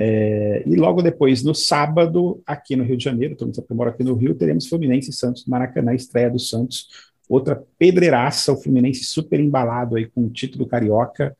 É, 0.00 0.62
e 0.64 0.76
logo 0.76 1.02
depois, 1.02 1.42
no 1.42 1.52
sábado, 1.52 2.40
aqui 2.46 2.76
no 2.76 2.84
Rio 2.84 2.96
de 2.96 3.02
Janeiro, 3.02 3.34
todo 3.34 3.48
mundo 3.48 3.60
que 3.60 3.74
mora 3.74 3.90
aqui 3.90 4.04
no 4.04 4.14
Rio, 4.14 4.32
teremos 4.32 4.68
Fluminense 4.68 5.10
e 5.10 5.12
Santos 5.12 5.42
do 5.42 5.50
Maracanã, 5.50 5.92
estreia 5.92 6.30
do 6.30 6.38
Santos, 6.38 6.86
outra 7.28 7.60
pedreiraça, 7.76 8.52
o 8.52 8.56
Fluminense 8.56 9.02
super 9.02 9.40
embalado 9.40 9.96
aí 9.96 10.06
com 10.06 10.24
o 10.24 10.30
título 10.30 10.68
carioca, 10.68 11.36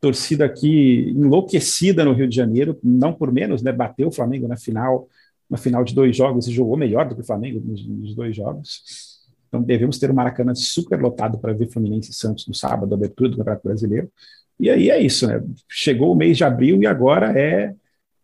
torcida 0.00 0.44
aqui 0.44 1.12
enlouquecida 1.16 2.04
no 2.04 2.12
Rio 2.12 2.28
de 2.28 2.34
Janeiro, 2.34 2.76
não 2.82 3.12
por 3.12 3.30
menos, 3.30 3.62
né, 3.62 3.70
bateu 3.70 4.08
o 4.08 4.12
Flamengo 4.12 4.48
na 4.48 4.56
final, 4.56 5.08
na 5.48 5.56
final 5.56 5.84
de 5.84 5.94
dois 5.94 6.16
jogos 6.16 6.48
e 6.48 6.52
jogou 6.52 6.76
melhor 6.76 7.08
do 7.08 7.14
que 7.14 7.20
o 7.20 7.24
Flamengo 7.24 7.62
nos, 7.64 7.86
nos 7.86 8.16
dois 8.16 8.34
jogos. 8.34 8.82
Então 9.46 9.62
devemos 9.62 9.96
ter 10.00 10.10
o 10.10 10.14
Maracanã 10.14 10.56
super 10.56 11.00
lotado 11.00 11.38
para 11.38 11.52
ver 11.52 11.70
Fluminense 11.70 12.10
e 12.10 12.14
Santos 12.14 12.48
no 12.48 12.54
sábado, 12.54 12.92
abertura 12.92 13.30
do 13.30 13.36
Campeonato 13.36 13.62
Brasileiro. 13.62 14.10
E 14.58 14.68
aí 14.68 14.90
é 14.90 15.00
isso, 15.00 15.24
né? 15.28 15.40
Chegou 15.68 16.10
o 16.10 16.16
mês 16.16 16.36
de 16.36 16.42
abril 16.42 16.82
e 16.82 16.86
agora 16.86 17.38
é 17.38 17.72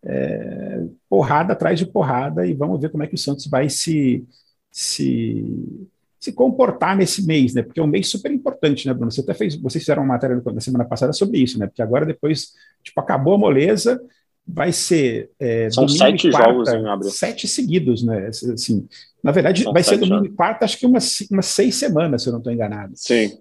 é, 0.09 0.85
porrada 1.09 1.53
atrás 1.53 1.79
de 1.79 1.85
porrada 1.85 2.47
e 2.47 2.55
vamos 2.55 2.81
ver 2.81 2.90
como 2.90 3.03
é 3.03 3.07
que 3.07 3.14
o 3.14 3.18
Santos 3.18 3.47
vai 3.47 3.68
se, 3.68 4.25
se, 4.71 5.87
se 6.18 6.33
comportar 6.33 6.97
nesse 6.97 7.27
mês, 7.27 7.53
né? 7.53 7.62
Porque 7.62 7.79
é 7.79 7.83
um 7.83 7.88
mês 7.88 8.09
super 8.09 8.33
importante, 8.33 8.87
né, 8.87 8.94
Bruno? 8.94 9.12
Você 9.12 9.21
até 9.21 9.35
fez, 9.35 9.55
vocês 9.57 9.85
fizeram 9.85 10.03
uma 10.03 10.14
matéria 10.14 10.42
na 10.47 10.61
semana 10.61 10.87
passada 10.87 11.12
sobre 11.12 11.38
isso, 11.38 11.59
né? 11.59 11.66
Porque 11.66 11.83
agora 11.83 12.07
depois, 12.07 12.55
tipo, 12.83 12.99
acabou 12.99 13.35
a 13.35 13.38
moleza, 13.38 14.01
vai 14.47 14.73
ser 14.73 15.31
é, 15.38 15.68
são 15.71 15.87
sete 15.87 16.31
quarta, 16.31 16.51
jogos 16.51 16.68
em 16.71 16.88
abril, 16.88 17.11
sete 17.11 17.47
seguidos, 17.47 18.03
né? 18.03 18.29
Assim, 18.29 18.88
na 19.23 19.31
verdade, 19.31 19.64
são 19.64 19.75
vai 19.75 19.83
ser 19.83 19.99
domingo 19.99 20.25
e 20.25 20.31
quarta, 20.31 20.64
acho 20.64 20.79
que 20.79 20.87
umas, 20.87 21.21
umas 21.31 21.47
seis 21.47 21.75
semanas, 21.75 22.23
se 22.23 22.31
eu 22.31 22.33
não 22.33 22.40
estou 22.40 22.53
enganado. 22.53 22.94
Sim. 22.97 23.38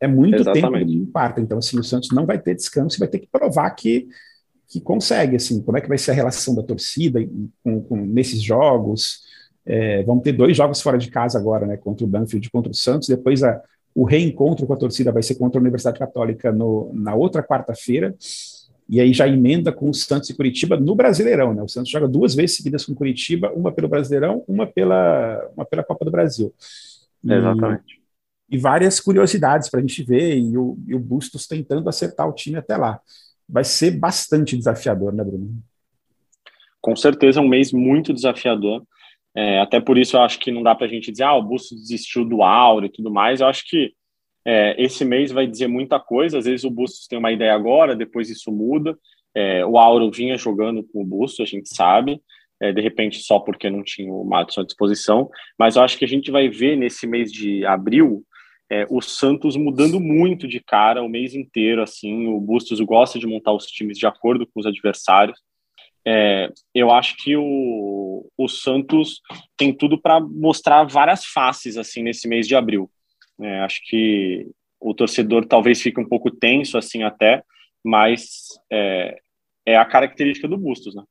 É 0.00 0.06
muito 0.06 0.36
Exatamente. 0.36 0.62
tempo 0.62 0.78
domingo 0.78 1.04
e 1.08 1.12
quarta, 1.12 1.40
então 1.40 1.58
assim, 1.58 1.76
o 1.76 1.82
Santos 1.82 2.10
não 2.12 2.24
vai 2.24 2.38
ter 2.38 2.54
descanso 2.54 2.96
e 2.96 3.00
vai 3.00 3.08
ter 3.08 3.18
que 3.18 3.28
provar 3.32 3.68
que 3.70 4.06
que 4.68 4.80
consegue, 4.80 5.36
assim, 5.36 5.62
como 5.62 5.78
é 5.78 5.80
que 5.80 5.88
vai 5.88 5.98
ser 5.98 6.12
a 6.12 6.14
relação 6.14 6.54
da 6.54 6.62
torcida 6.62 7.20
com, 7.62 7.80
com 7.82 7.96
nesses 7.96 8.42
jogos, 8.42 9.22
é, 9.66 10.02
vamos 10.02 10.22
ter 10.22 10.32
dois 10.32 10.56
jogos 10.56 10.80
fora 10.80 10.98
de 10.98 11.10
casa 11.10 11.38
agora, 11.38 11.66
né, 11.66 11.76
contra 11.76 12.04
o 12.04 12.08
Banfield 12.08 12.46
e 12.46 12.50
contra 12.50 12.70
o 12.70 12.74
Santos, 12.74 13.08
depois 13.08 13.42
a, 13.42 13.62
o 13.94 14.04
reencontro 14.04 14.66
com 14.66 14.72
a 14.72 14.76
torcida 14.76 15.12
vai 15.12 15.22
ser 15.22 15.36
contra 15.36 15.58
a 15.58 15.62
Universidade 15.62 15.98
Católica 15.98 16.52
no, 16.52 16.90
na 16.94 17.14
outra 17.14 17.42
quarta-feira, 17.42 18.14
e 18.88 19.00
aí 19.00 19.14
já 19.14 19.26
emenda 19.26 19.72
com 19.72 19.88
o 19.88 19.94
Santos 19.94 20.28
e 20.28 20.34
Curitiba 20.34 20.78
no 20.78 20.94
Brasileirão, 20.94 21.54
né, 21.54 21.62
o 21.62 21.68
Santos 21.68 21.90
joga 21.90 22.08
duas 22.08 22.34
vezes 22.34 22.56
seguidas 22.56 22.84
com 22.84 22.94
Curitiba, 22.94 23.52
uma 23.54 23.72
pelo 23.72 23.88
Brasileirão, 23.88 24.44
uma 24.48 24.66
pela, 24.66 25.50
uma 25.56 25.64
pela 25.64 25.82
Copa 25.82 26.04
do 26.04 26.10
Brasil. 26.10 26.52
E, 27.22 27.32
Exatamente. 27.32 28.02
E 28.50 28.58
várias 28.58 29.00
curiosidades 29.00 29.70
para 29.70 29.80
a 29.80 29.82
gente 29.82 30.02
ver, 30.02 30.36
e 30.36 30.56
o, 30.58 30.78
e 30.86 30.94
o 30.94 30.98
Bustos 30.98 31.46
tentando 31.46 31.88
acertar 31.88 32.28
o 32.28 32.32
time 32.32 32.56
até 32.56 32.76
lá 32.76 33.00
vai 33.48 33.64
ser 33.64 33.92
bastante 33.92 34.56
desafiador, 34.56 35.12
né, 35.12 35.22
Bruno? 35.22 35.62
Com 36.80 36.94
certeza 36.96 37.40
é 37.40 37.42
um 37.42 37.48
mês 37.48 37.72
muito 37.72 38.12
desafiador. 38.12 38.82
É, 39.36 39.60
até 39.60 39.80
por 39.80 39.98
isso 39.98 40.16
eu 40.16 40.22
acho 40.22 40.38
que 40.38 40.52
não 40.52 40.62
dá 40.62 40.74
para 40.74 40.86
a 40.86 40.88
gente 40.88 41.10
dizer, 41.10 41.24
ah, 41.24 41.34
o 41.34 41.42
Bustos 41.42 41.80
desistiu 41.80 42.24
do 42.24 42.42
Auro 42.42 42.86
e 42.86 42.90
tudo 42.90 43.10
mais. 43.10 43.40
Eu 43.40 43.46
acho 43.46 43.68
que 43.68 43.92
é, 44.44 44.80
esse 44.82 45.04
mês 45.04 45.32
vai 45.32 45.46
dizer 45.46 45.66
muita 45.66 45.98
coisa. 45.98 46.38
Às 46.38 46.44
vezes 46.44 46.64
o 46.64 46.70
Bustos 46.70 47.06
tem 47.06 47.18
uma 47.18 47.32
ideia 47.32 47.54
agora, 47.54 47.96
depois 47.96 48.30
isso 48.30 48.52
muda. 48.52 48.96
É, 49.34 49.64
o 49.66 49.78
Auro 49.78 50.10
vinha 50.10 50.36
jogando 50.36 50.84
com 50.84 51.02
o 51.02 51.06
Bustos, 51.06 51.40
a 51.40 51.48
gente 51.48 51.74
sabe. 51.74 52.20
É, 52.60 52.72
de 52.72 52.80
repente 52.80 53.20
só 53.20 53.40
porque 53.40 53.68
não 53.68 53.82
tinha 53.82 54.12
o 54.12 54.24
Madison 54.24 54.60
à 54.60 54.64
disposição. 54.64 55.28
Mas 55.58 55.76
eu 55.76 55.82
acho 55.82 55.98
que 55.98 56.04
a 56.04 56.08
gente 56.08 56.30
vai 56.30 56.48
ver 56.48 56.76
nesse 56.76 57.06
mês 57.06 57.32
de 57.32 57.64
abril 57.66 58.24
é, 58.70 58.86
o 58.88 59.00
Santos 59.00 59.56
mudando 59.56 60.00
muito 60.00 60.48
de 60.48 60.60
cara 60.60 61.02
o 61.02 61.08
mês 61.08 61.34
inteiro, 61.34 61.82
assim, 61.82 62.26
o 62.26 62.40
Bustos 62.40 62.80
gosta 62.80 63.18
de 63.18 63.26
montar 63.26 63.52
os 63.52 63.66
times 63.66 63.98
de 63.98 64.06
acordo 64.06 64.46
com 64.46 64.60
os 64.60 64.66
adversários. 64.66 65.38
É, 66.06 66.50
eu 66.74 66.90
acho 66.90 67.16
que 67.16 67.36
o, 67.36 68.30
o 68.36 68.48
Santos 68.48 69.20
tem 69.56 69.72
tudo 69.72 70.00
para 70.00 70.20
mostrar 70.20 70.84
várias 70.84 71.24
faces 71.24 71.76
assim 71.76 72.02
nesse 72.02 72.28
mês 72.28 72.46
de 72.46 72.54
abril. 72.54 72.90
É, 73.40 73.60
acho 73.60 73.80
que 73.84 74.46
o 74.80 74.94
torcedor 74.94 75.46
talvez 75.46 75.80
fique 75.80 76.00
um 76.00 76.08
pouco 76.08 76.30
tenso 76.30 76.76
assim 76.76 77.02
até, 77.02 77.42
mas 77.82 78.48
é, 78.70 79.18
é 79.66 79.76
a 79.76 79.84
característica 79.84 80.46
do 80.46 80.58
Bustos, 80.58 80.94
né? 80.94 81.02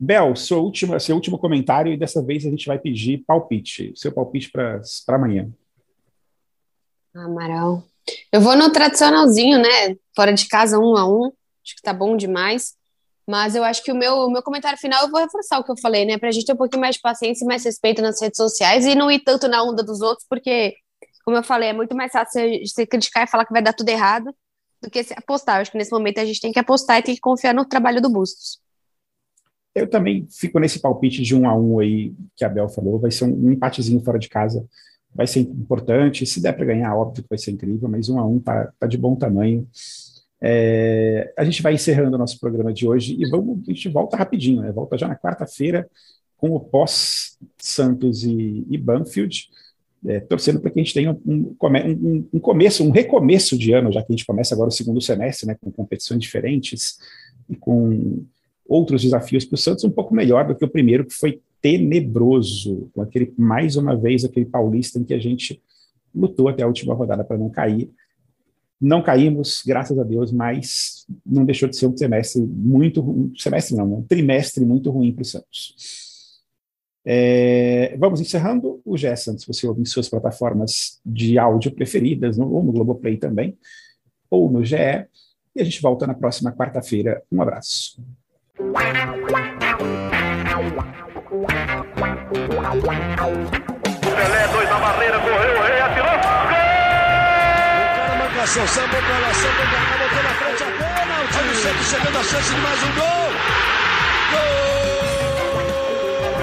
Bel, 0.00 0.36
seu 0.36 0.62
último, 0.62 0.98
seu 1.00 1.16
último 1.16 1.38
comentário 1.38 1.92
e 1.92 1.96
dessa 1.96 2.24
vez 2.24 2.46
a 2.46 2.50
gente 2.50 2.68
vai 2.68 2.78
pedir 2.78 3.24
palpite, 3.26 3.92
seu 3.96 4.12
palpite 4.12 4.48
para 4.48 4.80
amanhã. 5.08 5.52
Amaral. 7.14 7.82
Eu 8.32 8.40
vou 8.40 8.56
no 8.56 8.70
tradicionalzinho, 8.70 9.58
né? 9.58 9.96
Fora 10.14 10.32
de 10.32 10.46
casa, 10.48 10.78
um 10.78 10.96
a 10.96 11.06
um. 11.08 11.26
Acho 11.64 11.76
que 11.76 11.82
tá 11.82 11.92
bom 11.92 12.16
demais. 12.16 12.74
Mas 13.26 13.54
eu 13.54 13.62
acho 13.62 13.82
que 13.82 13.92
o 13.92 13.94
meu, 13.94 14.14
o 14.20 14.30
meu 14.30 14.42
comentário 14.42 14.78
final 14.78 15.04
eu 15.04 15.10
vou 15.10 15.20
reforçar 15.20 15.58
o 15.58 15.64
que 15.64 15.70
eu 15.70 15.76
falei, 15.76 16.06
né? 16.06 16.16
Pra 16.16 16.30
gente 16.30 16.46
ter 16.46 16.54
um 16.54 16.56
pouquinho 16.56 16.80
mais 16.80 16.96
de 16.96 17.02
paciência 17.02 17.44
e 17.44 17.46
mais 17.46 17.62
respeito 17.62 18.00
nas 18.00 18.20
redes 18.22 18.38
sociais 18.38 18.86
e 18.86 18.94
não 18.94 19.10
ir 19.10 19.20
tanto 19.20 19.48
na 19.48 19.62
onda 19.62 19.82
dos 19.82 20.00
outros, 20.00 20.26
porque, 20.28 20.74
como 21.24 21.36
eu 21.36 21.42
falei, 21.42 21.68
é 21.68 21.72
muito 21.74 21.94
mais 21.94 22.10
fácil 22.10 22.40
você, 22.64 22.86
criticar 22.86 23.24
e 23.24 23.30
falar 23.30 23.44
que 23.44 23.52
vai 23.52 23.62
dar 23.62 23.74
tudo 23.74 23.88
errado 23.90 24.34
do 24.82 24.88
que 24.88 25.04
apostar. 25.14 25.56
Eu 25.56 25.62
acho 25.62 25.70
que 25.70 25.76
nesse 25.76 25.92
momento 25.92 26.18
a 26.18 26.24
gente 26.24 26.40
tem 26.40 26.52
que 26.52 26.58
apostar 26.58 26.98
e 26.98 27.02
tem 27.02 27.14
que 27.14 27.20
confiar 27.20 27.52
no 27.52 27.66
trabalho 27.66 28.00
do 28.00 28.08
Bustos. 28.08 28.60
Eu 29.74 29.88
também 29.88 30.26
fico 30.30 30.58
nesse 30.58 30.80
palpite 30.80 31.22
de 31.22 31.36
um 31.36 31.46
a 31.46 31.54
um 31.54 31.80
aí 31.80 32.14
que 32.34 32.44
a 32.46 32.48
Bel 32.48 32.68
falou. 32.70 32.98
Vai 32.98 33.10
ser 33.10 33.24
um 33.24 33.52
empatezinho 33.52 34.00
fora 34.00 34.18
de 34.18 34.30
casa 34.30 34.66
vai 35.14 35.26
ser 35.26 35.40
importante. 35.40 36.26
Se 36.26 36.40
der 36.40 36.52
para 36.52 36.64
ganhar, 36.64 36.94
óbvio 36.96 37.22
que 37.22 37.28
vai 37.28 37.38
ser 37.38 37.50
incrível, 37.50 37.88
mas 37.88 38.08
um 38.08 38.18
a 38.18 38.26
um 38.26 38.38
tá, 38.38 38.72
tá 38.78 38.86
de 38.86 38.96
bom 38.96 39.14
tamanho. 39.16 39.66
É, 40.40 41.32
a 41.36 41.44
gente 41.44 41.62
vai 41.62 41.74
encerrando 41.74 42.14
o 42.14 42.18
nosso 42.18 42.38
programa 42.38 42.72
de 42.72 42.86
hoje 42.86 43.16
e 43.18 43.28
vamos, 43.28 43.68
a 43.68 43.72
gente 43.72 43.88
volta 43.88 44.16
rapidinho, 44.16 44.62
né? 44.62 44.70
Volta 44.70 44.96
já 44.96 45.08
na 45.08 45.16
quarta-feira 45.16 45.88
com 46.36 46.50
o 46.50 46.60
pós 46.60 47.36
Santos 47.58 48.22
e, 48.22 48.64
e 48.70 48.78
Banfield, 48.78 49.48
é, 50.06 50.20
torcendo 50.20 50.60
para 50.60 50.70
que 50.70 50.78
a 50.78 50.82
gente 50.82 50.94
tenha 50.94 51.10
um, 51.10 51.56
um, 51.60 52.28
um, 52.34 52.38
começo, 52.38 52.84
um 52.84 52.90
recomeço 52.90 53.58
de 53.58 53.72
ano, 53.72 53.92
já 53.92 54.00
que 54.00 54.12
a 54.12 54.16
gente 54.16 54.24
começa 54.24 54.54
agora 54.54 54.68
o 54.68 54.72
segundo 54.72 55.00
semestre, 55.00 55.48
né? 55.48 55.56
Com 55.60 55.72
competições 55.72 56.20
diferentes 56.20 56.98
e 57.50 57.56
com 57.56 58.24
outros 58.68 59.02
desafios 59.02 59.44
para 59.44 59.54
o 59.54 59.58
Santos 59.58 59.82
um 59.82 59.90
pouco 59.90 60.14
melhor 60.14 60.46
do 60.46 60.54
que 60.54 60.64
o 60.64 60.70
primeiro, 60.70 61.04
que 61.04 61.14
foi 61.14 61.40
tenebroso, 61.60 62.90
com 62.94 63.02
aquele, 63.02 63.32
mais 63.36 63.76
uma 63.76 63.96
vez, 63.96 64.24
aquele 64.24 64.46
paulista 64.46 64.98
em 64.98 65.04
que 65.04 65.14
a 65.14 65.18
gente 65.18 65.60
lutou 66.14 66.48
até 66.48 66.62
a 66.62 66.66
última 66.66 66.94
rodada 66.94 67.24
para 67.24 67.38
não 67.38 67.50
cair. 67.50 67.90
Não 68.80 69.02
caímos, 69.02 69.62
graças 69.66 69.98
a 69.98 70.04
Deus, 70.04 70.30
mas 70.30 71.04
não 71.26 71.44
deixou 71.44 71.68
de 71.68 71.76
ser 71.76 71.86
um 71.86 71.96
semestre 71.96 72.40
muito 72.40 73.00
ruim, 73.00 73.32
semestre 73.36 73.76
não, 73.76 73.98
um 73.98 74.02
trimestre 74.02 74.64
muito 74.64 74.90
ruim 74.90 75.12
para 75.12 75.22
o 75.22 75.24
Santos. 75.24 75.74
É, 77.04 77.96
vamos 77.98 78.20
encerrando 78.20 78.80
o 78.84 78.96
GE 78.96 79.16
Santos, 79.16 79.46
você 79.46 79.66
ouve 79.66 79.80
em 79.80 79.84
suas 79.84 80.08
plataformas 80.08 81.00
de 81.04 81.38
áudio 81.38 81.72
preferidas, 81.72 82.36
no, 82.36 82.52
ou 82.52 82.62
no 82.62 82.70
Globoplay 82.70 83.16
também, 83.16 83.56
ou 84.30 84.50
no 84.50 84.64
GE, 84.64 84.76
e 85.56 85.60
a 85.60 85.64
gente 85.64 85.80
volta 85.80 86.06
na 86.06 86.14
próxima 86.14 86.52
quarta-feira. 86.52 87.22
Um 87.32 87.42
abraço. 87.42 88.00
Pelé, 92.68 94.44
dois 94.52 94.68
na 94.68 94.78
barreira, 94.78 95.18
correu, 95.20 95.58
o 95.58 95.62
rei 95.62 95.80
atirou. 95.80 96.10
Gol! 96.10 96.18
O 98.26 98.30
cara 98.34 98.46
sambou 98.46 99.00
pra 99.00 99.18
lá, 99.20 99.32
sambou 99.32 99.54
pra 99.54 99.64
cá, 99.78 99.96
botou 99.98 100.22
na 100.22 100.28
frente 100.34 100.62
a. 100.62 100.66
Olha 101.38 101.50
o 101.50 101.54
Santos 101.54 101.86
chegando 101.86 102.18
a 102.18 102.22
chance 102.22 102.54
de 102.54 102.60
mais 102.60 102.82
um 102.82 102.92
gol. 102.92 103.32
Gol! 104.32 104.42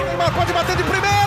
Neymar 0.04 0.32
pode 0.32 0.52
bater 0.52 0.74
de 0.76 0.82
primeira. 0.82 1.25